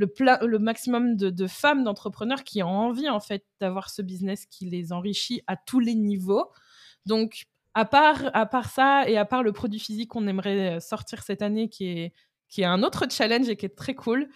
le, 0.05 0.47
le 0.47 0.59
maximum 0.59 1.17
de, 1.17 1.47
femmes 1.47 1.85
d'entrepreneurs 1.85 2.45
qui 2.45 2.63
ont 2.63 2.69
envie 2.69 3.09
en 3.09 3.21
fait 3.21 3.45
d'avoir 3.61 3.91
ce 3.91 4.03
business 4.03 4.47
qui 4.47 4.67
les 4.67 4.93
enrichit 4.93 5.43
à 5.47 5.57
tous 5.57 5.81
les 5.81 5.95
niveaux. 5.95 6.51
Donc 7.07 7.45
à 7.75 7.85
part, 7.85 8.31
à 8.35 8.47
part 8.47 8.71
ça 8.71 9.09
et 9.09 9.17
à 9.17 9.25
part 9.25 9.43
le 9.43 9.53
produit 9.53 9.81
physique 9.81 10.11
qu'on 10.11 10.27
aimerait 10.27 10.81
sortir 10.81 11.23
cette 11.23 11.43
année 11.43 11.69
qui 11.69 11.87
est 11.87 12.13
qui 12.53 12.61
est 12.61 12.67
un 12.67 12.83
autre 12.83 13.07
challenge 13.11 13.49
et 13.49 13.57
qui 13.57 13.65
est 13.65 13.75
très 13.75 13.95
cool. 13.95 14.29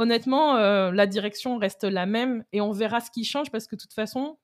Honnêtement, 0.00 0.56
euh, 0.56 0.90
la 0.90 1.06
direction 1.06 1.58
reste 1.58 1.84
la 1.84 2.06
même 2.06 2.44
et 2.50 2.60
on 2.60 2.72
verra 2.72 3.00
ce 3.00 3.12
qui 3.12 3.24
change 3.24 3.52
parce 3.52 3.68
que 3.68 3.76
de 3.76 3.80
toute 3.80 3.92
façon, 3.92 4.36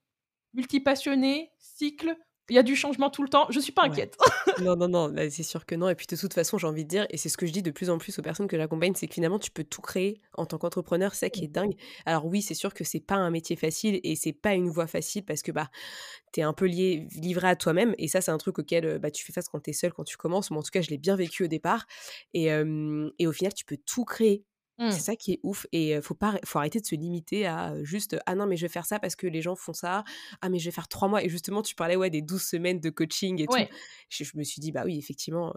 multipassionné, 0.54 1.50
cycle, 1.58 2.16
il 2.50 2.56
y 2.56 2.58
a 2.58 2.62
du 2.62 2.76
changement 2.76 3.10
tout 3.10 3.22
le 3.22 3.28
temps. 3.28 3.46
Je 3.50 3.60
suis 3.60 3.72
pas 3.72 3.84
inquiète. 3.84 4.16
non, 4.62 4.76
non, 4.76 4.88
non, 4.88 5.14
c'est 5.30 5.42
sûr 5.42 5.66
que 5.66 5.74
non. 5.74 5.88
Et 5.88 5.94
puis 5.94 6.06
de 6.06 6.16
toute 6.16 6.32
façon, 6.32 6.58
j'ai 6.58 6.66
envie 6.66 6.84
de 6.84 6.88
dire, 6.88 7.06
et 7.10 7.16
c'est 7.16 7.28
ce 7.28 7.36
que 7.36 7.46
je 7.46 7.52
dis 7.52 7.62
de 7.62 7.70
plus 7.70 7.90
en 7.90 7.98
plus 7.98 8.18
aux 8.18 8.22
personnes 8.22 8.48
que 8.48 8.56
j'accompagne, 8.56 8.94
c'est 8.94 9.06
que 9.06 9.14
finalement, 9.14 9.38
tu 9.38 9.50
peux 9.50 9.64
tout 9.64 9.82
créer 9.82 10.20
en 10.34 10.46
tant 10.46 10.58
qu'entrepreneur. 10.58 11.14
C'est 11.14 11.26
ça 11.26 11.30
qui 11.30 11.44
est 11.44 11.48
dingue. 11.48 11.74
Alors 12.06 12.26
oui, 12.26 12.42
c'est 12.42 12.54
sûr 12.54 12.74
que 12.74 12.84
c'est 12.84 13.00
pas 13.00 13.16
un 13.16 13.30
métier 13.30 13.56
facile 13.56 14.00
et 14.02 14.16
c'est 14.16 14.32
pas 14.32 14.54
une 14.54 14.70
voie 14.70 14.86
facile 14.86 15.24
parce 15.24 15.42
que 15.42 15.52
bah, 15.52 15.70
tu 16.32 16.40
es 16.40 16.42
un 16.42 16.52
peu 16.52 16.66
lié, 16.66 17.06
livré 17.16 17.48
à 17.48 17.56
toi-même. 17.56 17.94
Et 17.98 18.08
ça, 18.08 18.20
c'est 18.20 18.30
un 18.30 18.38
truc 18.38 18.58
auquel 18.58 18.86
euh, 18.86 18.98
bah, 18.98 19.10
tu 19.10 19.24
fais 19.24 19.32
face 19.32 19.48
quand 19.48 19.60
tu 19.60 19.70
es 19.70 19.72
seul, 19.74 19.92
quand 19.92 20.04
tu 20.04 20.16
commences. 20.16 20.50
Mais 20.50 20.56
en 20.56 20.62
tout 20.62 20.70
cas, 20.70 20.80
je 20.80 20.90
l'ai 20.90 20.98
bien 20.98 21.16
vécu 21.16 21.44
au 21.44 21.48
départ. 21.48 21.86
Et, 22.34 22.46
et 22.46 23.26
au 23.26 23.32
final, 23.32 23.52
tu 23.54 23.64
peux 23.64 23.76
tout 23.76 24.04
créer 24.04 24.44
c'est 24.78 24.86
mmh. 24.86 24.92
ça 24.92 25.16
qui 25.16 25.32
est 25.32 25.40
ouf 25.42 25.66
et 25.72 26.00
faut 26.00 26.14
pas 26.14 26.38
faut 26.44 26.58
arrêter 26.58 26.80
de 26.80 26.86
se 26.86 26.94
limiter 26.94 27.46
à 27.46 27.74
juste 27.82 28.16
ah 28.26 28.34
non 28.34 28.46
mais 28.46 28.56
je 28.56 28.62
vais 28.62 28.72
faire 28.72 28.86
ça 28.86 29.00
parce 29.00 29.16
que 29.16 29.26
les 29.26 29.42
gens 29.42 29.56
font 29.56 29.72
ça. 29.72 30.04
Ah 30.40 30.48
mais 30.48 30.58
je 30.58 30.66
vais 30.66 30.70
faire 30.70 30.88
trois 30.88 31.08
mois 31.08 31.22
et 31.24 31.28
justement 31.28 31.62
tu 31.62 31.74
parlais 31.74 31.96
ouais 31.96 32.10
des 32.10 32.22
12 32.22 32.40
semaines 32.40 32.80
de 32.80 32.90
coaching 32.90 33.42
et 33.42 33.46
tout. 33.46 33.56
Je, 34.08 34.24
me 34.36 34.44
suis 34.44 34.60
dit 34.60 34.72
bah 34.72 34.82
oui 34.84 34.98
effectivement 34.98 35.52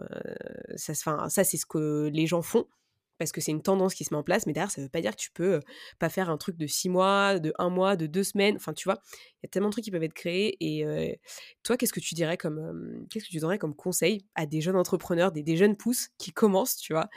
ça 0.76 0.94
ça 0.94 1.44
c'est 1.44 1.56
ce 1.56 1.66
que 1.66 2.10
les 2.12 2.26
gens 2.26 2.42
font 2.42 2.66
parce 3.22 3.30
que 3.32 3.40
c'est 3.40 3.52
une 3.52 3.62
tendance 3.62 3.94
qui 3.94 4.02
se 4.02 4.12
met 4.12 4.18
en 4.18 4.24
place, 4.24 4.46
mais 4.46 4.52
derrière, 4.52 4.70
ça 4.70 4.80
ne 4.80 4.86
veut 4.86 4.90
pas 4.90 5.00
dire 5.00 5.12
que 5.12 5.20
tu 5.20 5.30
peux 5.30 5.60
pas 6.00 6.08
faire 6.08 6.28
un 6.28 6.36
truc 6.36 6.56
de 6.56 6.66
six 6.66 6.88
mois, 6.88 7.38
de 7.38 7.52
un 7.58 7.70
mois, 7.70 7.94
de 7.94 8.06
deux 8.06 8.24
semaines. 8.24 8.56
Enfin, 8.56 8.72
tu 8.72 8.84
vois, 8.84 8.98
il 9.14 9.44
y 9.44 9.46
a 9.46 9.48
tellement 9.48 9.68
de 9.68 9.72
trucs 9.72 9.84
qui 9.84 9.92
peuvent 9.92 10.02
être 10.02 10.12
créés. 10.12 10.56
Et 10.60 11.20
toi, 11.62 11.76
qu'est-ce 11.76 11.92
que 11.92 12.00
tu 12.00 12.14
dirais 12.14 12.36
comme 12.36 13.06
qu'est-ce 13.10 13.26
que 13.26 13.30
tu 13.30 13.38
donnerais 13.38 13.58
comme 13.58 13.76
conseil 13.76 14.24
à 14.34 14.46
des 14.46 14.60
jeunes 14.60 14.76
entrepreneurs, 14.76 15.30
des, 15.30 15.56
jeunes 15.56 15.76
pousses 15.76 16.08
qui 16.18 16.32
commencent, 16.32 16.76
tu 16.76 16.92
vois, 16.92 17.08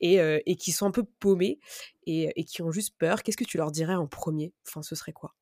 et, 0.00 0.56
qui 0.56 0.70
sont 0.72 0.86
un 0.86 0.90
peu 0.90 1.04
paumés 1.18 1.58
et, 2.06 2.44
qui 2.44 2.60
ont 2.60 2.70
juste 2.70 2.94
peur 2.98 3.22
Qu'est-ce 3.22 3.38
que 3.38 3.44
tu 3.44 3.56
leur 3.56 3.70
dirais 3.70 3.94
en 3.94 4.06
premier? 4.06 4.52
Enfin, 4.68 4.82
ce 4.82 4.94
serait 4.94 5.12
quoi? 5.12 5.34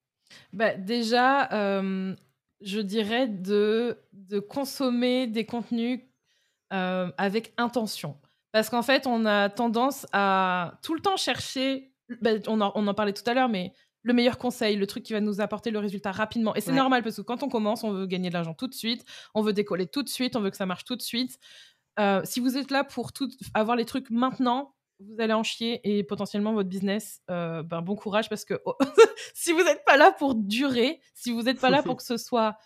Bah, 0.53 0.77
Déjà, 0.77 1.49
je 2.61 2.81
dirais 2.81 3.27
de 3.27 3.99
consommer 4.49 5.27
des 5.27 5.47
contenus 5.47 6.01
avec 6.71 7.53
intention. 7.57 8.17
Parce 8.53 8.69
qu'en 8.69 8.83
fait, 8.83 9.07
on 9.07 9.25
a 9.25 9.49
tendance 9.49 10.07
à 10.13 10.79
tout 10.83 10.95
le 10.95 11.01
temps 11.01 11.17
chercher, 11.17 11.93
ben, 12.21 12.41
on, 12.47 12.61
en, 12.61 12.95
parlait 12.95 13.15
tout 13.15 13.29
à 13.29 13.35
l'heure, 13.35 13.49
mais 13.49 13.73
le 14.03 14.13
meilleur 14.13 14.37
conseil, 14.37 14.77
le 14.77 14.87
truc 14.87 15.05
qui 15.05 15.13
va 15.13 15.21
nous 15.21 15.41
apporter 15.41 15.71
le 15.71 15.79
résultat 15.79 16.13
rapidement. 16.13 16.55
Et 16.55 16.61
c'est 16.61 16.73
normal 16.73 17.03
parce 17.03 17.17
que 17.17 17.23
quand 17.23 17.43
on 17.43 17.49
commence, 17.49 17.83
on 17.85 17.93
veut 17.93 18.07
gagner 18.07 18.29
de 18.29 18.35
l'argent 18.35 18.55
tout 18.55 18.67
de 18.67 18.75
suite, 18.75 19.05
on 19.35 19.43
veut 19.43 19.53
décoller 19.53 19.87
tout 19.87 20.03
de 20.03 20.09
suite, 20.09 20.37
on 20.37 20.41
veut 20.41 20.51
que 20.51 20.57
ça 20.57 20.67
marche 20.67 20.85
tout 20.85 20.97
de 20.97 21.03
suite. 21.03 21.39
Euh, 21.99 22.21
si 22.25 22.41
vous 22.41 22.57
êtes 22.57 22.71
là 22.71 22.85
pour 22.85 23.13
tout, 23.13 23.29
avoir 23.55 23.77
les 23.77 23.85
trucs 23.85 24.11
maintenant, 24.11 24.75
vous 24.99 25.21
allez 25.21 25.33
en 25.33 25.43
chier 25.43 25.81
et 25.85 26.05
potentiellement 26.05 26.53
votre 26.53 26.69
business, 26.69 27.23
ben, 27.29 27.63
bon 27.83 27.95
courage 27.95 28.29
parce 28.29 28.45
que 28.45 28.61
oh, 28.65 28.77
si 29.35 29.53
vous 29.53 29.63
n'êtes 29.63 29.85
pas 29.85 29.97
là 29.97 30.13
pour 30.13 30.35
durer, 30.35 31.01
si 31.15 31.33
vous 31.33 31.43
n'êtes 31.43 31.61
pas 31.61 31.71
là 31.71 31.83
pour 31.83 31.97
que 31.97 32.03
ce 32.03 32.17
soit 32.17 32.57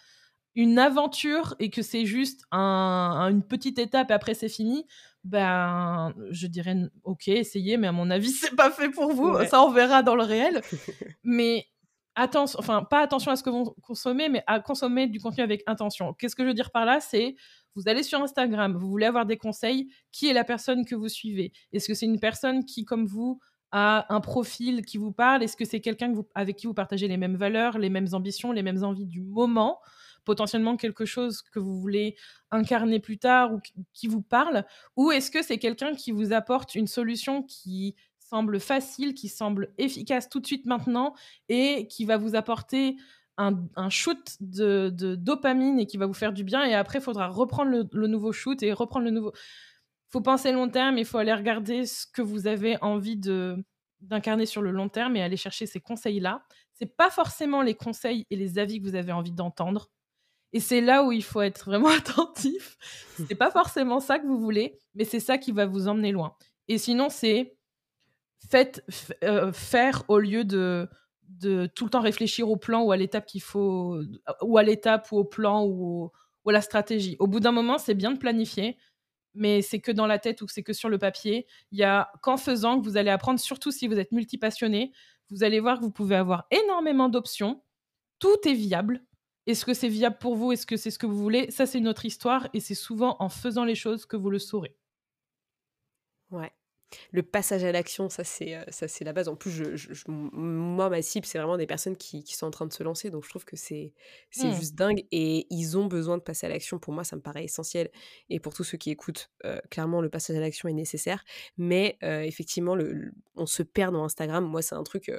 une 0.54 0.78
aventure 0.78 1.54
et 1.58 1.70
que 1.70 1.82
c'est 1.82 2.06
juste 2.06 2.44
une 2.50 3.42
petite 3.46 3.78
étape 3.78 4.10
et 4.10 4.14
après 4.14 4.34
c'est 4.34 4.48
fini, 4.48 4.86
ben 5.26 6.14
je 6.30 6.46
dirais 6.46 6.76
ok, 7.04 7.28
essayez, 7.28 7.76
mais 7.76 7.88
à 7.88 7.92
mon 7.92 8.10
avis 8.10 8.30
c'est 8.30 8.54
pas 8.54 8.70
fait 8.70 8.90
pour 8.90 9.12
vous. 9.12 9.36
Ça 9.46 9.62
on 9.62 9.70
verra 9.70 10.02
dans 10.02 10.14
le 10.14 10.24
réel. 10.24 10.62
mais 11.24 11.66
attention, 12.14 12.58
enfin 12.58 12.82
pas 12.82 13.00
attention 13.00 13.30
à 13.30 13.36
ce 13.36 13.42
que 13.42 13.50
vous 13.50 13.74
consommez, 13.82 14.28
mais 14.28 14.42
à 14.46 14.60
consommer 14.60 15.06
du 15.06 15.20
contenu 15.20 15.42
avec 15.42 15.62
intention. 15.66 16.14
Qu'est-ce 16.14 16.36
que 16.36 16.42
je 16.42 16.48
veux 16.48 16.54
dire 16.54 16.70
par 16.70 16.84
là? 16.84 17.00
C'est 17.00 17.36
vous 17.74 17.88
allez 17.88 18.02
sur 18.02 18.22
Instagram, 18.22 18.74
vous 18.76 18.88
voulez 18.88 19.06
avoir 19.06 19.26
des 19.26 19.36
conseils, 19.36 19.88
qui 20.10 20.28
est 20.28 20.32
la 20.32 20.44
personne 20.44 20.84
que 20.86 20.94
vous 20.94 21.08
suivez? 21.08 21.52
Est-ce 21.72 21.86
que 21.86 21.94
c'est 21.94 22.06
une 22.06 22.18
personne 22.18 22.64
qui, 22.64 22.86
comme 22.86 23.04
vous, 23.04 23.38
a 23.70 24.06
un 24.14 24.20
profil 24.20 24.82
qui 24.86 24.96
vous 24.96 25.12
parle? 25.12 25.42
Est-ce 25.42 25.56
que 25.58 25.66
c'est 25.66 25.80
quelqu'un 25.80 26.14
avec 26.34 26.56
qui 26.56 26.66
vous 26.66 26.72
partagez 26.72 27.06
les 27.06 27.18
mêmes 27.18 27.36
valeurs, 27.36 27.78
les 27.78 27.90
mêmes 27.90 28.08
ambitions, 28.12 28.50
les 28.52 28.62
mêmes 28.62 28.82
envies 28.82 29.06
du 29.06 29.20
moment? 29.20 29.78
Potentiellement 30.26 30.76
quelque 30.76 31.06
chose 31.06 31.40
que 31.40 31.58
vous 31.58 31.80
voulez 31.80 32.16
incarner 32.50 33.00
plus 33.00 33.16
tard 33.18 33.54
ou 33.54 33.60
qui 33.94 34.08
vous 34.08 34.20
parle 34.20 34.66
Ou 34.96 35.12
est-ce 35.12 35.30
que 35.30 35.42
c'est 35.42 35.58
quelqu'un 35.58 35.94
qui 35.94 36.12
vous 36.12 36.34
apporte 36.34 36.74
une 36.74 36.86
solution 36.86 37.42
qui 37.42 37.96
semble 38.18 38.60
facile, 38.60 39.14
qui 39.14 39.28
semble 39.28 39.72
efficace 39.78 40.28
tout 40.28 40.40
de 40.40 40.46
suite 40.46 40.66
maintenant 40.66 41.14
et 41.48 41.86
qui 41.86 42.04
va 42.04 42.18
vous 42.18 42.34
apporter 42.34 42.96
un, 43.38 43.90
shoot 43.90 44.36
de, 44.40 44.90
dopamine 45.14 45.78
et 45.78 45.86
qui 45.86 45.96
va 45.96 46.06
vous 46.06 46.14
faire 46.14 46.32
du 46.32 46.42
bien. 46.42 46.64
Et 46.64 46.74
après, 46.74 46.98
il 46.98 47.02
faudra 47.02 47.28
reprendre 47.28 47.86
le, 47.90 48.06
nouveau 48.06 48.32
shoot 48.32 48.62
et 48.62 48.72
reprendre 48.72 49.04
le 49.04 49.10
nouveau. 49.10 49.32
Il 49.34 50.12
faut 50.12 50.20
penser 50.20 50.52
long 50.52 50.68
terme, 50.68 50.98
il 50.98 51.04
faut 51.04 51.18
aller 51.18 51.34
regarder 51.34 51.86
ce 51.86 52.06
que 52.06 52.22
vous 52.22 52.46
avez 52.46 52.76
envie 52.82 53.16
de 53.16 53.64
d'incarner 54.02 54.44
sur 54.44 54.60
le 54.60 54.70
long 54.70 54.90
terme 54.90 55.16
et 55.16 55.22
aller 55.22 55.38
chercher 55.38 55.64
ces 55.64 55.80
conseils-là. 55.80 56.42
C'est 56.74 56.96
pas 56.96 57.10
forcément 57.10 57.62
les 57.62 57.74
conseils 57.74 58.26
et 58.30 58.36
les 58.36 58.58
avis 58.58 58.78
que 58.78 58.86
vous 58.86 58.94
avez 58.94 59.12
envie 59.12 59.32
d'entendre. 59.32 59.88
Et 60.56 60.60
c'est 60.60 60.80
là 60.80 61.04
où 61.04 61.12
il 61.12 61.22
faut 61.22 61.42
être 61.42 61.66
vraiment 61.66 61.88
attentif. 61.98 62.78
C'est 63.28 63.34
pas 63.34 63.50
forcément 63.50 64.00
ça 64.00 64.18
que 64.18 64.26
vous 64.26 64.38
voulez, 64.38 64.80
mais 64.94 65.04
c'est 65.04 65.20
ça 65.20 65.36
qui 65.36 65.52
va 65.52 65.66
vous 65.66 65.86
emmener 65.86 66.12
loin. 66.12 66.34
Et 66.66 66.78
sinon, 66.78 67.10
c'est 67.10 67.58
faites 68.48 68.82
euh, 69.22 69.52
faire 69.52 70.04
au 70.08 70.18
lieu 70.18 70.44
de 70.44 70.88
tout 71.74 71.84
le 71.84 71.90
temps 71.90 72.00
réfléchir 72.00 72.48
au 72.48 72.56
plan 72.56 72.82
ou 72.84 72.90
à 72.90 72.96
l'étape 72.96 73.26
qu'il 73.26 73.42
faut, 73.42 74.00
ou 74.40 74.56
à 74.56 74.62
l'étape 74.62 75.12
ou 75.12 75.18
au 75.18 75.24
plan 75.24 75.66
ou, 75.66 76.10
à 76.46 76.52
la 76.52 76.62
stratégie. 76.62 77.16
Au 77.18 77.26
bout 77.26 77.40
d'un 77.40 77.52
moment, 77.52 77.76
c'est 77.76 77.94
bien 77.94 78.12
de 78.12 78.18
planifier, 78.18 78.78
mais 79.34 79.60
c'est 79.60 79.80
que 79.80 79.92
dans 79.92 80.06
la 80.06 80.18
tête 80.18 80.40
ou 80.40 80.48
c'est 80.48 80.62
que 80.62 80.72
sur 80.72 80.88
le 80.88 80.96
papier. 80.96 81.46
Il 81.70 81.78
y 81.78 81.84
a 81.84 82.10
qu'en 82.22 82.38
faisant 82.38 82.80
que 82.80 82.84
vous 82.84 82.96
allez 82.96 83.10
apprendre, 83.10 83.40
surtout 83.40 83.72
si 83.72 83.88
vous 83.88 83.98
êtes 83.98 84.12
multipassionné, 84.12 84.92
vous 85.28 85.44
allez 85.44 85.60
voir 85.60 85.78
que 85.78 85.84
vous 85.84 85.92
pouvez 85.92 86.16
avoir 86.16 86.46
énormément 86.50 87.10
d'options. 87.10 87.62
Tout 88.18 88.38
est 88.46 88.54
viable. 88.54 89.02
Est-ce 89.46 89.64
que 89.64 89.74
c'est 89.74 89.88
viable 89.88 90.18
pour 90.18 90.36
vous? 90.36 90.52
Est-ce 90.52 90.66
que 90.66 90.76
c'est 90.76 90.90
ce 90.90 90.98
que 90.98 91.06
vous 91.06 91.18
voulez? 91.18 91.50
Ça, 91.50 91.66
c'est 91.66 91.78
une 91.78 91.88
autre 91.88 92.04
histoire 92.04 92.48
et 92.52 92.60
c'est 92.60 92.74
souvent 92.74 93.16
en 93.20 93.28
faisant 93.28 93.64
les 93.64 93.74
choses 93.74 94.06
que 94.06 94.16
vous 94.16 94.30
le 94.30 94.38
saurez. 94.38 94.76
Ouais, 96.30 96.52
le 97.12 97.22
passage 97.22 97.64
à 97.64 97.72
l'action, 97.72 98.08
ça 98.08 98.24
c'est 98.24 98.54
euh, 98.54 98.64
ça 98.68 98.88
c'est 98.88 99.04
la 99.04 99.12
base. 99.12 99.28
En 99.28 99.36
plus, 99.36 99.76
je, 99.76 100.04
moi 100.08 100.88
ma 100.88 101.02
cible 101.02 101.26
c'est 101.26 101.38
vraiment 101.38 101.56
des 101.56 101.66
personnes 101.66 101.96
qui, 101.96 102.22
sont 102.26 102.46
en 102.46 102.50
train 102.50 102.66
de 102.66 102.72
se 102.72 102.82
lancer, 102.82 103.10
donc 103.10 103.24
je 103.24 103.28
trouve 103.28 103.44
que 103.44 103.56
c'est 103.56 103.92
c'est 104.30 104.48
mmh. 104.48 104.54
juste 104.54 104.74
dingue 104.74 105.06
et 105.10 105.46
ils 105.50 105.76
ont 105.76 105.86
besoin 105.86 106.16
de 106.16 106.22
passer 106.22 106.46
à 106.46 106.48
l'action. 106.48 106.78
Pour 106.78 106.92
moi, 106.92 107.04
ça 107.04 107.16
me 107.16 107.22
paraît 107.22 107.44
essentiel 107.44 107.90
et 108.28 108.40
pour 108.40 108.54
tous 108.54 108.64
ceux 108.64 108.78
qui 108.78 108.90
écoutent, 108.90 109.30
euh, 109.44 109.60
clairement 109.70 110.00
le 110.00 110.08
passage 110.08 110.36
à 110.36 110.40
l'action 110.40 110.68
est 110.68 110.74
nécessaire. 110.74 111.24
Mais 111.56 111.98
euh, 112.02 112.20
effectivement, 112.20 112.76
le, 112.76 113.12
on 113.34 113.46
se 113.46 113.62
perd 113.62 113.92
dans 113.92 114.04
Instagram. 114.04 114.44
Moi, 114.44 114.62
c'est 114.62 114.74
un 114.74 114.84
truc. 114.84 115.10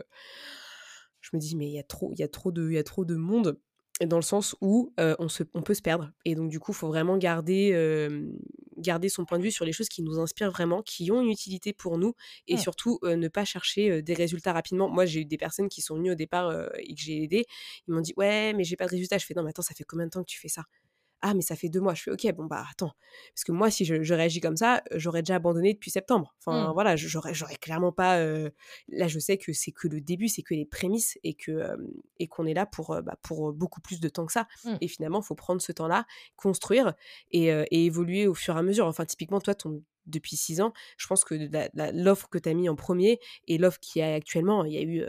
je 1.22 1.30
me 1.34 1.40
dis 1.40 1.56
mais 1.56 1.68
il 1.68 1.74
y 1.74 1.80
a 1.80 1.84
trop 1.84 2.12
il 2.14 2.20
y 2.20 2.24
a 2.24 2.30
trop 2.30 2.52
de 2.52 2.70
il 2.70 2.76
y 2.76 2.78
a 2.78 2.84
trop 2.84 3.06
de 3.06 3.16
monde 3.16 3.60
dans 4.06 4.18
le 4.18 4.24
sens 4.24 4.56
où 4.62 4.94
on, 4.98 5.28
se, 5.28 5.44
on 5.54 5.62
peut 5.62 5.74
se 5.74 5.82
perdre. 5.82 6.12
Et 6.26 6.36
donc, 6.36 6.50
du 6.50 6.60
coup, 6.60 6.72
il 6.72 6.76
faut 6.76 6.88
vraiment 6.88 7.18
garder, 7.18 7.72
garder 8.78 9.10
son 9.10 9.26
point 9.26 9.40
de 9.40 9.44
vue 9.44 9.52
sur 9.52 9.66
les 9.66 9.72
choses 9.72 9.90
qui 9.90 10.04
nous 10.04 10.20
inspirent 10.20 10.52
vraiment, 10.52 10.84
qui 10.84 11.12
ont 11.12 11.22
une 11.22 11.30
utilité 11.30 11.74
pour 11.74 11.98
nous, 11.98 12.14
et 12.48 12.56
mmh. 12.56 12.60
surtout 12.60 13.00
ne 13.04 13.28
pas 13.28 13.46
chercher 13.46 14.02
des 14.02 14.14
résultats 14.14 14.54
rapidement. 14.54 14.90
Moi, 14.90 15.06
j'ai 15.06 15.22
eu 15.22 15.26
des 15.26 15.38
personnes 15.38 15.70
qui 15.70 15.82
sont 15.82 15.96
venues 15.96 16.12
au 16.12 16.16
départ 16.16 16.52
et 16.78 16.94
que 16.94 17.02
j'ai 17.02 17.24
aidé. 17.24 17.46
Ils 17.88 17.94
m'ont 17.94 18.02
dit 18.02 18.14
Ouais, 18.18 18.54
mais 18.54 18.64
j'ai 18.64 18.76
pas 18.76 18.86
de 18.86 18.92
résultats. 18.92 19.18
Je 19.18 19.26
fais 19.26 19.34
Non, 19.34 19.44
mais 19.44 19.50
attends, 19.50 19.62
ça 19.64 19.74
fait 19.74 19.84
combien 19.84 20.06
de 20.06 20.12
temps 20.12 20.22
que 20.22 20.30
tu 20.30 20.40
fais 20.40 20.48
ça? 20.48 20.64
Ah, 21.22 21.34
mais 21.34 21.42
ça 21.42 21.56
fait 21.56 21.70
deux 21.70 21.80
mois. 21.80 21.94
Je 21.94 22.04
fais, 22.04 22.12
ok, 22.12 22.32
bon, 22.36 22.46
bah 22.46 22.64
attends. 22.70 22.94
Parce 23.34 23.44
que 23.44 23.52
moi, 23.52 23.72
si 23.72 23.86
je, 23.86 24.14
réagis 24.14 24.40
comme 24.40 24.58
ça, 24.58 24.84
j'aurais 24.94 25.22
déjà 25.24 25.36
abandonné 25.36 25.74
depuis 25.74 25.90
septembre. 25.90 26.36
Enfin, 26.40 26.70
mmh. 26.70 26.74
voilà, 26.74 26.96
j'aurais, 26.96 27.34
j'aurais 27.34 27.56
clairement 27.56 27.92
pas. 27.92 28.20
Là, 28.90 29.08
je 29.08 29.20
sais 29.20 29.38
que 29.38 29.54
c'est 29.54 29.72
que 29.72 29.88
le 29.88 30.00
début, 30.00 30.28
c'est 30.28 30.44
que 30.44 30.54
les 30.54 30.66
prémices 30.66 31.18
et, 31.24 31.34
que, 31.34 31.76
et 32.20 32.28
qu'on 32.28 32.46
est 32.46 32.54
là 32.54 32.66
pour, 32.66 33.02
bah, 33.02 33.18
pour 33.24 33.52
beaucoup 33.54 33.82
plus 33.82 34.00
de 34.00 34.10
temps 34.10 34.26
que 34.26 34.32
ça. 34.32 34.48
Mmh. 34.64 34.76
Et 34.82 34.88
finalement, 34.88 35.22
il 35.22 35.26
faut 35.26 35.36
prendre 35.36 35.62
ce 35.62 35.72
temps-là, 35.72 36.06
construire 36.36 36.94
et, 37.32 37.50
évoluer 37.72 38.28
au 38.28 38.34
fur 38.34 38.56
et 38.56 38.60
à 38.60 38.64
mesure. 38.64 38.86
Enfin, 38.86 39.06
typiquement, 39.06 39.40
toi, 39.40 39.56
ton, 39.56 39.84
depuis 40.06 40.36
six 40.36 40.62
ans, 40.62 40.72
je 40.98 41.08
pense 41.08 41.24
que 41.24 41.36
l'offre 41.94 42.30
que 42.30 42.38
tu 42.38 42.50
as 42.50 42.54
mis 42.54 42.70
en 42.70 42.76
premier 42.76 43.20
et 43.48 43.58
l'offre 43.58 43.80
qui 43.80 44.02
a 44.02 44.14
actuellement, 44.14 44.66
il 44.66 44.74
y 44.74 44.78
a 44.78 44.82
eu. 44.82 45.04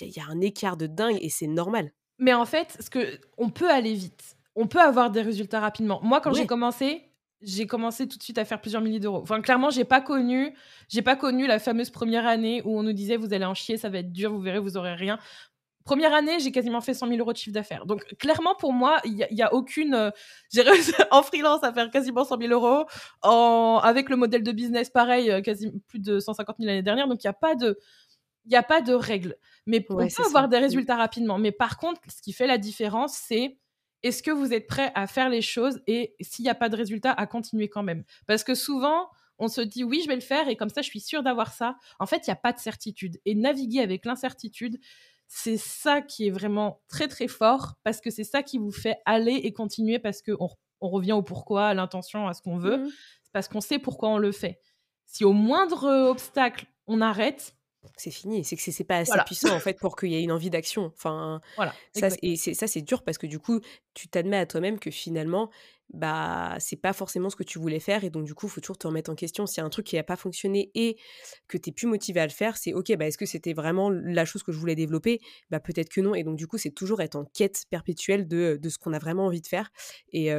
Il 0.00 0.08
y, 0.08 0.12
y, 0.12 0.20
a 0.20 0.26
un 0.26 0.40
écart 0.40 0.78
de 0.78 0.86
dingue 0.86 1.18
et 1.20 1.28
c'est 1.28 1.46
normal. 1.46 1.92
Mais 2.18 2.32
en 2.32 2.46
fait, 2.46 2.78
ce 2.80 2.88
que, 2.88 3.18
on 3.36 3.50
peut 3.50 3.68
aller 3.68 3.94
vite 3.94 4.36
on 4.54 4.66
peut 4.66 4.80
avoir 4.80 5.10
des 5.10 5.22
résultats 5.22 5.60
rapidement. 5.60 6.00
Moi, 6.02 6.20
quand 6.20 6.32
j'ai 6.32 6.46
commencé, 6.46 7.12
j'ai 7.42 7.66
commencé 7.66 8.06
tout 8.06 8.18
de 8.18 8.22
suite 8.22 8.38
à 8.38 8.44
faire 8.44 8.60
plusieurs 8.60 8.82
milliers 8.82 9.00
d'euros. 9.00 9.20
Enfin, 9.22 9.40
clairement, 9.40 9.70
j'ai 9.70 9.84
pas 9.84 10.00
connu, 10.00 10.54
j'ai 10.88 11.02
pas 11.02 11.16
connu 11.16 11.46
la 11.46 11.58
fameuse 11.58 11.90
première 11.90 12.26
année 12.26 12.62
où 12.64 12.78
on 12.78 12.82
nous 12.82 12.92
disait 12.92 13.16
vous 13.16 13.32
allez 13.34 13.44
en 13.44 13.54
chier, 13.54 13.76
ça 13.76 13.88
va 13.88 13.98
être 13.98 14.12
dur, 14.12 14.32
vous 14.32 14.40
verrez, 14.40 14.60
vous 14.60 14.76
aurez 14.76 14.94
rien. 14.94 15.18
Première 15.84 16.14
année, 16.14 16.38
j'ai 16.38 16.52
quasiment 16.52 16.80
fait 16.80 16.94
100 16.94 17.08
000 17.08 17.18
euros 17.18 17.32
de 17.32 17.36
chiffre 17.38 17.54
d'affaires. 17.54 17.86
Donc, 17.86 18.04
clairement, 18.16 18.54
pour 18.54 18.72
moi, 18.72 19.00
il 19.04 19.26
n'y 19.32 19.42
a, 19.42 19.52
aucune. 19.52 19.94
Euh, 19.94 20.10
j'ai 20.52 20.62
réussi 20.62 20.92
en 21.10 21.22
freelance 21.22 21.64
à 21.64 21.72
faire 21.72 21.90
quasiment 21.90 22.24
100 22.24 22.38
000 22.38 22.52
euros. 22.52 22.86
En, 23.22 23.80
avec 23.82 24.08
le 24.08 24.16
modèle 24.16 24.44
de 24.44 24.52
business, 24.52 24.90
pareil, 24.90 25.30
euh, 25.30 25.40
quasi 25.40 25.72
plus 25.88 25.98
de 25.98 26.20
150 26.20 26.56
000 26.58 26.68
l'année 26.68 26.82
dernière. 26.82 27.08
Donc, 27.08 27.24
il 27.24 27.26
n'y 27.26 27.30
a 27.30 27.34
pas 27.34 27.56
de. 27.56 27.78
Il 28.44 28.50
n'y 28.50 28.56
a 28.56 28.62
pas 28.62 28.80
de 28.80 28.92
règles. 28.92 29.36
Mais 29.66 29.84
on 29.88 30.06
peut 30.06 30.24
avoir 30.24 30.48
des 30.48 30.58
résultats 30.58 30.96
rapidement. 30.96 31.38
Mais 31.38 31.52
par 31.52 31.78
contre, 31.78 32.00
ce 32.08 32.20
qui 32.20 32.32
fait 32.32 32.48
la 32.48 32.58
différence, 32.58 33.14
c'est 33.14 33.56
est-ce 34.02 34.22
que 34.22 34.30
vous 34.30 34.52
êtes 34.52 34.66
prêt 34.66 34.92
à 34.94 35.06
faire 35.06 35.28
les 35.28 35.42
choses 35.42 35.80
et 35.86 36.16
s'il 36.20 36.44
n'y 36.44 36.50
a 36.50 36.54
pas 36.54 36.68
de 36.68 36.76
résultat, 36.76 37.12
à 37.12 37.26
continuer 37.26 37.68
quand 37.68 37.82
même? 37.82 38.04
Parce 38.26 38.44
que 38.44 38.54
souvent, 38.54 39.08
on 39.38 39.48
se 39.48 39.60
dit 39.60 39.84
oui, 39.84 40.00
je 40.02 40.08
vais 40.08 40.14
le 40.14 40.20
faire 40.20 40.48
et 40.48 40.56
comme 40.56 40.68
ça, 40.68 40.82
je 40.82 40.88
suis 40.88 41.00
sûre 41.00 41.22
d'avoir 41.22 41.52
ça. 41.52 41.76
En 41.98 42.06
fait, 42.06 42.26
il 42.26 42.30
n'y 42.30 42.34
a 42.34 42.36
pas 42.36 42.52
de 42.52 42.58
certitude. 42.58 43.18
Et 43.24 43.34
naviguer 43.34 43.80
avec 43.80 44.04
l'incertitude, 44.04 44.78
c'est 45.28 45.56
ça 45.56 46.02
qui 46.02 46.26
est 46.26 46.30
vraiment 46.30 46.82
très 46.88 47.08
très 47.08 47.28
fort 47.28 47.74
parce 47.84 48.00
que 48.00 48.10
c'est 48.10 48.24
ça 48.24 48.42
qui 48.42 48.58
vous 48.58 48.72
fait 48.72 48.98
aller 49.06 49.34
et 49.34 49.52
continuer 49.52 49.98
parce 49.98 50.20
qu'on 50.22 50.48
on 50.80 50.88
revient 50.88 51.12
au 51.12 51.22
pourquoi, 51.22 51.68
à 51.68 51.74
l'intention, 51.74 52.28
à 52.28 52.34
ce 52.34 52.42
qu'on 52.42 52.58
veut, 52.58 52.78
mmh 52.78 52.90
parce 53.32 53.48
qu'on 53.48 53.62
sait 53.62 53.78
pourquoi 53.78 54.10
on 54.10 54.18
le 54.18 54.30
fait. 54.30 54.60
Si 55.06 55.24
au 55.24 55.32
moindre 55.32 55.88
obstacle, 56.10 56.66
on 56.86 57.00
arrête, 57.00 57.56
c'est 57.96 58.10
fini. 58.10 58.44
C'est 58.44 58.56
que 58.56 58.62
c'est 58.62 58.84
pas 58.84 58.98
assez 58.98 59.18
puissant 59.26 59.54
en 59.54 59.60
fait 59.60 59.78
pour 59.78 59.96
qu'il 59.96 60.10
y 60.10 60.14
ait 60.16 60.22
une 60.22 60.32
envie 60.32 60.50
d'action. 60.50 60.92
Enfin, 60.94 61.40
voilà. 61.56 61.74
Ça, 61.94 62.08
et 62.22 62.36
ça 62.36 62.66
c'est 62.66 62.82
dur 62.82 63.02
parce 63.02 63.18
que 63.18 63.26
du 63.26 63.38
coup, 63.38 63.60
tu 63.94 64.08
t'admets 64.08 64.38
à 64.38 64.46
toi-même 64.46 64.78
que 64.78 64.90
finalement, 64.90 65.50
bah 65.92 66.56
c'est 66.58 66.76
pas 66.76 66.92
forcément 66.92 67.30
ce 67.30 67.36
que 67.36 67.42
tu 67.42 67.58
voulais 67.58 67.80
faire 67.80 68.04
et 68.04 68.10
donc 68.10 68.24
du 68.24 68.34
coup 68.34 68.46
il 68.46 68.50
faut 68.50 68.60
toujours 68.60 68.78
te 68.78 68.86
remettre 68.86 69.10
en 69.10 69.14
question. 69.14 69.46
S'il 69.46 69.58
y 69.58 69.60
a 69.60 69.64
un 69.64 69.70
truc 69.70 69.86
qui 69.86 69.96
n'a 69.96 70.02
pas 70.02 70.16
fonctionné 70.16 70.70
et 70.74 70.96
que 71.48 71.58
tu 71.58 71.70
es 71.70 71.72
plus 71.72 71.86
motivé 71.86 72.20
à 72.20 72.26
le 72.26 72.32
faire 72.32 72.56
c'est 72.56 72.72
ok 72.72 72.96
bah 72.96 73.06
est-ce 73.06 73.18
que 73.18 73.26
c'était 73.26 73.52
vraiment 73.52 73.90
la 73.90 74.24
chose 74.24 74.42
que 74.42 74.52
je 74.52 74.58
voulais 74.58 74.74
développer? 74.74 75.20
Bah 75.50 75.60
peut-être 75.60 75.88
que 75.88 76.00
non 76.00 76.14
et 76.14 76.24
donc 76.24 76.36
du 76.36 76.46
coup 76.46 76.58
c'est 76.58 76.70
toujours 76.70 77.00
être 77.00 77.16
en 77.16 77.24
quête 77.24 77.64
perpétuelle 77.70 78.26
de, 78.26 78.58
de 78.60 78.68
ce 78.68 78.78
qu'on 78.78 78.92
a 78.92 78.98
vraiment 78.98 79.26
envie 79.26 79.40
de 79.40 79.46
faire 79.46 79.70
et, 80.12 80.30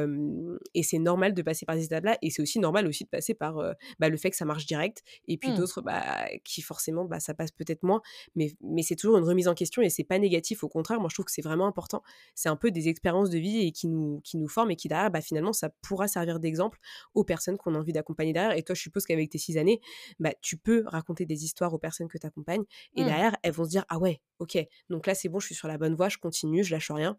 et 0.74 0.82
c'est 0.82 0.98
normal 0.98 1.34
de 1.34 1.42
passer 1.42 1.66
par 1.66 1.76
ces 1.76 1.84
étapes 1.84 2.04
là 2.04 2.18
et 2.22 2.30
c'est 2.30 2.42
aussi 2.42 2.58
normal 2.58 2.86
aussi 2.86 3.04
de 3.04 3.08
passer 3.08 3.34
par 3.34 3.56
bah, 3.98 4.08
le 4.08 4.16
fait 4.16 4.30
que 4.30 4.36
ça 4.36 4.44
marche 4.44 4.66
direct 4.66 5.02
et 5.28 5.36
puis 5.36 5.50
mmh. 5.50 5.56
d'autres 5.56 5.82
bah, 5.82 6.26
qui 6.44 6.62
forcément 6.62 7.04
bah, 7.04 7.20
ça 7.20 7.34
passe 7.34 7.50
peut-être 7.50 7.82
moins 7.82 8.00
mais, 8.34 8.52
mais 8.62 8.82
c'est 8.82 8.96
toujours 8.96 9.18
une 9.18 9.24
remise 9.24 9.48
en 9.48 9.54
question 9.54 9.82
et 9.82 9.90
c'est 9.90 10.04
pas 10.04 10.18
négatif 10.18 10.64
au 10.64 10.68
contraire 10.68 11.00
moi 11.00 11.08
je 11.08 11.14
trouve 11.14 11.26
que 11.26 11.32
c'est 11.32 11.42
vraiment 11.42 11.66
important. 11.66 12.02
C'est 12.34 12.48
un 12.48 12.56
peu 12.56 12.70
des 12.70 12.88
expériences 12.88 13.30
de 13.30 13.38
vie 13.38 13.60
et 13.66 13.72
qui 13.72 13.88
nous, 13.88 14.20
qui 14.24 14.36
nous 14.36 14.48
forment 14.48 14.70
et 14.70 14.76
qui 14.76 14.88
derrière 14.88 15.10
bah, 15.10 15.20
finalement 15.20 15.43
ça 15.52 15.70
pourra 15.82 16.08
servir 16.08 16.40
d'exemple 16.40 16.78
aux 17.14 17.24
personnes 17.24 17.56
qu'on 17.56 17.74
a 17.74 17.78
envie 17.78 17.92
d'accompagner 17.92 18.32
derrière. 18.32 18.56
Et 18.56 18.62
toi, 18.62 18.74
je 18.74 18.82
suppose 18.82 19.04
qu'avec 19.04 19.30
tes 19.30 19.38
six 19.38 19.58
années, 19.58 19.80
bah, 20.18 20.32
tu 20.40 20.56
peux 20.56 20.84
raconter 20.86 21.26
des 21.26 21.44
histoires 21.44 21.72
aux 21.74 21.78
personnes 21.78 22.08
que 22.08 22.18
tu 22.18 22.26
accompagnes. 22.26 22.64
Et 22.94 23.02
mmh. 23.02 23.06
derrière, 23.06 23.36
elles 23.42 23.52
vont 23.52 23.64
se 23.64 23.70
dire, 23.70 23.84
ah 23.88 23.98
ouais, 23.98 24.20
ok, 24.38 24.58
donc 24.90 25.06
là, 25.06 25.14
c'est 25.14 25.28
bon, 25.28 25.40
je 25.40 25.46
suis 25.46 25.54
sur 25.54 25.68
la 25.68 25.78
bonne 25.78 25.94
voie, 25.94 26.08
je 26.08 26.18
continue, 26.18 26.64
je 26.64 26.74
lâche 26.74 26.90
rien. 26.90 27.18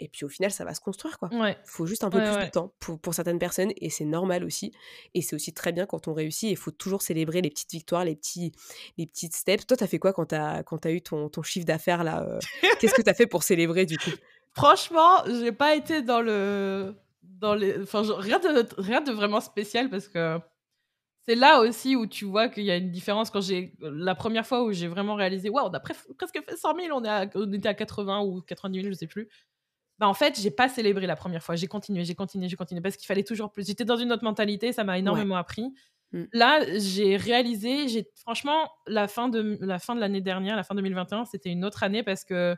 Et 0.00 0.08
puis 0.08 0.24
au 0.24 0.28
final, 0.28 0.50
ça 0.50 0.64
va 0.64 0.74
se 0.74 0.80
construire, 0.80 1.18
quoi. 1.18 1.28
Il 1.32 1.56
faut 1.64 1.86
juste 1.86 2.04
un 2.04 2.10
peu 2.10 2.18
plus 2.18 2.44
de 2.44 2.50
temps 2.50 2.72
pour, 2.78 3.00
pour, 3.00 3.14
certaines 3.14 3.38
personnes, 3.38 3.72
et 3.76 3.90
c'est 3.90 4.04
normal 4.04 4.44
aussi. 4.44 4.72
Et 5.14 5.22
c'est 5.22 5.34
aussi 5.34 5.52
très 5.52 5.72
bien 5.72 5.86
quand 5.86 6.06
on 6.08 6.14
réussit. 6.14 6.50
Il 6.50 6.56
faut 6.56 6.70
toujours 6.70 7.02
célébrer 7.02 7.40
les 7.40 7.50
petites 7.50 7.72
victoires, 7.72 8.04
les 8.04 8.14
petits, 8.14 8.52
les 8.96 9.06
petites 9.06 9.34
steps. 9.34 9.66
Toi, 9.66 9.76
t'as 9.76 9.86
fait 9.86 9.98
quoi 9.98 10.12
quand 10.12 10.26
t'as 10.26 10.62
quand 10.62 10.86
as 10.86 10.92
eu 10.92 11.02
ton, 11.02 11.28
ton 11.28 11.42
chiffre 11.42 11.66
d'affaires 11.66 12.04
là 12.04 12.22
euh? 12.22 12.38
Qu'est-ce 12.80 12.94
que 12.94 13.02
t'as 13.02 13.14
fait 13.14 13.26
pour 13.26 13.42
célébrer 13.42 13.86
du 13.86 13.98
coup? 13.98 14.10
Franchement, 14.52 15.24
j'ai 15.26 15.52
pas 15.52 15.74
été 15.74 16.02
dans 16.02 16.20
le 16.20 16.94
dans 17.38 17.54
les. 17.54 17.80
Enfin, 17.82 18.02
rien, 18.18 18.38
de, 18.38 18.66
rien 18.80 19.00
de 19.00 19.12
vraiment 19.12 19.40
spécial 19.40 19.88
parce 19.90 20.08
que 20.08 20.38
c'est 21.26 21.34
là 21.34 21.60
aussi 21.60 21.94
où 21.94 22.06
tu 22.06 22.24
vois 22.24 22.48
qu'il 22.48 22.64
y 22.64 22.70
a 22.70 22.76
une 22.76 22.90
différence. 22.90 23.30
Quand 23.30 23.40
j'ai 23.40 23.74
la 23.80 24.14
première 24.14 24.46
fois 24.46 24.64
où 24.64 24.72
j'ai 24.72 24.88
vraiment 24.88 25.14
réalisé 25.14 25.50
waouh 25.50 25.66
on 25.66 25.72
a 25.72 25.80
presque 25.80 26.42
fait 26.42 26.56
100 26.56 26.74
000 26.74 26.98
on, 26.98 27.04
est 27.04 27.30
on 27.34 27.52
était 27.52 27.68
à 27.68 27.74
80 27.74 28.20
ou 28.22 28.40
90 28.42 28.80
000 28.80 28.92
je 28.92 28.98
sais 28.98 29.06
plus. 29.06 29.28
Bah 29.98 30.08
en 30.08 30.14
fait 30.14 30.40
j'ai 30.40 30.50
pas 30.50 30.68
célébré 30.68 31.06
la 31.06 31.16
première 31.16 31.42
fois. 31.42 31.54
J'ai 31.54 31.66
continué 31.66 32.04
j'ai 32.04 32.14
continué 32.14 32.48
j'ai 32.48 32.56
continué 32.56 32.80
parce 32.80 32.96
qu'il 32.96 33.06
fallait 33.06 33.24
toujours 33.24 33.52
plus. 33.52 33.66
J'étais 33.66 33.84
dans 33.84 33.96
une 33.96 34.12
autre 34.12 34.24
mentalité 34.24 34.72
ça 34.72 34.84
m'a 34.84 34.98
énormément 34.98 35.36
appris. 35.36 35.72
Mmh. 36.12 36.22
là 36.32 36.60
j'ai 36.78 37.18
réalisé 37.18 37.86
j'ai 37.88 38.08
franchement 38.22 38.70
la 38.86 39.08
fin 39.08 39.28
de 39.28 39.58
la 39.60 39.78
fin 39.78 39.94
de 39.94 40.00
l'année 40.00 40.22
dernière 40.22 40.56
la 40.56 40.62
fin 40.62 40.74
2021 40.74 41.26
c'était 41.26 41.50
une 41.50 41.66
autre 41.66 41.82
année 41.82 42.02
parce 42.02 42.24
que 42.24 42.56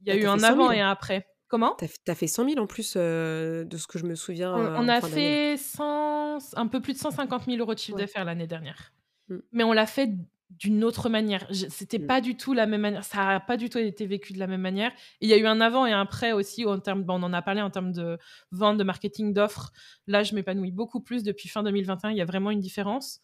il 0.00 0.08
y 0.08 0.10
a 0.10 0.16
bah, 0.16 0.20
eu 0.20 0.26
un 0.26 0.42
avant 0.42 0.72
et 0.72 0.80
un 0.80 0.90
après 0.90 1.28
Comment? 1.52 1.76
T'as 1.76 2.12
as 2.12 2.14
fait 2.14 2.28
100 2.28 2.48
000 2.48 2.60
en 2.62 2.66
plus 2.66 2.96
de 2.96 3.76
ce 3.76 3.86
que 3.86 3.98
je 3.98 4.06
me 4.06 4.14
souviens. 4.14 4.54
On, 4.54 4.88
a 4.88 5.02
fait 5.02 5.58
100, 5.58 6.38
un 6.56 6.66
peu 6.66 6.80
plus 6.80 6.94
de 6.94 6.98
150 6.98 7.44
000 7.44 7.58
euros 7.58 7.74
de 7.74 7.78
chiffre 7.78 7.98
d'affaires 7.98 8.24
l'année 8.24 8.46
dernière. 8.46 8.94
Mmh. 9.28 9.36
Mais 9.52 9.62
on 9.62 9.74
l'a 9.74 9.84
fait 9.84 10.14
d'une 10.48 10.82
autre 10.82 11.10
manière. 11.10 11.46
C'était 11.68 11.98
mmh. 11.98 12.06
pas 12.06 12.22
du 12.22 12.38
tout 12.38 12.54
la 12.54 12.64
même 12.64 12.80
manière. 12.80 13.04
Ça 13.04 13.18
n'a 13.18 13.40
pas 13.40 13.58
du 13.58 13.68
tout 13.68 13.76
été 13.76 14.06
vécu 14.06 14.32
de 14.32 14.38
la 14.38 14.46
même 14.46 14.62
manière. 14.62 14.92
il 15.20 15.28
y 15.28 15.34
a 15.34 15.36
eu 15.36 15.44
un 15.44 15.60
avant 15.60 15.84
et 15.84 15.92
un 15.92 16.00
après 16.00 16.32
aussi 16.32 16.64
en 16.64 16.78
termes. 16.78 17.04
on 17.06 17.22
en 17.22 17.34
a 17.34 17.42
parlé 17.42 17.60
en 17.60 17.68
termes 17.68 17.92
de 17.92 18.16
vente, 18.50 18.78
de 18.78 18.84
marketing, 18.84 19.34
d'offres. 19.34 19.72
Là, 20.06 20.22
je 20.22 20.34
m'épanouis 20.34 20.72
beaucoup 20.72 21.02
plus 21.02 21.22
depuis 21.22 21.50
fin 21.50 21.62
2021. 21.62 22.12
Il 22.12 22.16
y 22.16 22.22
a 22.22 22.24
vraiment 22.24 22.50
une 22.50 22.60
différence. 22.60 23.20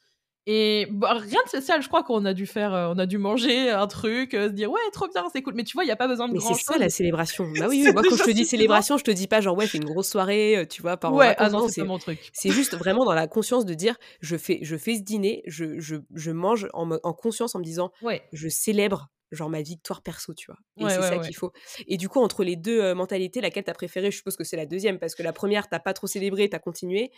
Et 0.51 0.86
bah, 0.90 1.12
rien 1.12 1.42
de 1.44 1.49
spécial, 1.51 1.82
je 1.82 1.88
crois 1.88 2.03
qu'on 2.03 2.24
a 2.24 2.32
dû 2.32 2.46
faire, 2.46 2.72
euh, 2.72 2.88
on 2.88 2.99
a 2.99 3.05
dû 3.05 3.18
manger 3.18 3.68
un 3.68 3.86
truc, 3.86 4.32
euh, 4.32 4.49
se 4.49 4.55
dire 4.55 4.70
ouais, 4.70 4.80
trop 4.94 5.07
bien, 5.07 5.26
c'est 5.30 5.42
cool. 5.42 5.53
Mais 5.55 5.62
tu 5.62 5.74
vois, 5.74 5.84
il 5.84 5.88
n'y 5.88 5.92
a 5.92 5.96
pas 5.96 6.09
besoin 6.09 6.26
de 6.26 6.32
mais 6.32 6.38
grand 6.38 6.55
C'est 6.55 6.62
ça 6.62 6.78
la 6.78 6.88
célébration. 6.88 7.53
bah 7.59 7.66
oui, 7.68 7.86
moi 7.92 8.03
quand 8.03 8.16
je 8.16 8.24
te 8.24 8.30
dis 8.30 8.46
célébration, 8.46 8.96
je 8.96 9.05
te 9.05 9.11
dis 9.11 9.26
pas 9.26 9.42
genre 9.42 9.55
ouais, 9.59 9.66
fais 9.66 9.76
une 9.76 9.84
grosse 9.84 10.09
soirée, 10.09 10.57
euh, 10.57 10.64
tu 10.64 10.80
vois, 10.80 10.96
par 10.96 11.12
Ouais, 11.12 11.34
ah 11.36 11.51
non, 11.51 11.68
c'est 11.68 11.84
mon 11.84 11.99
truc. 11.99 12.30
C'est 12.32 12.49
juste 12.49 12.74
vraiment 12.78 13.05
dans 13.05 13.12
la 13.12 13.26
conscience 13.26 13.66
de 13.66 13.74
dire 13.74 13.96
je 14.22 14.38
fais, 14.38 14.61
je 14.62 14.78
fais 14.78 14.94
ce 14.94 15.03
dîner, 15.03 15.42
je, 15.46 15.78
je, 15.80 15.96
je 16.14 16.30
mange 16.30 16.66
en, 16.72 16.92
en, 16.92 17.12
conscience 17.12 17.55
en 17.55 17.59
me 17.59 17.64
disant 17.64 17.92
ouais. 18.01 18.22
je 18.32 18.49
célèbre 18.49 19.11
genre 19.30 19.51
ma 19.51 19.61
victoire 19.61 20.01
perso, 20.01 20.32
tu 20.32 20.46
vois. 20.51 20.57
Et 20.78 20.90
c'est 20.90 21.03
ça 21.03 21.18
qu'il 21.18 21.36
faut. 21.36 21.53
Et 21.88 21.99
du 21.99 22.09
coup, 22.09 22.20
entre 22.20 22.42
les 22.42 22.57
deux 22.57 22.94
mentalités, 22.94 23.42
laquelle 23.42 23.64
t'as 23.64 23.74
préféré? 23.74 24.11
Je 24.11 24.16
suppose 24.16 24.36
que 24.36 24.44
c'est 24.44 24.57
la 24.57 24.64
deuxième, 24.64 24.99
parce 24.99 25.14
que 25.14 25.22
la 25.22 25.34
première, 25.34 25.68
t'as 25.68 25.78
pas 25.78 25.92
trop 25.92 26.07
célébré, 26.07 26.49
t'as 26.49 26.59
continué 26.59 27.11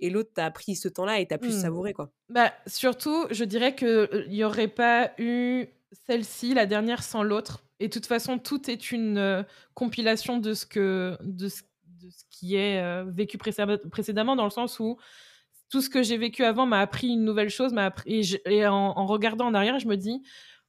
et 0.00 0.10
l'autre 0.10 0.30
t'as 0.34 0.50
pris 0.50 0.76
ce 0.76 0.88
temps-là 0.88 1.20
et 1.20 1.26
t'as 1.26 1.38
pu 1.38 1.48
mmh. 1.48 1.52
savourer 1.52 1.92
quoi. 1.92 2.10
Bah 2.28 2.52
surtout, 2.66 3.26
je 3.30 3.44
dirais 3.44 3.74
que 3.74 4.24
il 4.28 4.34
y 4.34 4.44
aurait 4.44 4.68
pas 4.68 5.12
eu 5.18 5.66
celle-ci, 6.06 6.54
la 6.54 6.66
dernière 6.66 7.02
sans 7.02 7.22
l'autre. 7.22 7.64
Et 7.78 7.88
de 7.88 7.92
toute 7.92 8.06
façon, 8.06 8.38
tout 8.38 8.70
est 8.70 8.90
une 8.90 9.44
compilation 9.74 10.38
de 10.38 10.54
ce 10.54 10.64
que 10.66 11.16
de 11.22 11.48
ce, 11.48 11.62
de 11.84 12.10
ce 12.10 12.24
qui 12.30 12.56
est 12.56 13.04
vécu 13.04 13.38
précédemment, 13.38 14.36
dans 14.36 14.44
le 14.44 14.50
sens 14.50 14.80
où 14.80 14.96
tout 15.68 15.82
ce 15.82 15.90
que 15.90 16.02
j'ai 16.02 16.16
vécu 16.16 16.44
avant 16.44 16.64
m'a 16.64 16.80
appris 16.80 17.08
une 17.08 17.24
nouvelle 17.24 17.50
chose, 17.50 17.72
m'a 17.72 17.86
appris 17.86 18.38
et, 18.44 18.66
en, 18.66 18.72
en, 18.72 19.06
regardant 19.06 19.46
en 19.46 19.54
arrière, 19.54 19.78
je 19.78 19.88
me 19.88 19.96
dis 19.96 20.22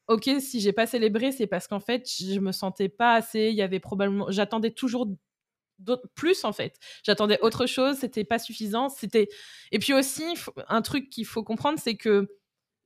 ok, 0.07 0.29
si 0.39 0.59
j'ai 0.59 0.71
pas 0.71 0.85
célébré, 0.87 1.31
c'est 1.31 1.47
parce 1.47 1.67
qu'en 1.67 1.79
fait, 1.79 2.09
je 2.19 2.39
me 2.39 2.51
sentais 2.51 2.89
pas 2.89 3.13
assez. 3.13 3.49
Il 3.49 3.55
y 3.55 3.61
avait 3.61 3.79
probablement, 3.79 4.27
j'attendais 4.29 4.71
toujours 4.71 5.07
plus 6.15 6.43
en 6.43 6.53
fait. 6.53 6.79
J'attendais 7.03 7.39
autre 7.41 7.65
chose, 7.65 7.97
c'était 7.97 8.23
pas 8.23 8.39
suffisant. 8.39 8.89
C'était 8.89 9.29
et 9.71 9.79
puis 9.79 9.93
aussi 9.93 10.23
un 10.67 10.81
truc 10.81 11.09
qu'il 11.09 11.25
faut 11.25 11.43
comprendre, 11.43 11.79
c'est 11.81 11.95
que 11.95 12.27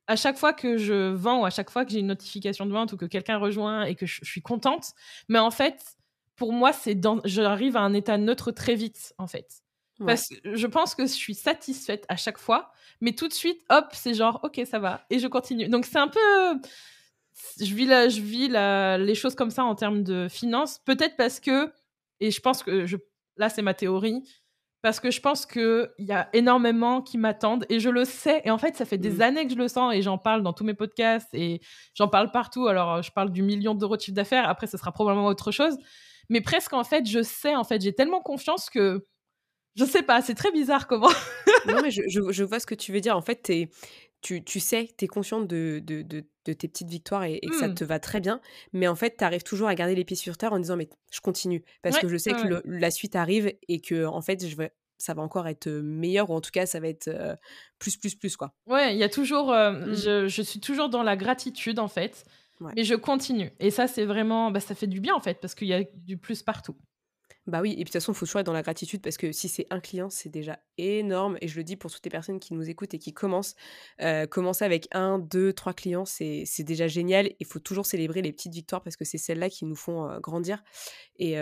à 0.07 0.15
chaque 0.15 0.37
fois 0.37 0.53
que 0.53 0.77
je 0.77 1.11
vends 1.13 1.41
ou 1.41 1.45
à 1.45 1.49
chaque 1.49 1.69
fois 1.69 1.85
que 1.85 1.91
j'ai 1.91 1.99
une 1.99 2.07
notification 2.07 2.65
de 2.65 2.71
vente 2.71 2.93
ou 2.93 2.97
que 2.97 3.05
quelqu'un 3.05 3.37
rejoint 3.37 3.83
et 3.83 3.95
que 3.95 4.05
je, 4.05 4.19
suis 4.23 4.41
contente, 4.41 4.93
mais 5.29 5.39
en 5.39 5.51
fait, 5.51 5.95
pour 6.35 6.51
moi, 6.51 6.73
c'est 6.73 6.95
dans, 6.95 7.21
j'arrive 7.23 7.77
à 7.77 7.81
un 7.81 7.93
état 7.93 8.17
neutre 8.17 8.51
très 8.51 8.75
vite 8.75 9.13
en 9.17 9.27
fait. 9.27 9.63
Parce 10.03 10.29
que 10.29 10.55
je 10.55 10.65
pense 10.65 10.95
que 10.95 11.03
je 11.03 11.11
suis 11.11 11.35
satisfaite 11.35 12.05
à 12.09 12.15
chaque 12.15 12.39
fois, 12.39 12.71
mais 13.01 13.13
tout 13.13 13.27
de 13.27 13.33
suite, 13.33 13.61
hop, 13.69 13.85
c'est 13.93 14.15
genre, 14.15 14.39
ok, 14.41 14.61
ça 14.65 14.79
va, 14.79 15.05
et 15.11 15.19
je 15.19 15.27
continue. 15.27 15.69
Donc 15.69 15.85
c'est 15.85 15.99
un 15.99 16.07
peu, 16.07 16.59
je 17.59 17.75
vis, 17.75 17.85
la, 17.85 18.09
je 18.09 18.19
vis 18.19 18.47
la, 18.47 18.97
les 18.97 19.13
choses 19.13 19.35
comme 19.35 19.51
ça 19.51 19.63
en 19.63 19.75
termes 19.75 20.03
de 20.03 20.27
finances, 20.27 20.79
peut-être 20.79 21.15
parce 21.17 21.39
que 21.39 21.71
et 22.21 22.31
je 22.31 22.39
pense 22.39 22.63
que 22.63 22.85
je, 22.85 22.97
là, 23.37 23.49
c'est 23.49 23.61
ma 23.61 23.73
théorie. 23.73 24.23
Parce 24.81 24.99
que 24.99 25.11
je 25.11 25.21
pense 25.21 25.45
qu'il 25.45 25.91
y 25.99 26.11
a 26.11 26.27
énormément 26.33 27.03
qui 27.03 27.19
m'attendent 27.19 27.67
et 27.69 27.79
je 27.79 27.89
le 27.89 28.03
sais. 28.03 28.41
Et 28.45 28.49
en 28.49 28.57
fait, 28.57 28.75
ça 28.75 28.83
fait 28.83 28.97
des 28.97 29.17
mmh. 29.17 29.21
années 29.21 29.45
que 29.45 29.53
je 29.53 29.57
le 29.57 29.67
sens 29.67 29.93
et 29.93 30.01
j'en 30.01 30.17
parle 30.17 30.41
dans 30.41 30.53
tous 30.53 30.63
mes 30.63 30.73
podcasts 30.73 31.29
et 31.33 31.61
j'en 31.93 32.07
parle 32.07 32.31
partout. 32.31 32.65
Alors, 32.65 33.03
je 33.03 33.11
parle 33.11 33.31
du 33.31 33.43
million 33.43 33.75
d'euros 33.75 33.95
de 33.95 34.01
chiffre 34.01 34.15
d'affaires. 34.15 34.49
Après, 34.49 34.65
ce 34.65 34.77
sera 34.77 34.91
probablement 34.91 35.27
autre 35.27 35.51
chose. 35.51 35.77
Mais 36.29 36.41
presque, 36.41 36.73
en 36.73 36.83
fait, 36.83 37.05
je 37.05 37.21
sais, 37.21 37.55
en 37.55 37.63
fait, 37.63 37.79
j'ai 37.79 37.93
tellement 37.93 38.21
confiance 38.21 38.71
que 38.71 39.05
je 39.75 39.85
sais 39.85 40.03
pas, 40.03 40.21
c'est 40.21 40.33
très 40.33 40.51
bizarre 40.51 40.87
comment. 40.87 41.11
non, 41.67 41.81
mais 41.81 41.91
je, 41.91 42.01
je, 42.07 42.31
je, 42.31 42.43
vois 42.43 42.59
ce 42.59 42.65
que 42.65 42.75
tu 42.75 42.91
veux 42.91 43.01
dire. 43.01 43.15
En 43.15 43.21
fait, 43.21 43.49
es, 43.49 43.69
tu, 44.21 44.43
tu 44.43 44.59
sais, 44.59 44.89
tu 44.97 45.05
es 45.05 45.07
consciente 45.07 45.47
de, 45.47 45.81
de, 45.83 46.01
de, 46.01 46.23
de, 46.45 46.53
tes 46.53 46.67
petites 46.67 46.89
victoires 46.89 47.23
et, 47.23 47.39
que 47.39 47.55
ça 47.57 47.67
mmh. 47.67 47.75
te 47.75 47.83
va 47.83 47.99
très 47.99 48.19
bien. 48.19 48.39
Mais 48.73 48.87
en 48.87 48.95
fait, 48.95 49.15
tu 49.17 49.23
arrives 49.23 49.43
toujours 49.43 49.67
à 49.67 49.75
garder 49.75 49.95
les 49.95 50.05
pieds 50.05 50.15
sur 50.15 50.37
terre 50.37 50.53
en 50.53 50.59
disant, 50.59 50.77
mais 50.77 50.89
je 51.11 51.19
continue. 51.21 51.63
Parce 51.81 51.99
que 51.99 52.07
je 52.07 52.17
sais 52.17 52.31
que 52.31 52.61
la 52.65 52.91
suite 52.91 53.15
arrive 53.15 53.51
et 53.67 53.79
que, 53.79 54.05
en 54.05 54.21
fait, 54.21 54.47
je 54.47 54.55
vais, 54.55 54.71
ça 54.97 55.13
va 55.13 55.21
encore 55.21 55.47
être 55.47 55.69
meilleur 55.69 56.29
ou 56.29 56.35
en 56.35 56.41
tout 56.41 56.51
cas, 56.51 56.65
ça 56.65 56.79
va 56.79 56.87
être 56.87 57.09
plus, 57.79 57.97
plus, 57.97 58.15
plus, 58.15 58.37
quoi. 58.37 58.53
Ouais, 58.67 58.93
il 58.93 58.99
y 58.99 59.03
a 59.03 59.09
toujours. 59.09 59.47
Mmh. 59.47 59.93
je, 59.93 60.27
je, 60.27 60.41
suis 60.41 60.59
toujours 60.59 60.89
dans 60.89 61.03
la 61.03 61.15
gratitude, 61.15 61.79
en 61.79 61.87
fait. 61.87 62.23
Mais 62.75 62.83
je 62.83 62.95
continue. 62.95 63.51
Et 63.59 63.71
ça, 63.71 63.87
c'est 63.87 64.05
vraiment. 64.05 64.51
Bah, 64.51 64.59
ça 64.59 64.75
fait 64.75 64.87
du 64.87 64.99
bien, 64.99 65.15
en 65.15 65.19
fait, 65.19 65.39
parce 65.41 65.55
qu'il 65.55 65.67
y 65.67 65.73
a 65.73 65.83
du 65.95 66.17
plus 66.17 66.43
partout. 66.43 66.75
Bah 67.47 67.61
oui, 67.61 67.71
et 67.71 67.75
puis 67.75 67.83
de 67.85 67.89
toute 67.89 67.93
façon, 67.93 68.11
il 68.11 68.15
faut 68.15 68.27
toujours 68.27 68.41
être 68.41 68.45
dans 68.45 68.53
la 68.53 68.61
gratitude 68.61 69.01
parce 69.01 69.17
que 69.17 69.31
si 69.31 69.49
c'est 69.49 69.65
un 69.71 69.79
client, 69.79 70.11
c'est 70.11 70.29
déjà 70.29 70.59
énorme. 70.77 71.37
Et 71.41 71.47
je 71.47 71.57
le 71.57 71.63
dis 71.63 71.75
pour 71.75 71.91
toutes 71.91 72.05
les 72.05 72.11
personnes 72.11 72.39
qui 72.39 72.53
nous 72.53 72.69
écoutent 72.69 72.93
et 72.93 72.99
qui 72.99 73.13
commencent, 73.13 73.55
euh, 74.01 74.27
commencer 74.27 74.63
avec 74.63 74.87
un, 74.91 75.17
deux, 75.17 75.51
trois 75.51 75.73
clients, 75.73 76.05
c'est 76.05 76.45
déjà 76.59 76.87
génial. 76.87 77.31
Il 77.39 77.47
faut 77.47 77.59
toujours 77.59 77.87
célébrer 77.87 78.21
les 78.21 78.31
petites 78.31 78.53
victoires 78.53 78.83
parce 78.83 78.95
que 78.95 79.05
c'est 79.05 79.17
celles-là 79.17 79.49
qui 79.49 79.65
nous 79.65 79.75
font 79.75 80.07
euh, 80.07 80.19
grandir. 80.19 80.63
Et, 81.17 81.33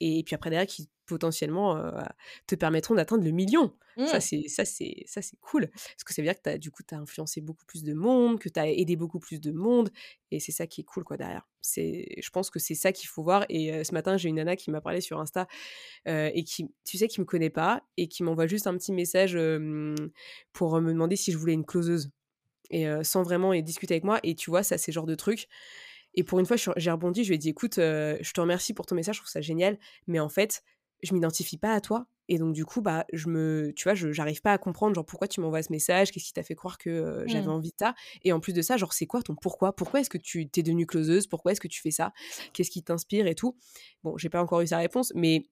et, 0.00 0.22
puis 0.24 0.34
après, 0.34 0.50
derrière, 0.50 0.66
qui 0.66 0.88
potentiellement 1.06 1.92
te 2.46 2.54
permettront 2.54 2.94
d'atteindre 2.94 3.24
le 3.24 3.30
million. 3.30 3.74
Ça, 3.96 4.18
mmh. 4.18 4.20
c'est 4.20 4.48
ça 4.48 4.64
c'est 4.64 5.04
ça 5.06 5.22
c'est 5.22 5.38
cool 5.38 5.68
parce 5.70 6.02
que 6.04 6.12
ça 6.12 6.20
veut 6.20 6.26
dire 6.26 6.40
que 6.40 6.50
as, 6.50 6.58
du 6.58 6.72
coup 6.72 6.82
tu 6.82 6.96
as 6.96 6.98
influencé 6.98 7.40
beaucoup 7.40 7.64
plus 7.64 7.84
de 7.84 7.94
monde, 7.94 8.40
que 8.40 8.48
tu 8.48 8.58
as 8.58 8.68
aidé 8.68 8.96
beaucoup 8.96 9.20
plus 9.20 9.40
de 9.40 9.52
monde 9.52 9.90
et 10.32 10.40
c'est 10.40 10.50
ça 10.50 10.66
qui 10.66 10.80
est 10.80 10.84
cool 10.84 11.04
quoi 11.04 11.16
derrière. 11.16 11.46
C'est 11.60 12.08
je 12.20 12.30
pense 12.30 12.50
que 12.50 12.58
c'est 12.58 12.74
ça 12.74 12.90
qu'il 12.92 13.08
faut 13.08 13.22
voir 13.22 13.46
et 13.48 13.84
ce 13.84 13.92
matin, 13.92 14.16
j'ai 14.16 14.28
une 14.28 14.36
nana 14.36 14.56
qui 14.56 14.72
m'a 14.72 14.80
parlé 14.80 15.00
sur 15.00 15.20
Insta 15.20 15.46
et 16.06 16.42
qui 16.44 16.68
tu 16.84 16.98
sais 16.98 17.06
qui 17.06 17.20
me 17.20 17.24
connaît 17.24 17.50
pas 17.50 17.84
et 17.96 18.08
qui 18.08 18.24
m'envoie 18.24 18.48
juste 18.48 18.66
un 18.66 18.76
petit 18.76 18.92
message 18.92 19.38
pour 20.52 20.80
me 20.80 20.92
demander 20.92 21.14
si 21.14 21.30
je 21.30 21.38
voulais 21.38 21.54
une 21.54 21.64
closeuse 21.64 22.10
et 22.70 22.86
sans 23.04 23.22
vraiment 23.22 23.54
discuter 23.60 23.94
avec 23.94 24.04
moi 24.04 24.18
et 24.24 24.34
tu 24.34 24.50
vois 24.50 24.64
ça 24.64 24.76
c'est 24.76 24.90
genre 24.90 25.06
de 25.06 25.14
truc 25.14 25.46
et 26.14 26.24
pour 26.24 26.40
une 26.40 26.46
fois 26.46 26.56
j'ai 26.76 26.90
rebondi 26.90 27.22
je 27.22 27.28
lui 27.28 27.36
ai 27.36 27.38
dit 27.38 27.50
écoute 27.50 27.74
je 27.76 28.32
te 28.32 28.40
remercie 28.40 28.74
pour 28.74 28.86
ton 28.86 28.96
message 28.96 29.16
je 29.16 29.20
trouve 29.20 29.30
ça 29.30 29.40
génial 29.40 29.78
mais 30.08 30.18
en 30.18 30.28
fait 30.28 30.64
je 31.04 31.14
m'identifie 31.14 31.58
pas 31.58 31.74
à 31.74 31.80
toi. 31.80 32.06
Et 32.28 32.38
donc, 32.38 32.54
du 32.54 32.64
coup, 32.64 32.80
bah, 32.80 33.04
je 33.12 33.28
me, 33.28 33.72
tu 33.76 33.84
vois, 33.84 33.94
je 33.94 34.10
j'arrive 34.10 34.40
pas 34.40 34.52
à 34.52 34.58
comprendre, 34.58 34.94
genre, 34.94 35.04
pourquoi 35.04 35.28
tu 35.28 35.40
m'envoies 35.40 35.62
ce 35.62 35.70
message, 35.70 36.10
qu'est-ce 36.10 36.24
qui 36.24 36.32
t'a 36.32 36.42
fait 36.42 36.54
croire 36.54 36.78
que 36.78 37.22
j'avais 37.26 37.46
mmh. 37.46 37.50
envie 37.50 37.70
de 37.70 37.76
ça. 37.78 37.94
Et 38.22 38.32
en 38.32 38.40
plus 38.40 38.54
de 38.54 38.62
ça, 38.62 38.78
genre, 38.78 38.94
c'est 38.94 39.06
quoi 39.06 39.22
ton 39.22 39.34
pourquoi? 39.34 39.76
Pourquoi 39.76 40.00
est-ce 40.00 40.08
que 40.08 40.18
tu 40.18 40.48
t'es 40.48 40.62
devenue 40.62 40.86
closeuse? 40.86 41.26
Pourquoi 41.26 41.52
est-ce 41.52 41.60
que 41.60 41.68
tu 41.68 41.82
fais 41.82 41.90
ça? 41.90 42.12
Qu'est-ce 42.54 42.70
qui 42.70 42.82
t'inspire 42.82 43.26
et 43.26 43.34
tout? 43.34 43.56
Bon, 44.02 44.16
j'ai 44.16 44.30
pas 44.30 44.42
encore 44.42 44.62
eu 44.62 44.66
sa 44.66 44.78
réponse, 44.78 45.12
mais 45.14 45.44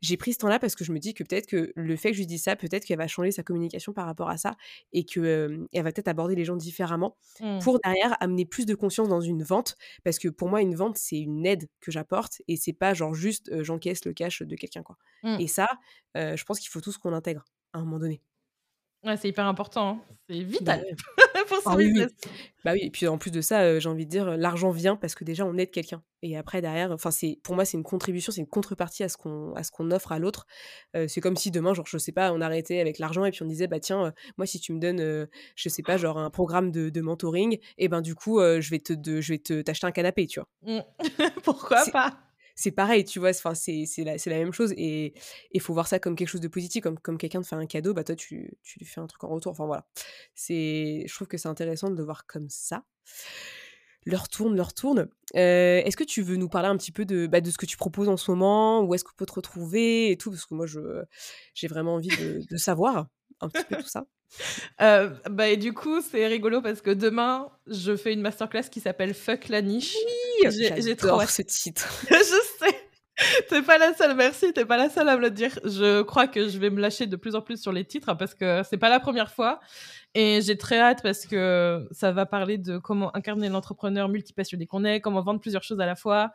j'ai 0.00 0.16
pris 0.16 0.32
ce 0.32 0.38
temps-là 0.38 0.58
parce 0.58 0.74
que 0.74 0.84
je 0.84 0.92
me 0.92 0.98
dis 0.98 1.14
que 1.14 1.24
peut-être 1.24 1.46
que 1.46 1.72
le 1.74 1.96
fait 1.96 2.10
que 2.10 2.14
je 2.14 2.20
lui 2.20 2.26
dise 2.26 2.42
ça, 2.42 2.56
peut-être 2.56 2.84
qu'elle 2.84 2.98
va 2.98 3.08
changer 3.08 3.30
sa 3.30 3.42
communication 3.42 3.92
par 3.92 4.06
rapport 4.06 4.30
à 4.30 4.36
ça 4.36 4.56
et 4.92 5.04
qu'elle 5.04 5.66
elle 5.72 5.82
va 5.82 5.92
peut-être 5.92 6.08
aborder 6.08 6.34
les 6.34 6.44
gens 6.44 6.56
différemment 6.56 7.16
mmh. 7.40 7.58
pour 7.60 7.78
derrière 7.80 8.16
amener 8.20 8.44
plus 8.44 8.66
de 8.66 8.74
conscience 8.74 9.08
dans 9.08 9.20
une 9.20 9.42
vente 9.42 9.76
parce 10.04 10.18
que 10.18 10.28
pour 10.28 10.48
moi 10.48 10.62
une 10.62 10.74
vente 10.74 10.96
c'est 10.96 11.18
une 11.18 11.46
aide 11.46 11.68
que 11.80 11.90
j'apporte 11.90 12.42
et 12.48 12.56
c'est 12.56 12.72
pas 12.72 12.94
genre 12.94 13.14
juste 13.14 13.62
j'encaisse 13.62 14.04
le 14.04 14.12
cash 14.12 14.42
de 14.42 14.56
quelqu'un 14.56 14.82
quoi. 14.82 14.96
Mmh. 15.22 15.40
Et 15.40 15.46
ça, 15.48 15.68
je 16.14 16.42
pense 16.44 16.60
qu'il 16.60 16.70
faut 16.70 16.80
tous 16.80 16.98
qu'on 16.98 17.12
intègre 17.12 17.44
à 17.72 17.78
un 17.78 17.84
moment 17.84 17.98
donné. 17.98 18.22
Ouais, 19.08 19.16
c'est 19.16 19.28
hyper 19.28 19.46
important, 19.46 19.88
hein. 19.88 20.00
c'est 20.28 20.42
vital 20.42 20.84
bah 20.84 21.40
pour 21.48 21.56
son 21.62 21.70
ah 21.70 21.76
business. 21.76 22.12
Bah 22.62 22.72
oui, 22.74 22.80
et 22.82 22.90
puis 22.90 23.08
en 23.08 23.16
plus 23.16 23.30
de 23.30 23.40
ça, 23.40 23.78
j'ai 23.78 23.88
envie 23.88 24.04
de 24.04 24.10
dire, 24.10 24.36
l'argent 24.36 24.70
vient 24.70 24.96
parce 24.96 25.14
que 25.14 25.24
déjà 25.24 25.46
on 25.46 25.56
aide 25.56 25.70
quelqu'un. 25.70 26.02
Et 26.20 26.36
après 26.36 26.60
derrière, 26.60 26.92
enfin 26.92 27.10
c'est 27.10 27.38
pour 27.42 27.54
moi 27.54 27.64
c'est 27.64 27.78
une 27.78 27.84
contribution, 27.84 28.32
c'est 28.32 28.42
une 28.42 28.46
contrepartie 28.46 29.02
à 29.02 29.08
ce 29.08 29.16
qu'on 29.16 29.54
à 29.54 29.62
ce 29.62 29.70
qu'on 29.70 29.90
offre 29.92 30.12
à 30.12 30.18
l'autre. 30.18 30.46
c'est 31.06 31.22
comme 31.22 31.36
si 31.36 31.50
demain, 31.50 31.72
genre 31.72 31.86
je 31.86 31.96
sais 31.96 32.12
pas, 32.12 32.34
on 32.34 32.42
arrêtait 32.42 32.80
avec 32.80 32.98
l'argent 32.98 33.24
et 33.24 33.30
puis 33.30 33.42
on 33.42 33.46
disait 33.46 33.66
bah 33.66 33.80
tiens, 33.80 34.12
moi 34.36 34.44
si 34.44 34.60
tu 34.60 34.74
me 34.74 34.78
donnes, 34.78 35.28
je 35.56 35.68
sais 35.70 35.82
pas, 35.82 35.96
genre 35.96 36.18
un 36.18 36.28
programme 36.28 36.70
de, 36.70 36.90
de 36.90 37.00
mentoring, 37.00 37.58
et 37.78 37.88
ben 37.88 38.02
du 38.02 38.14
coup 38.14 38.40
je 38.40 38.68
vais 38.68 38.80
te 38.80 38.92
je 39.22 39.32
vais 39.32 39.38
te 39.38 39.62
t'acheter 39.62 39.86
un 39.86 39.92
canapé, 39.92 40.26
tu 40.26 40.40
vois. 40.40 40.48
Mmh. 40.66 40.80
Pourquoi 41.44 41.86
pas? 41.90 42.27
C'est 42.58 42.72
pareil, 42.72 43.04
tu 43.04 43.20
vois, 43.20 43.32
c'est, 43.32 43.86
la, 43.98 44.16
la 44.16 44.38
même 44.38 44.52
chose 44.52 44.74
et 44.76 45.14
il 45.52 45.60
faut 45.60 45.72
voir 45.72 45.86
ça 45.86 46.00
comme 46.00 46.16
quelque 46.16 46.28
chose 46.28 46.40
de 46.40 46.48
positif, 46.48 46.82
comme, 46.82 46.98
comme 46.98 47.16
quelqu'un 47.16 47.40
te 47.40 47.46
fait 47.46 47.54
un 47.54 47.66
cadeau, 47.66 47.94
bah 47.94 48.02
toi 48.02 48.16
tu, 48.16 48.58
tu 48.64 48.80
lui 48.80 48.86
fais 48.86 49.00
un 49.00 49.06
truc 49.06 49.22
en 49.22 49.28
retour, 49.28 49.52
enfin 49.52 49.66
voilà. 49.66 49.86
Je 50.34 51.14
trouve 51.14 51.28
que 51.28 51.38
c'est 51.38 51.48
intéressant 51.48 51.88
de 51.88 51.96
le 51.96 52.02
voir 52.02 52.26
comme 52.26 52.48
ça. 52.48 52.82
Leur 54.06 54.28
tourne, 54.28 54.56
leur 54.56 54.74
tourne. 54.74 55.08
Euh, 55.36 55.82
est-ce 55.84 55.96
que 55.96 56.02
tu 56.02 56.22
veux 56.22 56.36
nous 56.36 56.48
parler 56.48 56.68
un 56.68 56.76
petit 56.76 56.92
peu 56.92 57.04
de, 57.04 57.28
bah, 57.28 57.40
de 57.40 57.50
ce 57.50 57.58
que 57.58 57.66
tu 57.66 57.76
proposes 57.76 58.08
en 58.08 58.16
ce 58.16 58.30
moment 58.32 58.82
Où 58.82 58.94
est-ce 58.94 59.04
qu'on 59.04 59.14
peut 59.16 59.26
te 59.26 59.34
retrouver 59.34 60.10
et 60.10 60.16
tout? 60.16 60.30
Parce 60.30 60.44
que 60.44 60.54
moi, 60.54 60.66
je, 60.66 61.02
j'ai 61.54 61.68
vraiment 61.68 61.94
envie 61.94 62.08
de, 62.08 62.56
savoir. 62.56 63.06
Un 63.40 63.48
petit 63.48 63.64
peu 63.64 63.76
tout 63.76 63.88
ça 63.88 64.04
euh, 64.80 65.10
bah, 65.30 65.48
et 65.48 65.56
du 65.56 65.72
coup, 65.72 66.00
c'est 66.00 66.26
rigolo 66.26 66.60
parce 66.60 66.82
que 66.82 66.90
demain, 66.90 67.48
je 67.66 67.96
fais 67.96 68.12
une 68.12 68.20
masterclass 68.20 68.68
qui 68.70 68.80
s'appelle 68.80 69.14
Fuck 69.14 69.48
la 69.48 69.62
niche. 69.62 69.94
Oui, 70.44 70.50
j'ai 70.50 70.96
trop 70.96 71.20
ce 71.26 71.42
titre. 71.42 71.88
je 72.10 72.16
sais. 72.58 72.88
T'es 73.48 73.62
pas 73.62 73.78
la 73.78 73.94
seule, 73.94 74.14
merci. 74.14 74.52
T'es 74.52 74.64
pas 74.64 74.76
la 74.76 74.88
seule 74.88 75.08
à 75.08 75.16
me 75.16 75.22
le 75.22 75.30
dire. 75.30 75.58
Je 75.64 76.02
crois 76.02 76.28
que 76.28 76.48
je 76.48 76.58
vais 76.58 76.70
me 76.70 76.80
lâcher 76.80 77.06
de 77.06 77.16
plus 77.16 77.34
en 77.34 77.40
plus 77.40 77.60
sur 77.60 77.72
les 77.72 77.84
titres 77.84 78.14
parce 78.14 78.34
que 78.34 78.62
c'est 78.68 78.76
pas 78.76 78.88
la 78.88 79.00
première 79.00 79.32
fois. 79.32 79.58
Et 80.14 80.40
j'ai 80.40 80.56
très 80.56 80.78
hâte 80.78 81.02
parce 81.02 81.26
que 81.26 81.86
ça 81.90 82.12
va 82.12 82.26
parler 82.26 82.58
de 82.58 82.78
comment 82.78 83.14
incarner 83.16 83.48
l'entrepreneur 83.48 84.08
multipassionné 84.08 84.66
qu'on 84.66 84.84
est, 84.84 85.00
comment 85.00 85.20
vendre 85.20 85.40
plusieurs 85.40 85.64
choses 85.64 85.80
à 85.80 85.86
la 85.86 85.96
fois. 85.96 86.30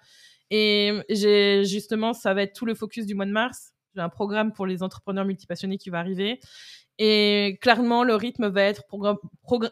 Et 0.49 0.99
j'ai 1.09 1.63
justement, 1.63 2.13
ça 2.13 2.33
va 2.33 2.43
être 2.43 2.53
tout 2.53 2.65
le 2.65 2.75
focus 2.75 3.05
du 3.05 3.15
mois 3.15 3.25
de 3.25 3.31
mars. 3.31 3.73
J'ai 3.95 4.01
un 4.01 4.09
programme 4.09 4.51
pour 4.51 4.65
les 4.65 4.83
entrepreneurs 4.83 5.25
multipassionnés 5.25 5.77
qui 5.77 5.89
va 5.89 5.99
arriver. 5.99 6.39
Et 6.99 7.57
clairement, 7.61 8.03
le 8.03 8.15
rythme 8.15 8.47
va 8.47 8.63
être 8.63 8.83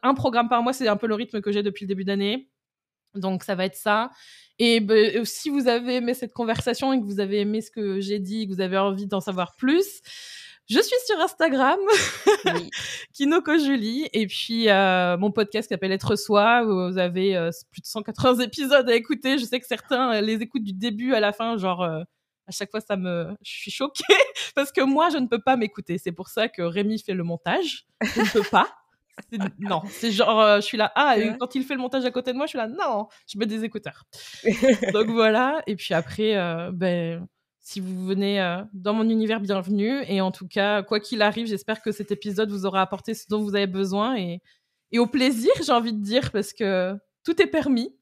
un 0.04 0.14
programme 0.14 0.50
par 0.50 0.64
mois. 0.64 0.74
C'est 0.74 0.88
un 0.88 0.98
peu 0.98 1.08
le 1.08 1.16
rythme 1.16 1.42
que 1.42 1.52
j'ai 1.52 1.64
depuis 1.64 1.86
le 1.86 1.88
début 1.88 2.04
d'année. 2.04 2.50
Donc, 3.14 3.44
ça 3.44 3.56
va 3.56 3.66
être 3.66 3.76
ça. 3.76 4.10
Et 4.58 4.80
ben, 4.80 5.26
si 5.26 5.50
vous 5.50 5.68
avez 5.68 5.96
aimé 5.96 6.14
cette 6.14 6.34
conversation 6.34 6.94
et 6.94 7.00
que 7.00 7.06
vous 7.06 7.20
avez 7.20 7.42
aimé 7.42 7.62
ce 7.62 7.72
que 7.72 8.00
j'ai 8.00 8.20
dit, 8.20 8.48
que 8.48 8.54
vous 8.54 8.62
avez 8.62 8.78
envie 8.78 9.08
d'en 9.08 9.20
savoir 9.20 9.56
plus, 9.56 10.02
je 10.70 10.80
suis 10.80 10.96
sur 11.06 11.20
Instagram, 11.20 11.80
oui. 12.46 12.70
Kinoko 13.14 13.58
Julie, 13.58 14.08
et 14.14 14.28
puis 14.28 14.70
euh, 14.70 15.18
mon 15.18 15.32
podcast 15.32 15.68
qui 15.68 15.74
s'appelle 15.74 15.92
Être 15.92 16.16
Soi. 16.16 16.64
Vous 16.64 16.98
avez 16.98 17.36
euh, 17.36 17.50
plus 17.72 17.82
de 17.82 17.88
180 17.88 18.40
épisodes 18.40 18.90
à 18.90 18.96
écouter. 18.96 19.38
Je 19.38 19.44
sais 19.44 19.60
que 19.60 19.68
certains 19.68 20.22
les 20.22 20.36
écoutent 20.36 20.64
du 20.64 20.74
début 20.74 21.14
à 21.14 21.20
la 21.20 21.34
fin, 21.34 21.58
genre 21.58 22.06
à 22.52 22.58
chaque 22.58 22.72
fois 22.72 22.82
ça 22.82 22.97
me, 22.97 23.36
je 23.41 23.52
suis 23.52 23.72
choquée 23.72 24.04
parce 24.56 24.72
que 24.72 24.82
moi 24.82 25.10
je 25.10 25.18
ne 25.18 25.28
peux 25.28 25.41
pas 25.41 25.58
m'écouter. 25.58 25.97
C'est 25.97 26.12
pour 26.12 26.30
ça 26.30 26.47
que 26.47 26.62
Rémi 26.62 26.99
fait 26.99 27.14
le 27.14 27.24
montage. 27.24 27.86
Je 28.02 28.22
ne 28.22 28.32
peux 28.32 28.49
pas. 28.49 28.68
Non, 29.60 29.82
c'est 29.88 30.12
genre, 30.12 30.56
je 30.56 30.62
suis 30.62 30.78
là, 30.78 30.91
ah, 30.95 31.18
et 31.18 31.38
quand 31.38 31.54
il 31.54 31.64
fait 31.64 31.76
le 31.76 31.82
montage 31.82 32.06
à 32.06 32.12
côté 32.12 32.32
de 32.32 32.38
moi, 32.38 32.47
je 32.47 32.52
suis 32.52 32.58
là, 32.58 32.68
non, 32.68 33.08
je 33.28 33.38
mets 33.38 33.45
des 33.45 33.64
écouteurs. 33.64 34.06
Donc 34.93 35.08
voilà, 35.10 35.62
et 35.68 35.76
puis 35.76 35.93
après, 35.93 36.34
ben, 36.72 37.28
si 37.62 37.80
vous 37.80 38.06
venez 38.06 38.41
euh, 38.41 38.64
dans 38.74 38.93
mon 38.93 39.08
univers, 39.08 39.39
bienvenue. 39.39 40.04
Et 40.08 40.20
en 40.20 40.32
tout 40.32 40.47
cas, 40.47 40.84
quoi 40.84 40.99
qu'il 40.99 41.22
arrive, 41.22 41.47
j'espère 41.47 41.82
que 41.82 41.91
cet 41.91 42.12
épisode 42.12 42.49
vous 42.49 42.66
aura 42.66 42.82
apporté 42.82 43.14
ce 43.14 43.28
dont 43.30 43.41
vous 43.41 43.56
avez 43.56 43.68
besoin 43.68 44.18
et, 44.18 44.41
et 44.91 44.99
au 44.99 45.08
plaisir, 45.08 45.52
j'ai 45.64 45.72
envie 45.72 45.93
de 45.93 46.02
dire, 46.02 46.32
parce 46.32 46.54
que 46.54 46.95
tout 47.24 47.39
est 47.41 47.47
permis. 47.47 47.95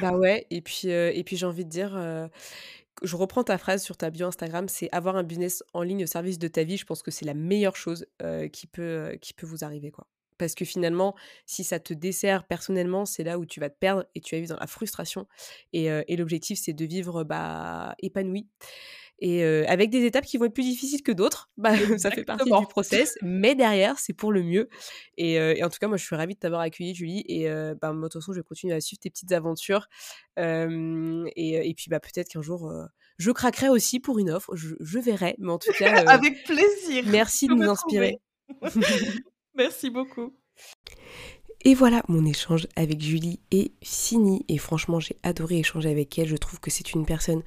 bah 0.00 0.12
ouais, 0.12 0.46
et 0.50 0.60
puis, 0.60 0.92
euh, 0.92 1.10
et 1.14 1.24
puis 1.24 1.36
j'ai 1.36 1.46
envie 1.46 1.64
de 1.64 1.70
dire, 1.70 1.96
euh, 1.96 2.28
je 3.02 3.16
reprends 3.16 3.44
ta 3.44 3.58
phrase 3.58 3.82
sur 3.82 3.96
ta 3.96 4.10
bio 4.10 4.26
Instagram, 4.26 4.68
c'est 4.68 4.88
avoir 4.92 5.16
un 5.16 5.22
business 5.22 5.62
en 5.74 5.82
ligne 5.82 6.04
au 6.04 6.06
service 6.06 6.38
de 6.38 6.48
ta 6.48 6.64
vie. 6.64 6.76
Je 6.76 6.86
pense 6.86 7.02
que 7.02 7.10
c'est 7.10 7.24
la 7.24 7.34
meilleure 7.34 7.76
chose 7.76 8.06
qui, 8.52 8.66
peut, 8.66 9.16
qui 9.20 9.34
peut 9.34 9.46
vous 9.46 9.64
arriver, 9.64 9.90
quoi. 9.90 10.06
Parce 10.38 10.54
que 10.54 10.66
finalement, 10.66 11.14
si 11.46 11.64
ça 11.64 11.80
te 11.80 11.94
dessert 11.94 12.44
personnellement, 12.44 13.06
c'est 13.06 13.24
là 13.24 13.38
où 13.38 13.46
tu 13.46 13.58
vas 13.58 13.70
te 13.70 13.78
perdre 13.78 14.04
et 14.14 14.20
tu 14.20 14.34
vas 14.34 14.40
vivre 14.40 14.54
dans 14.54 14.60
la 14.60 14.66
frustration. 14.66 15.26
Et, 15.72 15.86
et 15.86 16.16
l'objectif, 16.16 16.58
c'est 16.62 16.74
de 16.74 16.84
vivre 16.84 17.24
bah, 17.24 17.94
épanoui 18.00 18.46
et 19.18 19.42
avec 19.42 19.90
des 19.90 20.04
étapes 20.04 20.24
qui 20.24 20.36
vont 20.36 20.44
être 20.44 20.54
plus 20.54 20.64
difficiles 20.64 21.02
que 21.02 21.12
d'autres. 21.12 21.50
Bah, 21.56 21.72
ça 21.98 22.10
fait 22.10 22.24
partie 22.24 22.50
du 22.50 22.66
process, 22.68 23.16
mais 23.22 23.54
derrière, 23.54 23.98
c'est 23.98 24.12
pour 24.12 24.32
le 24.32 24.42
mieux. 24.42 24.68
Et, 25.16 25.40
en 25.62 25.68
tout 25.68 25.78
cas, 25.80 25.88
moi, 25.88 25.96
je 25.96 26.04
suis 26.04 26.16
ravie 26.16 26.34
de 26.34 26.38
t'avoir 26.38 26.60
accueilli, 26.60 26.94
Julie. 26.94 27.24
Et 27.28 27.48
bah, 27.80 27.92
de 27.92 28.02
toute 28.02 28.14
façon, 28.14 28.32
je 28.32 28.40
vais 28.40 28.44
continuer 28.44 28.74
à 28.74 28.80
suivre 28.80 29.00
tes 29.00 29.10
petites 29.10 29.32
aventures. 29.32 29.88
et, 30.36 31.74
puis, 31.76 31.86
bah, 31.88 32.00
peut-être 32.00 32.28
qu'un 32.28 32.42
jour, 32.42 32.72
je 33.18 33.30
craquerai 33.30 33.68
aussi 33.68 34.00
pour 34.00 34.18
une 34.18 34.30
offre. 34.30 34.54
Je, 34.54 34.98
verrai. 34.98 35.36
Mais 35.38 35.52
en 35.52 35.58
tout 35.58 35.72
cas. 35.72 36.04
avec 36.06 36.44
plaisir. 36.44 37.04
Merci 37.06 37.46
de 37.48 37.54
nous 37.54 37.68
inspirer. 37.68 38.18
merci 39.54 39.90
beaucoup. 39.90 40.34
Et 41.64 41.74
voilà, 41.74 42.02
mon 42.08 42.24
échange 42.24 42.68
avec 42.76 43.00
Julie 43.00 43.40
est 43.50 43.72
fini. 43.82 44.44
Et 44.48 44.58
franchement, 44.58 45.00
j'ai 45.00 45.16
adoré 45.22 45.58
échanger 45.58 45.90
avec 45.90 46.18
elle. 46.18 46.28
Je 46.28 46.36
trouve 46.36 46.60
que 46.60 46.70
c'est 46.70 46.92
une 46.92 47.06
personne 47.06 47.42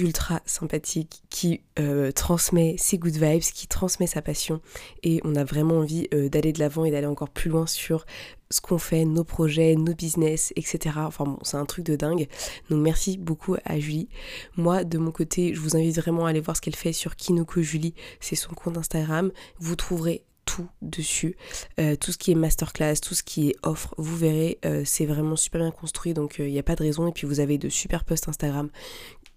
ultra 0.00 0.40
sympathique, 0.46 1.22
qui 1.30 1.60
euh, 1.78 2.12
transmet 2.12 2.76
ses 2.78 2.98
good 2.98 3.14
vibes, 3.16 3.42
qui 3.42 3.66
transmet 3.66 4.06
sa 4.06 4.22
passion. 4.22 4.60
Et 5.02 5.20
on 5.24 5.36
a 5.36 5.44
vraiment 5.44 5.78
envie 5.78 6.08
euh, 6.14 6.28
d'aller 6.28 6.52
de 6.52 6.58
l'avant 6.58 6.84
et 6.84 6.90
d'aller 6.90 7.06
encore 7.06 7.30
plus 7.30 7.50
loin 7.50 7.66
sur 7.66 8.06
ce 8.50 8.60
qu'on 8.60 8.78
fait, 8.78 9.04
nos 9.04 9.24
projets, 9.24 9.76
nos 9.76 9.94
business, 9.94 10.52
etc. 10.56 10.96
Enfin 10.98 11.24
bon, 11.24 11.38
c'est 11.42 11.56
un 11.56 11.66
truc 11.66 11.84
de 11.84 11.96
dingue. 11.96 12.28
Donc 12.68 12.82
merci 12.82 13.16
beaucoup 13.16 13.56
à 13.64 13.78
Julie. 13.78 14.08
Moi, 14.56 14.84
de 14.84 14.98
mon 14.98 15.12
côté, 15.12 15.54
je 15.54 15.60
vous 15.60 15.76
invite 15.76 15.96
vraiment 15.96 16.26
à 16.26 16.30
aller 16.30 16.40
voir 16.40 16.56
ce 16.56 16.62
qu'elle 16.62 16.76
fait 16.76 16.92
sur 16.92 17.16
Kinoko 17.16 17.62
Julie. 17.62 17.94
C'est 18.18 18.36
son 18.36 18.54
compte 18.54 18.76
Instagram. 18.76 19.30
Vous 19.58 19.76
trouverez 19.76 20.24
tout 20.46 20.66
dessus. 20.82 21.36
Euh, 21.78 21.94
tout 21.94 22.10
ce 22.10 22.18
qui 22.18 22.32
est 22.32 22.34
masterclass, 22.34 22.96
tout 22.96 23.14
ce 23.14 23.22
qui 23.22 23.50
est 23.50 23.56
offre, 23.62 23.94
vous 23.98 24.16
verrez, 24.16 24.58
c'est 24.84 25.06
vraiment 25.06 25.36
super 25.36 25.60
bien 25.60 25.70
construit, 25.70 26.12
donc 26.12 26.36
il 26.40 26.50
n'y 26.50 26.58
a 26.58 26.64
pas 26.64 26.74
de 26.74 26.82
raison. 26.82 27.06
Et 27.06 27.12
puis 27.12 27.28
vous 27.28 27.38
avez 27.38 27.56
de 27.56 27.68
super 27.68 28.02
posts 28.02 28.28
Instagram 28.28 28.68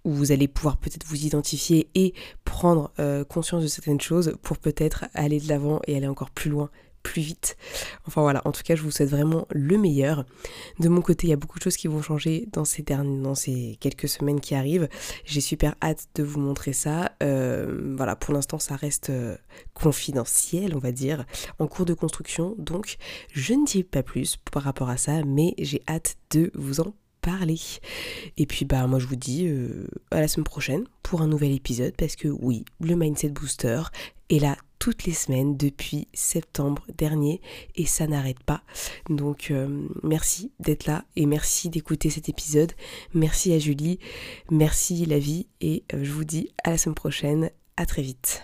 où 0.03 0.11
vous 0.11 0.31
allez 0.31 0.47
pouvoir 0.47 0.77
peut-être 0.77 1.05
vous 1.05 1.25
identifier 1.25 1.89
et 1.95 2.13
prendre 2.43 2.91
euh, 2.99 3.23
conscience 3.23 3.63
de 3.63 3.67
certaines 3.67 4.01
choses 4.01 4.35
pour 4.41 4.57
peut-être 4.57 5.05
aller 5.13 5.39
de 5.39 5.47
l'avant 5.47 5.81
et 5.87 5.95
aller 5.95 6.07
encore 6.07 6.31
plus 6.31 6.49
loin 6.49 6.69
plus 7.03 7.21
vite. 7.21 7.57
Enfin 8.07 8.21
voilà, 8.21 8.41
en 8.45 8.51
tout 8.51 8.63
cas, 8.63 8.75
je 8.75 8.81
vous 8.81 8.89
souhaite 8.89 9.09
vraiment 9.09 9.45
le 9.51 9.77
meilleur. 9.77 10.25
De 10.79 10.89
mon 10.89 11.01
côté, 11.01 11.27
il 11.27 11.29
y 11.29 11.33
a 11.33 11.37
beaucoup 11.37 11.59
de 11.59 11.63
choses 11.63 11.77
qui 11.77 11.87
vont 11.87 12.01
changer 12.01 12.47
dans 12.51 12.65
ces, 12.65 12.81
derniers, 12.81 13.21
dans 13.21 13.35
ces 13.35 13.77
quelques 13.79 14.07
semaines 14.07 14.39
qui 14.39 14.55
arrivent. 14.55 14.87
J'ai 15.25 15.41
super 15.41 15.75
hâte 15.83 16.07
de 16.15 16.23
vous 16.23 16.39
montrer 16.39 16.73
ça. 16.73 17.11
Euh, 17.21 17.93
voilà, 17.95 18.15
pour 18.15 18.33
l'instant, 18.33 18.57
ça 18.57 18.75
reste 18.75 19.09
euh, 19.11 19.35
confidentiel, 19.73 20.75
on 20.75 20.79
va 20.79 20.91
dire, 20.91 21.25
en 21.59 21.67
cours 21.67 21.85
de 21.85 21.93
construction. 21.93 22.55
Donc, 22.57 22.95
je 23.31 23.53
ne 23.53 23.65
dis 23.65 23.83
pas 23.83 24.01
plus 24.01 24.37
par 24.51 24.63
rapport 24.63 24.89
à 24.89 24.97
ça, 24.97 25.23
mais 25.25 25.53
j'ai 25.59 25.83
hâte 25.87 26.15
de 26.31 26.51
vous 26.55 26.79
en 26.79 26.93
parler. 27.23 27.59
Et 28.37 28.45
puis 28.45 28.65
bah 28.65 28.85
moi 28.85 28.99
je 28.99 29.07
vous 29.07 29.15
dis 29.15 29.47
euh, 29.47 29.87
à 30.11 30.19
la 30.19 30.27
semaine 30.27 30.43
prochaine 30.43 30.83
pour 31.01 31.21
un 31.21 31.27
nouvel 31.27 31.51
épisode 31.53 31.95
parce 31.97 32.15
que 32.15 32.27
oui, 32.27 32.65
le 32.79 32.95
Mindset 32.95 33.29
Booster 33.29 33.81
est 34.29 34.39
là 34.39 34.57
toutes 34.77 35.05
les 35.05 35.13
semaines 35.13 35.55
depuis 35.55 36.09
septembre 36.13 36.85
dernier 36.97 37.41
et 37.75 37.85
ça 37.85 38.05
n'arrête 38.05 38.43
pas. 38.43 38.63
Donc 39.09 39.49
euh, 39.49 39.87
merci 40.03 40.51
d'être 40.59 40.85
là 40.85 41.05
et 41.15 41.25
merci 41.25 41.69
d'écouter 41.69 42.09
cet 42.09 42.27
épisode. 42.27 42.73
Merci 43.13 43.53
à 43.53 43.59
Julie, 43.59 43.99
merci 44.51 45.05
la 45.05 45.19
vie 45.19 45.47
et 45.61 45.83
euh, 45.93 46.03
je 46.03 46.11
vous 46.11 46.25
dis 46.25 46.49
à 46.63 46.71
la 46.71 46.77
semaine 46.77 46.95
prochaine. 46.95 47.49
À 47.77 47.85
très 47.85 48.01
vite. 48.01 48.43